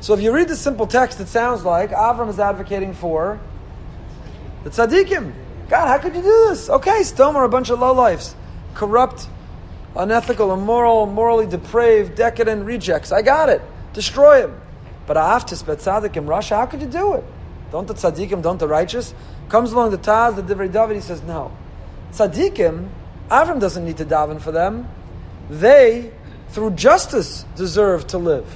So 0.00 0.14
if 0.14 0.20
you 0.20 0.32
read 0.32 0.48
the 0.48 0.56
simple 0.56 0.86
text, 0.86 1.20
it 1.20 1.28
sounds 1.28 1.64
like 1.64 1.90
Avram 1.90 2.28
is 2.28 2.40
advocating 2.40 2.92
for 2.92 3.38
the 4.64 4.70
tzaddikim. 4.70 5.32
God, 5.68 5.86
how 5.86 5.98
could 5.98 6.14
you 6.14 6.22
do 6.22 6.48
this? 6.48 6.68
Okay, 6.68 7.02
Sodom 7.02 7.36
are 7.36 7.44
a 7.44 7.48
bunch 7.48 7.70
of 7.70 7.78
lowlifes, 7.78 8.34
corrupt, 8.74 9.28
unethical, 9.96 10.52
immoral, 10.52 11.06
morally 11.06 11.46
depraved, 11.46 12.14
decadent 12.16 12.64
rejects. 12.64 13.12
I 13.12 13.22
got 13.22 13.48
it. 13.48 13.62
Destroy 13.92 14.42
him. 14.42 14.60
But 15.06 15.16
Aftis 15.16 15.64
bet 15.64 15.78
tzaddikim 15.78 16.26
rasha, 16.26 16.56
how 16.56 16.66
could 16.66 16.80
you 16.80 16.88
do 16.88 17.14
it? 17.14 17.24
Don't 17.70 17.86
the 17.86 17.94
tzaddikim, 17.94 18.42
don't 18.42 18.58
the 18.58 18.68
righteous? 18.68 19.14
Comes 19.48 19.72
along 19.72 19.90
the 19.90 19.98
Taz, 19.98 20.36
the 20.36 20.42
Divrei 20.42 20.72
David, 20.72 20.96
he 20.96 21.02
says, 21.02 21.22
no. 21.22 21.50
Tzaddikim, 22.12 22.88
Avram 23.28 23.60
doesn't 23.60 23.84
need 23.84 23.96
to 23.96 24.04
daven 24.04 24.40
for 24.40 24.52
them. 24.52 24.88
They, 25.50 26.12
through 26.50 26.72
justice, 26.72 27.44
deserve 27.56 28.06
to 28.08 28.18
live. 28.18 28.46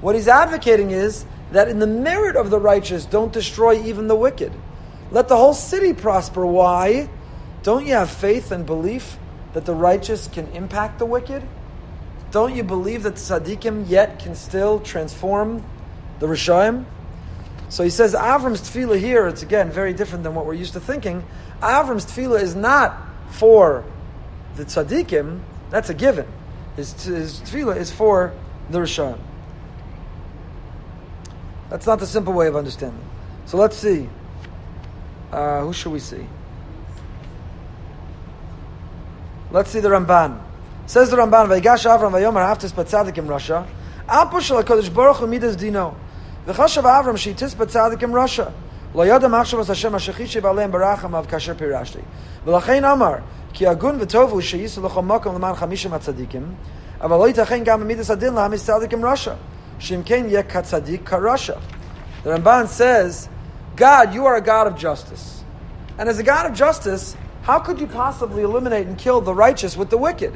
What 0.00 0.14
he's 0.14 0.28
advocating 0.28 0.90
is 0.90 1.24
that 1.52 1.68
in 1.68 1.78
the 1.78 1.86
merit 1.86 2.36
of 2.36 2.50
the 2.50 2.58
righteous, 2.58 3.04
don't 3.04 3.32
destroy 3.32 3.82
even 3.84 4.08
the 4.08 4.16
wicked. 4.16 4.52
Let 5.10 5.28
the 5.28 5.36
whole 5.36 5.54
city 5.54 5.92
prosper. 5.92 6.46
Why? 6.46 7.08
Don't 7.62 7.86
you 7.86 7.92
have 7.94 8.10
faith 8.10 8.52
and 8.52 8.64
belief 8.64 9.18
that 9.52 9.66
the 9.66 9.74
righteous 9.74 10.28
can 10.28 10.46
impact 10.52 10.98
the 10.98 11.06
wicked? 11.06 11.42
Don't 12.30 12.54
you 12.54 12.62
believe 12.62 13.02
that 13.02 13.16
the 13.16 13.20
tzaddikim 13.20 13.88
yet 13.88 14.20
can 14.20 14.34
still 14.34 14.78
transform 14.80 15.64
the 16.20 16.26
Rishayim? 16.26 16.84
So 17.68 17.82
he 17.84 17.90
says 17.90 18.14
Avram's 18.14 18.60
tefillah 18.60 18.98
here, 18.98 19.26
it's 19.28 19.42
again 19.42 19.70
very 19.70 19.92
different 19.92 20.24
than 20.24 20.34
what 20.34 20.46
we're 20.46 20.54
used 20.54 20.72
to 20.74 20.80
thinking. 20.80 21.24
Avram's 21.60 22.04
tefillah 22.04 22.40
is 22.40 22.54
not 22.54 22.96
for 23.30 23.84
the 24.56 24.64
tzaddikim, 24.64 25.40
that's 25.70 25.88
a 25.88 25.94
given. 25.94 26.26
His, 26.76 26.92
his 27.04 27.40
tefillah 27.40 27.76
is 27.76 27.90
for 27.90 28.32
the 28.70 28.78
Rishon. 28.78 29.18
That's 31.68 31.86
not 31.86 32.00
the 32.00 32.06
simple 32.06 32.32
way 32.32 32.48
of 32.48 32.56
understanding. 32.56 33.04
So 33.46 33.56
let's 33.56 33.76
see. 33.76 34.08
Uh, 35.32 35.62
who 35.62 35.72
should 35.72 35.92
we 35.92 36.00
see? 36.00 36.26
Let's 39.52 39.70
see 39.70 39.80
the 39.80 39.88
Ramban. 39.88 40.49
Says 40.90 41.08
the 41.08 41.16
Ramban, 41.16 41.46
Vaygash 41.46 41.86
Avram 41.88 42.10
Vayomer 42.10 42.44
Haftis 42.44 42.72
Batzadikim 42.72 43.28
Rasha, 43.28 43.64
Apu 44.08 44.40
Shal 44.40 44.60
HaKadosh 44.60 44.92
Baruch 44.92 45.18
Hu 45.18 45.28
Midas 45.28 45.54
Dino, 45.54 45.94
V'chashav 46.48 46.82
Avram 46.82 47.14
Shitis 47.14 47.54
Batzadikim 47.54 48.10
Rasha. 48.10 48.52
Lo 48.92 49.06
Yoda 49.06 49.30
Machshavas 49.30 49.68
Hashem 49.68 49.92
Ashachishiv 49.92 50.42
Aleim 50.42 50.72
Baracham 50.72 51.14
Av 51.14 51.28
Kasher 51.28 51.54
Pirashti. 51.54 52.02
V'lachein 52.44 52.82
Amar, 52.92 53.22
Ki 53.52 53.66
Agun 53.66 54.00
V'tovu 54.00 54.42
Sheyisu 54.42 54.82
L'chom 54.82 55.06
Mokom 55.06 55.36
L'man 55.36 55.54
Chamishim 55.54 55.96
atzadikim. 55.96 56.56
אבל 57.00 57.18
לא 57.18 57.28
ייתכן 57.28 57.64
גם 57.64 57.80
במידס 57.80 58.10
הדין 58.10 58.34
לעם 58.34 58.52
ישראל 58.54 58.80
Russia. 58.80 59.04
רשע, 59.04 59.34
שאם 59.78 60.02
katzadik 60.02 60.28
יהיה 60.28 60.42
כצדיק 60.42 61.10
The 62.24 62.30
Ramban 62.30 62.66
says, 62.66 63.28
God, 63.76 64.12
you 64.12 64.26
are 64.26 64.34
a 64.34 64.40
God 64.40 64.66
of 64.66 64.76
justice. 64.76 65.44
And 65.98 66.08
as 66.08 66.18
a 66.18 66.24
God 66.24 66.46
of 66.46 66.54
justice, 66.54 67.16
how 67.42 67.60
could 67.60 67.78
you 67.78 67.86
possibly 67.86 68.42
eliminate 68.42 68.88
and 68.88 68.98
kill 68.98 69.20
the 69.20 69.32
righteous 69.32 69.76
with 69.76 69.88
the 69.90 69.96
wicked? 69.96 70.34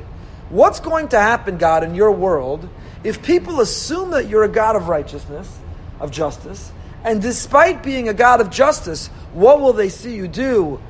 What's 0.51 0.81
going 0.81 1.09
to 1.09 1.19
happen, 1.19 1.59
God, 1.59 1.85
in 1.85 1.95
your 1.95 2.13
world 2.13 2.69
if 3.05 3.23
people 3.23 3.61
assume 3.61 4.11
that 4.13 4.29
you're 4.29 4.45
a 4.45 4.49
God 4.49 4.77
of 4.77 4.89
righteousness, 4.89 5.59
of 6.01 6.11
justice, 6.11 6.73
and 7.05 7.21
despite 7.21 7.83
being 7.83 8.09
a 8.09 8.15
God 8.15 8.41
of 8.41 8.49
justice, 8.49 9.09
what 9.35 9.61
will 9.61 9.75
they 9.75 9.91
see 9.91 10.15
you 10.15 10.27
do? 10.27 10.81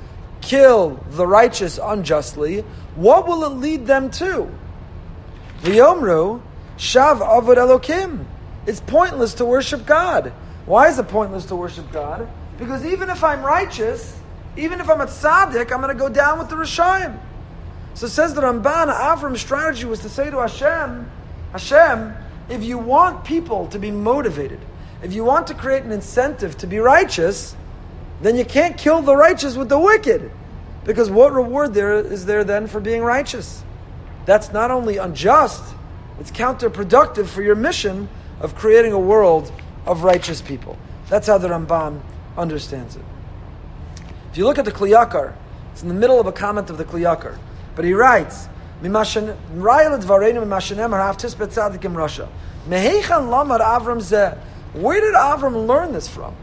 Kill 0.40 1.04
the 1.10 1.26
righteous 1.26 1.78
unjustly. 1.82 2.60
What 2.94 3.26
will 3.26 3.44
it 3.44 3.56
lead 3.56 3.86
them 3.86 4.10
to? 4.12 4.48
V'yomru, 5.62 6.40
shav 6.78 7.18
avod 7.18 7.56
elokim. 7.56 8.24
It's 8.64 8.80
pointless 8.80 9.34
to 9.34 9.44
worship 9.44 9.84
God. 9.84 10.32
Why 10.66 10.88
is 10.88 10.98
it 11.00 11.08
pointless 11.08 11.46
to 11.46 11.56
worship 11.56 11.90
God? 11.90 12.28
Because 12.58 12.86
even 12.86 13.10
if 13.10 13.24
I'm 13.24 13.42
righteous, 13.42 14.16
even 14.56 14.80
if 14.80 14.88
I'm 14.88 15.00
a 15.00 15.06
tzaddik, 15.06 15.72
I'm 15.72 15.80
going 15.80 15.88
to 15.88 16.00
go 16.00 16.08
down 16.08 16.38
with 16.38 16.48
the 16.48 16.54
Rishayim. 16.54 17.18
So 17.94 18.08
says 18.08 18.34
the 18.34 18.42
Ramban, 18.42 18.92
Avram's 18.92 19.40
strategy 19.40 19.84
was 19.84 20.00
to 20.00 20.08
say 20.08 20.30
to 20.30 20.38
Hashem, 20.38 21.10
Hashem, 21.52 22.14
if 22.48 22.62
you 22.62 22.76
want 22.76 23.24
people 23.24 23.68
to 23.68 23.78
be 23.78 23.90
motivated, 23.90 24.60
if 25.02 25.12
you 25.12 25.24
want 25.24 25.46
to 25.46 25.54
create 25.54 25.84
an 25.84 25.92
incentive 25.92 26.58
to 26.58 26.66
be 26.66 26.78
righteous, 26.78 27.54
then 28.20 28.36
you 28.36 28.44
can't 28.44 28.76
kill 28.76 29.02
the 29.02 29.14
righteous 29.14 29.56
with 29.56 29.68
the 29.68 29.78
wicked. 29.78 30.30
Because 30.84 31.10
what 31.10 31.32
reward 31.32 31.72
there 31.72 31.94
is 31.94 32.26
there 32.26 32.44
then 32.44 32.66
for 32.66 32.80
being 32.80 33.02
righteous? 33.02 33.62
That's 34.26 34.52
not 34.52 34.70
only 34.70 34.96
unjust, 34.96 35.62
it's 36.20 36.30
counterproductive 36.30 37.26
for 37.26 37.42
your 37.42 37.54
mission 37.54 38.08
of 38.40 38.54
creating 38.54 38.92
a 38.92 38.98
world 38.98 39.52
of 39.86 40.02
righteous 40.02 40.40
people. 40.40 40.76
That's 41.08 41.26
how 41.26 41.38
the 41.38 41.48
Ramban 41.48 42.00
understands 42.36 42.96
it. 42.96 43.02
If 44.30 44.38
you 44.38 44.44
look 44.44 44.58
at 44.58 44.64
the 44.64 44.72
Kliyakar, 44.72 45.34
it's 45.72 45.82
in 45.82 45.88
the 45.88 45.94
middle 45.94 46.18
of 46.18 46.26
a 46.26 46.32
comment 46.32 46.70
of 46.70 46.78
the 46.78 46.84
Kliyakar, 46.84 47.38
but 47.76 47.84
he 47.84 47.92
writes, 47.92 48.48
Russia. 51.96 52.28
Mehechan 52.68 53.30
Lamar 53.30 53.58
Avram 53.60 53.98
Zeh. 53.98 54.38
Where 54.74 55.00
did 55.00 55.14
Avram 55.14 55.66
learn 55.66 55.92
this 55.92 56.08
from? 56.08 56.34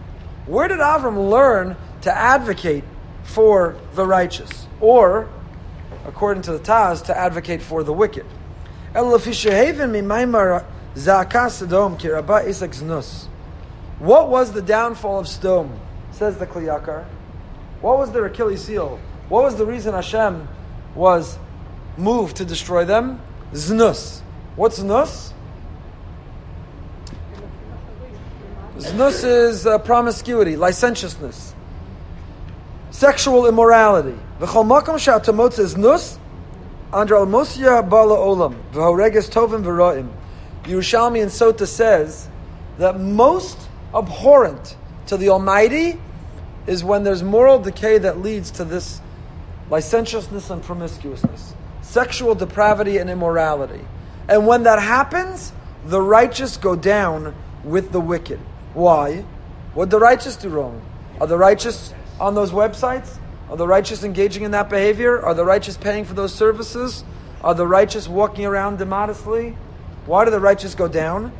Where 0.46 0.68
did 0.68 0.80
Avram 0.80 1.30
learn 1.30 1.76
to 2.02 2.12
advocate 2.16 2.84
for 3.24 3.76
the 3.94 4.06
righteous? 4.06 4.68
Or, 4.80 5.30
according 6.06 6.44
to 6.44 6.54
the 6.54 6.60
Taz, 6.60 7.04
to 7.06 7.18
advocate 7.18 7.62
for 7.62 7.84
the 7.84 7.94
wicked? 7.94 8.26
What 14.00 14.30
was 14.30 14.52
the 14.52 14.62
downfall 14.62 15.20
of 15.20 15.28
Sodom? 15.28 15.80
Says 16.12 16.38
the 16.38 16.48
Kliyakar. 16.48 17.06
What 17.82 17.98
was 17.98 18.12
their 18.12 18.26
Achilles 18.26 18.68
heel? 18.68 19.00
What 19.30 19.44
was 19.44 19.56
the 19.56 19.66
reason 19.66 19.94
Hashem 19.94 20.48
was 20.96 21.38
moved 21.98 22.38
to 22.38 22.46
destroy 22.46 22.86
them? 22.86 23.22
Znus. 23.54 24.22
What's 24.56 24.80
znus? 24.80 25.34
Znus 28.78 29.24
is 29.24 29.68
uh, 29.68 29.78
promiscuity, 29.80 30.56
licentiousness, 30.56 31.54
sexual 32.89 33.46
immorality. 33.46 34.18
V'chol 34.39 34.66
makom 34.66 34.98
she'atamot 34.98 35.54
says 35.54 35.76
znus, 35.76 36.18
under 36.92 37.16
al-mosya 37.16 37.88
bala 37.88 38.18
olam, 38.18 38.56
v'horeges 38.74 39.30
tovim 39.30 39.64
v'ra'im. 39.64 40.10
Yerushalmi 40.64 41.22
and 41.22 41.32
Sota 41.32 41.68
says 41.68 42.28
that 42.78 43.00
most 43.00 43.58
abhorrent 43.94 44.76
to 45.08 45.18
the 45.18 45.30
Almighty 45.30 46.00
is 46.66 46.84
when 46.84 47.04
there's 47.04 47.24
moral 47.24 47.60
decay 47.60 47.98
that 47.98 48.20
leads 48.20 48.52
to 48.52 48.64
this 48.64 49.02
licentiousness 49.72 50.50
and 50.50 50.62
promiscuousness, 50.62 51.56
sexual 51.82 52.36
depravity 52.36 52.98
and 52.98 53.10
immorality. 53.10 53.80
And 54.28 54.46
when 54.46 54.64
that 54.64 54.80
happens, 54.80 55.54
the 55.86 56.02
righteous 56.02 56.58
go 56.58 56.76
down 56.76 57.34
with 57.64 57.92
the 57.92 58.02
wicked. 58.02 58.40
Why? 58.74 59.26
What 59.74 59.90
the 59.90 59.98
righteous 59.98 60.36
do 60.36 60.50
wrong? 60.50 60.82
Are 61.20 61.28
the 61.28 61.38
righteous 61.38 61.94
on 62.20 62.36
those 62.36 62.52
websites? 62.52 63.18
Are 63.50 63.56
the 63.56 63.68
righteous 63.68 64.04
engaging 64.04 64.44
in 64.44 64.52
that 64.52 64.70
behavior? 64.70 65.20
Are 65.22 65.34
the 65.34 65.46
righteous 65.46 65.78
paying 65.78 66.04
for 66.06 66.14
those 66.14 66.34
services? 66.34 67.04
Are 67.42 67.56
the 67.56 67.66
righteous 67.66 68.08
walking 68.08 68.46
around 68.46 68.82
immodestly? 68.82 69.56
Why 70.06 70.26
do 70.26 70.32
the 70.32 70.40
righteous 70.40 70.76
go 70.76 70.88
down? 70.88 71.32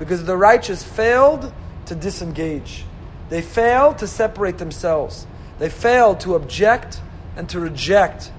Because 0.00 0.24
the 0.24 0.36
righteous 0.36 0.82
failed 0.82 1.52
to 1.84 1.94
disengage. 1.94 2.86
They 3.28 3.42
failed 3.42 3.98
to 3.98 4.06
separate 4.06 4.56
themselves. 4.56 5.26
They 5.58 5.68
failed 5.68 6.20
to 6.20 6.36
object 6.36 7.02
and 7.36 7.46
to 7.50 7.60
reject 7.60 8.32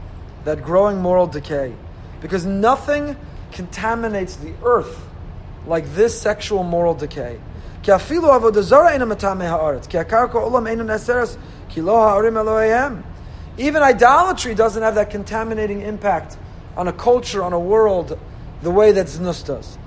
that 0.43 0.63
growing 0.63 0.97
moral 0.97 1.27
decay. 1.27 1.75
Because 2.19 2.47
nothing 2.47 3.15
contaminates 3.51 4.35
the 4.37 4.53
earth 4.63 5.07
like 5.67 5.93
this 5.93 6.19
sexual 6.19 6.63
moral 6.63 6.95
decay. 6.95 7.39
Even 13.57 13.83
idolatry 13.83 14.55
doesn't 14.55 14.81
have 14.81 14.95
that 14.95 15.09
contaminating 15.11 15.81
impact 15.81 16.37
on 16.75 16.87
a 16.87 16.93
culture, 16.93 17.43
on 17.43 17.53
a 17.53 17.59
world, 17.59 18.17
the 18.63 18.71
way 18.71 18.91
that 18.91 19.05
Znus 19.05 19.45
does. 19.45 19.77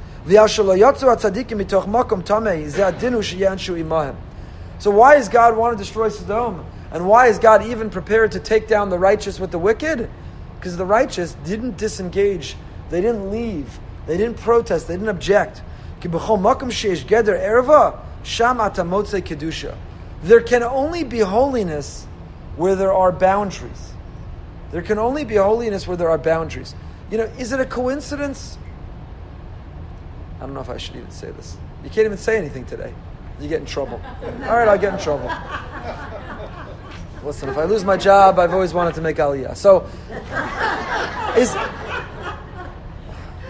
So 4.78 4.90
why 4.90 5.16
does 5.16 5.28
God 5.28 5.56
want 5.56 5.76
to 5.76 5.82
destroy 5.82 6.08
Sodom? 6.08 6.64
And 6.90 7.06
why 7.06 7.26
is 7.26 7.38
God 7.38 7.64
even 7.64 7.90
prepared 7.90 8.32
to 8.32 8.40
take 8.40 8.66
down 8.68 8.88
the 8.88 8.98
righteous 8.98 9.38
with 9.38 9.50
the 9.50 9.58
wicked? 9.58 10.08
Because 10.56 10.76
the 10.76 10.86
righteous 10.86 11.36
didn't 11.44 11.76
disengage, 11.76 12.56
they 12.88 13.00
didn't 13.00 13.30
leave, 13.30 13.78
they 14.06 14.16
didn't 14.16 14.38
protest, 14.38 14.88
they 14.88 14.94
didn't 14.94 15.08
object. 15.08 15.62
There 20.22 20.40
can 20.40 20.62
only 20.62 21.04
be 21.04 21.18
holiness 21.18 22.06
where 22.56 22.74
there 22.74 22.92
are 22.92 23.12
boundaries. 23.12 23.92
There 24.70 24.82
can 24.82 24.98
only 24.98 25.24
be 25.24 25.36
holiness 25.36 25.86
where 25.86 25.96
there 25.96 26.10
are 26.10 26.18
boundaries. 26.18 26.74
You 27.10 27.18
know, 27.18 27.24
is 27.38 27.52
it 27.52 27.60
a 27.60 27.66
coincidence? 27.66 28.56
I 30.38 30.40
don't 30.40 30.54
know 30.54 30.60
if 30.60 30.70
I 30.70 30.76
should 30.76 30.96
even 30.96 31.10
say 31.10 31.30
this. 31.30 31.56
You 31.82 31.90
can't 31.90 32.06
even 32.06 32.18
say 32.18 32.38
anything 32.38 32.64
today. 32.66 32.92
You 33.40 33.48
get 33.48 33.60
in 33.60 33.66
trouble. 33.66 34.00
All 34.22 34.56
right, 34.56 34.68
I'll 34.68 34.78
get 34.78 34.94
in 34.94 35.00
trouble. 35.00 35.30
Listen, 37.24 37.48
if 37.48 37.56
I 37.56 37.64
lose 37.64 37.84
my 37.84 37.96
job, 37.96 38.38
I've 38.38 38.52
always 38.52 38.74
wanted 38.74 38.94
to 38.96 39.00
make 39.00 39.16
aliyah. 39.16 39.56
So, 39.56 39.86
is 41.38 41.54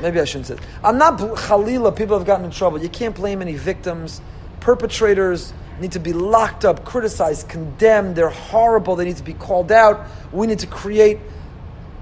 maybe 0.01 0.21
I 0.21 0.25
shouldn't 0.25 0.47
say. 0.47 0.55
It. 0.55 0.61
I'm 0.83 0.97
not 0.97 1.19
Khalila. 1.19 1.97
People 1.97 2.17
have 2.17 2.27
gotten 2.27 2.45
in 2.45 2.53
trouble. 2.53 2.81
You 2.81 2.89
can't 2.89 3.17
blame 3.17 3.43
any 3.43 3.57
victims. 3.57 4.21
Perpetrators 4.61 5.53
need 5.81 5.93
to 5.93 5.99
be 5.99 6.13
locked 6.13 6.65
up, 6.65 6.85
criticized, 6.85 7.49
condemned. 7.49 8.15
They're 8.15 8.29
horrible. 8.29 8.95
They 8.97 9.05
need 9.07 9.17
to 9.17 9.25
be 9.25 9.35
called 9.35 9.73
out. 9.73 10.07
We 10.33 10.47
need 10.47 10.61
to 10.61 10.69
create 10.69 11.19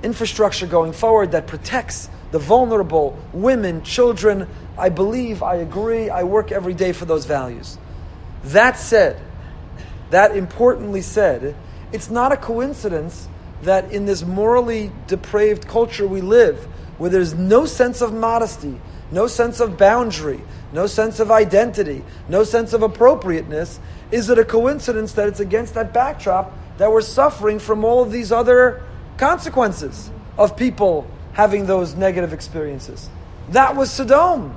infrastructure 0.02 0.66
going 0.66 0.92
forward 0.92 1.32
that 1.32 1.46
protects 1.46 2.10
the 2.32 2.38
vulnerable, 2.38 3.18
women, 3.32 3.82
children. 3.82 4.48
I 4.78 4.88
believe, 4.88 5.42
I 5.42 5.56
agree, 5.56 6.08
I 6.08 6.22
work 6.22 6.50
every 6.50 6.74
day 6.74 6.92
for 6.92 7.04
those 7.04 7.26
values. 7.26 7.78
That 8.44 8.78
said, 8.78 9.20
that 10.10 10.36
importantly 10.36 11.02
said, 11.02 11.54
it's 11.92 12.10
not 12.10 12.32
a 12.32 12.36
coincidence 12.36 13.28
that 13.62 13.92
in 13.92 14.06
this 14.06 14.24
morally 14.24 14.90
depraved 15.06 15.68
culture 15.68 16.06
we 16.06 16.20
live, 16.20 16.64
where 16.98 17.10
there's 17.10 17.34
no 17.34 17.66
sense 17.66 18.00
of 18.00 18.12
modesty, 18.12 18.80
no 19.10 19.26
sense 19.26 19.60
of 19.60 19.76
boundary, 19.76 20.40
no 20.72 20.86
sense 20.86 21.20
of 21.20 21.30
identity, 21.30 22.02
no 22.28 22.44
sense 22.44 22.72
of 22.72 22.82
appropriateness, 22.82 23.78
is 24.10 24.28
it 24.30 24.38
a 24.38 24.44
coincidence 24.44 25.12
that 25.12 25.28
it's 25.28 25.40
against 25.40 25.74
that 25.74 25.92
backdrop 25.92 26.52
that 26.78 26.90
we're 26.90 27.02
suffering 27.02 27.58
from 27.58 27.84
all 27.84 28.02
of 28.02 28.10
these 28.10 28.32
other 28.32 28.82
consequences 29.18 30.10
of 30.38 30.56
people 30.56 31.06
having 31.34 31.66
those 31.66 31.94
negative 31.94 32.32
experiences? 32.32 33.08
That 33.50 33.76
was 33.76 33.90
Sodom. 33.90 34.56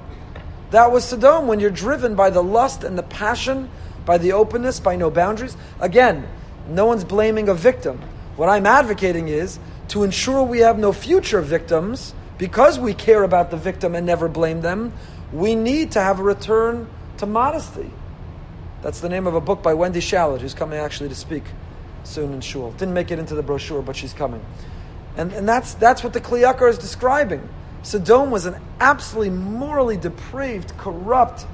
That 0.75 0.91
was 0.91 1.05
Sodom 1.05 1.47
when 1.47 1.61
you're 1.61 1.69
driven 1.69 2.15
by 2.15 2.31
the 2.31 2.43
lust 2.43 2.83
and 2.83 2.97
the 2.97 3.03
passion, 3.03 3.69
by 4.03 4.17
the 4.17 4.33
openness, 4.33 4.81
by 4.81 4.97
no 4.97 5.09
boundaries. 5.09 5.55
Again, 5.79 6.27
no 6.67 6.85
one's 6.85 7.05
blaming 7.05 7.47
a 7.47 7.53
victim. 7.53 8.01
What 8.35 8.49
I'm 8.49 8.65
advocating 8.65 9.29
is 9.29 9.57
to 9.87 10.03
ensure 10.03 10.43
we 10.43 10.59
have 10.59 10.77
no 10.77 10.91
future 10.91 11.39
victims, 11.39 12.13
because 12.37 12.77
we 12.77 12.93
care 12.93 13.23
about 13.23 13.51
the 13.51 13.55
victim 13.55 13.95
and 13.95 14.05
never 14.05 14.27
blame 14.27 14.59
them, 14.59 14.91
we 15.31 15.55
need 15.55 15.93
to 15.93 16.01
have 16.01 16.19
a 16.19 16.23
return 16.23 16.89
to 17.19 17.25
modesty. 17.25 17.89
That's 18.81 18.99
the 18.99 19.07
name 19.07 19.27
of 19.27 19.33
a 19.33 19.39
book 19.39 19.63
by 19.63 19.75
Wendy 19.75 20.01
Shalit, 20.01 20.41
who's 20.41 20.53
coming 20.53 20.77
actually 20.77 21.07
to 21.07 21.15
speak 21.15 21.45
soon 22.03 22.33
in 22.33 22.41
Shul. 22.41 22.71
Didn't 22.71 22.93
make 22.93 23.11
it 23.11 23.17
into 23.17 23.33
the 23.33 23.43
brochure, 23.43 23.81
but 23.81 23.95
she's 23.95 24.11
coming. 24.11 24.43
And, 25.15 25.31
and 25.31 25.47
that's, 25.47 25.73
that's 25.75 26.03
what 26.03 26.11
the 26.11 26.19
Kliyakar 26.19 26.69
is 26.69 26.77
describing. 26.77 27.47
Sodom 27.85 28.31
was 28.31 28.47
an 28.47 28.59
absolutely 28.79 29.29
morally 29.29 29.95
depraved, 29.95 30.75
corrupt, 30.75 31.45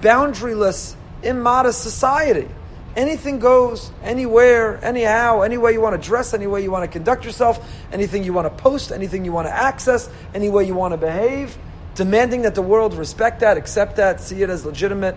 boundaryless, 0.00 0.96
immodest 1.22 1.82
society. 1.82 2.48
Anything 2.96 3.38
goes, 3.38 3.90
anywhere, 4.02 4.82
anyhow, 4.82 5.42
any 5.42 5.58
way 5.58 5.74
you 5.74 5.80
want 5.82 6.00
to 6.00 6.08
dress, 6.08 6.32
any 6.32 6.46
way 6.46 6.62
you 6.62 6.70
want 6.70 6.84
to 6.84 6.88
conduct 6.88 7.26
yourself, 7.26 7.70
anything 7.92 8.24
you 8.24 8.32
want 8.32 8.46
to 8.46 8.62
post, 8.62 8.92
anything 8.92 9.26
you 9.26 9.32
want 9.32 9.46
to 9.46 9.52
access, 9.52 10.08
any 10.34 10.48
way 10.48 10.66
you 10.66 10.74
want 10.74 10.92
to 10.92 10.96
behave, 10.96 11.58
demanding 11.96 12.42
that 12.42 12.54
the 12.54 12.62
world 12.62 12.94
respect 12.94 13.40
that, 13.40 13.58
accept 13.58 13.96
that, 13.96 14.22
see 14.22 14.42
it 14.42 14.48
as 14.48 14.64
legitimate. 14.64 15.16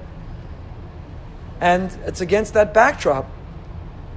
And 1.61 1.89
it's 2.05 2.19
against 2.19 2.55
that 2.55 2.73
backdrop. 2.73 3.25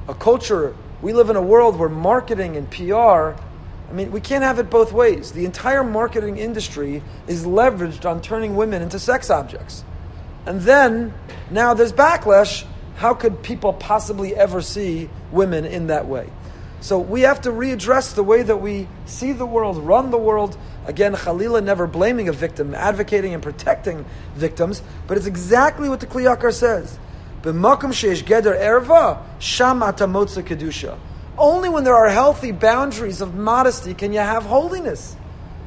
A 0.09 0.14
culture, 0.14 0.75
we 1.01 1.12
live 1.12 1.31
in 1.31 1.37
a 1.37 1.43
world 1.43 1.79
where 1.79 1.89
marketing 1.89 2.57
and 2.57 2.69
PR 2.69 3.41
I 3.89 3.93
mean, 3.93 4.11
we 4.11 4.20
can't 4.20 4.45
have 4.45 4.59
it 4.59 4.68
both 4.68 4.93
ways. 4.93 5.32
The 5.32 5.47
entire 5.47 5.82
marketing 5.82 6.36
industry 6.36 7.03
is 7.26 7.47
leveraged 7.47 8.09
on 8.09 8.20
turning 8.20 8.55
women 8.55 8.82
into 8.82 8.99
sex 8.99 9.30
objects. 9.30 9.82
And 10.45 10.61
then, 10.61 11.14
now 11.51 11.74
there's 11.74 11.93
backlash. 11.93 12.64
How 12.97 13.14
could 13.14 13.43
people 13.43 13.72
possibly 13.72 14.34
ever 14.34 14.61
see 14.61 15.09
women 15.32 15.64
in 15.64 15.86
that 15.86 16.07
way? 16.07 16.28
So 16.80 16.99
we 16.99 17.22
have 17.22 17.41
to 17.43 17.51
readdress 17.51 18.14
the 18.14 18.22
way 18.22 18.43
that 18.43 18.59
we 18.59 18.89
see 19.07 19.32
the 19.32 19.47
world, 19.47 19.78
run 19.78 20.11
the 20.11 20.18
world. 20.18 20.57
Again, 20.86 21.14
Khalila 21.14 21.62
never 21.62 21.86
blaming 21.86 22.28
a 22.28 22.32
victim, 22.32 22.74
advocating 22.74 23.34
and 23.34 23.43
protecting 23.43 24.05
victims, 24.34 24.82
but 25.07 25.16
it's 25.16 25.26
exactly 25.26 25.89
what 25.89 26.01
the 26.01 26.07
Kliyakar 26.07 26.53
says. 26.53 26.99
B'makom 27.43 27.91
sheish 27.91 28.22
geder 28.22 28.59
erva, 28.59 29.22
sham 29.39 29.80
atamotza 29.80 30.43
kedusha. 30.43 30.99
Only 31.39 31.68
when 31.68 31.84
there 31.84 31.95
are 31.95 32.09
healthy 32.09 32.53
boundaries 32.53 33.20
of 33.20 33.34
modesty 33.34 33.95
can 33.95 34.12
you 34.12 34.18
have 34.18 34.45
holiness. 34.45 35.16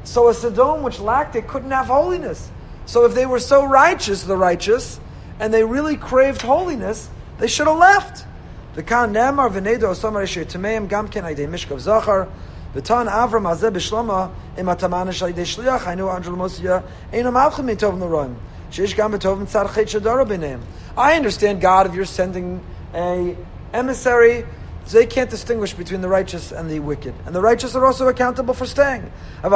So 0.04 0.28
a 0.28 0.34
Sodom 0.34 0.82
which 0.82 1.00
lacked 1.00 1.34
it 1.36 1.48
couldn't 1.48 1.70
have 1.70 1.86
holiness. 1.86 2.50
So 2.86 3.06
if 3.06 3.14
they 3.14 3.24
were 3.24 3.38
so 3.38 3.64
righteous, 3.64 4.24
the 4.24 4.36
righteous, 4.36 5.00
and 5.40 5.54
they 5.54 5.64
really 5.64 5.96
craved 5.96 6.42
holiness, 6.42 7.08
they 7.38 7.46
should 7.46 7.66
have 7.66 7.78
left. 7.78 8.26
The 8.74 8.82
kan 8.82 9.14
nemar 9.14 9.50
v'nedo 9.50 9.84
osamar 9.84 10.24
tameim 10.46 10.88
gam 10.88 11.08
ken 11.08 11.24
mishkav 11.24 11.80
zachar 11.80 12.28
V'tan 12.74 13.06
Avram 13.10 13.44
azeh 13.50 13.70
b'shlama 13.70 14.30
im 14.56 14.66
ataman 14.66 15.08
shalidei 15.08 15.44
shliach 15.44 15.80
hainu 15.80 16.08
anjel 16.08 16.36
mosya 16.36 16.82
einu 17.12 17.30
malchim 17.30 17.66
mitov 17.66 17.98
l'roim. 17.98 18.34
Sheish 18.70 18.96
gam 18.96 19.12
shadara 19.12 20.26
b'neim. 20.26 20.60
I 20.96 21.14
understand, 21.14 21.60
God, 21.60 21.86
if 21.86 21.94
you're 21.94 22.06
sending 22.06 22.62
a 22.94 23.36
emissary, 23.74 24.46
they 24.92 25.06
can't 25.06 25.30
distinguish 25.30 25.74
between 25.74 26.00
the 26.00 26.08
righteous 26.08 26.52
and 26.52 26.70
the 26.70 26.80
wicked. 26.80 27.14
And 27.26 27.34
the 27.34 27.40
righteous 27.40 27.74
are 27.74 27.84
also 27.84 28.08
accountable 28.08 28.54
for 28.54 28.66
staying. 28.66 29.10
Er 29.44 29.50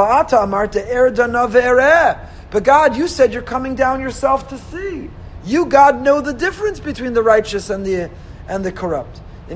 but 2.49 2.63
God, 2.63 2.95
you 2.95 3.07
said 3.07 3.33
you're 3.33 3.41
coming 3.41 3.75
down 3.75 3.99
yourself 4.01 4.47
to 4.49 4.57
see. 4.57 5.09
You, 5.45 5.65
God, 5.65 6.01
know 6.01 6.21
the 6.21 6.33
difference 6.33 6.79
between 6.79 7.13
the 7.13 7.23
righteous 7.23 7.69
and 7.69 7.85
the 7.85 8.09
and 8.47 8.63
the 8.63 8.71
corrupt. 8.71 9.19
So 9.49 9.55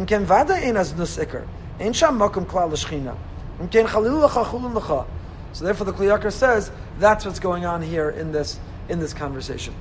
therefore, 5.65 5.85
the 5.85 5.93
Kliyakar 5.93 6.31
says 6.31 6.71
that's 6.99 7.25
what's 7.25 7.39
going 7.39 7.65
on 7.65 7.81
here 7.81 8.09
in 8.09 8.31
this 8.31 8.59
in 8.89 8.99
this 8.99 9.13
conversation. 9.13 9.73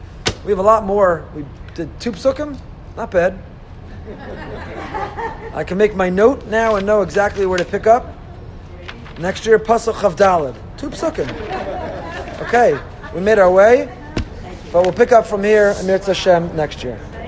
We 0.45 0.51
have 0.51 0.59
a 0.59 0.63
lot 0.63 0.85
more. 0.85 1.29
We 1.35 1.45
did 1.75 2.01
two 2.01 2.13
psukim, 2.13 2.59
not 2.97 3.11
bad. 3.11 3.39
I 5.55 5.65
can 5.67 5.79
make 5.79 5.95
my 5.95 6.09
note 6.09 6.47
now 6.47 6.77
and 6.77 6.87
know 6.87 7.03
exactly 7.03 7.47
where 7.47 7.59
to 7.59 7.65
pick 7.65 7.87
up. 7.87 8.15
Next 9.19 9.45
year, 9.45 9.59
Pasuk 9.59 10.01
Chaf 10.01 10.17
Daled. 10.17 10.57
Two 10.77 10.91
psukim. 10.91 11.29
Okay, 12.43 12.79
we 13.15 13.21
made 13.21 13.39
our 13.39 13.51
way, 13.51 13.95
but 14.73 14.83
we'll 14.83 14.93
pick 14.93 15.13
up 15.13 15.27
from 15.27 15.45
here, 15.45 15.75
Amir 15.81 15.99
Hashem, 15.99 16.57
next 16.57 16.83
year. 16.83 16.99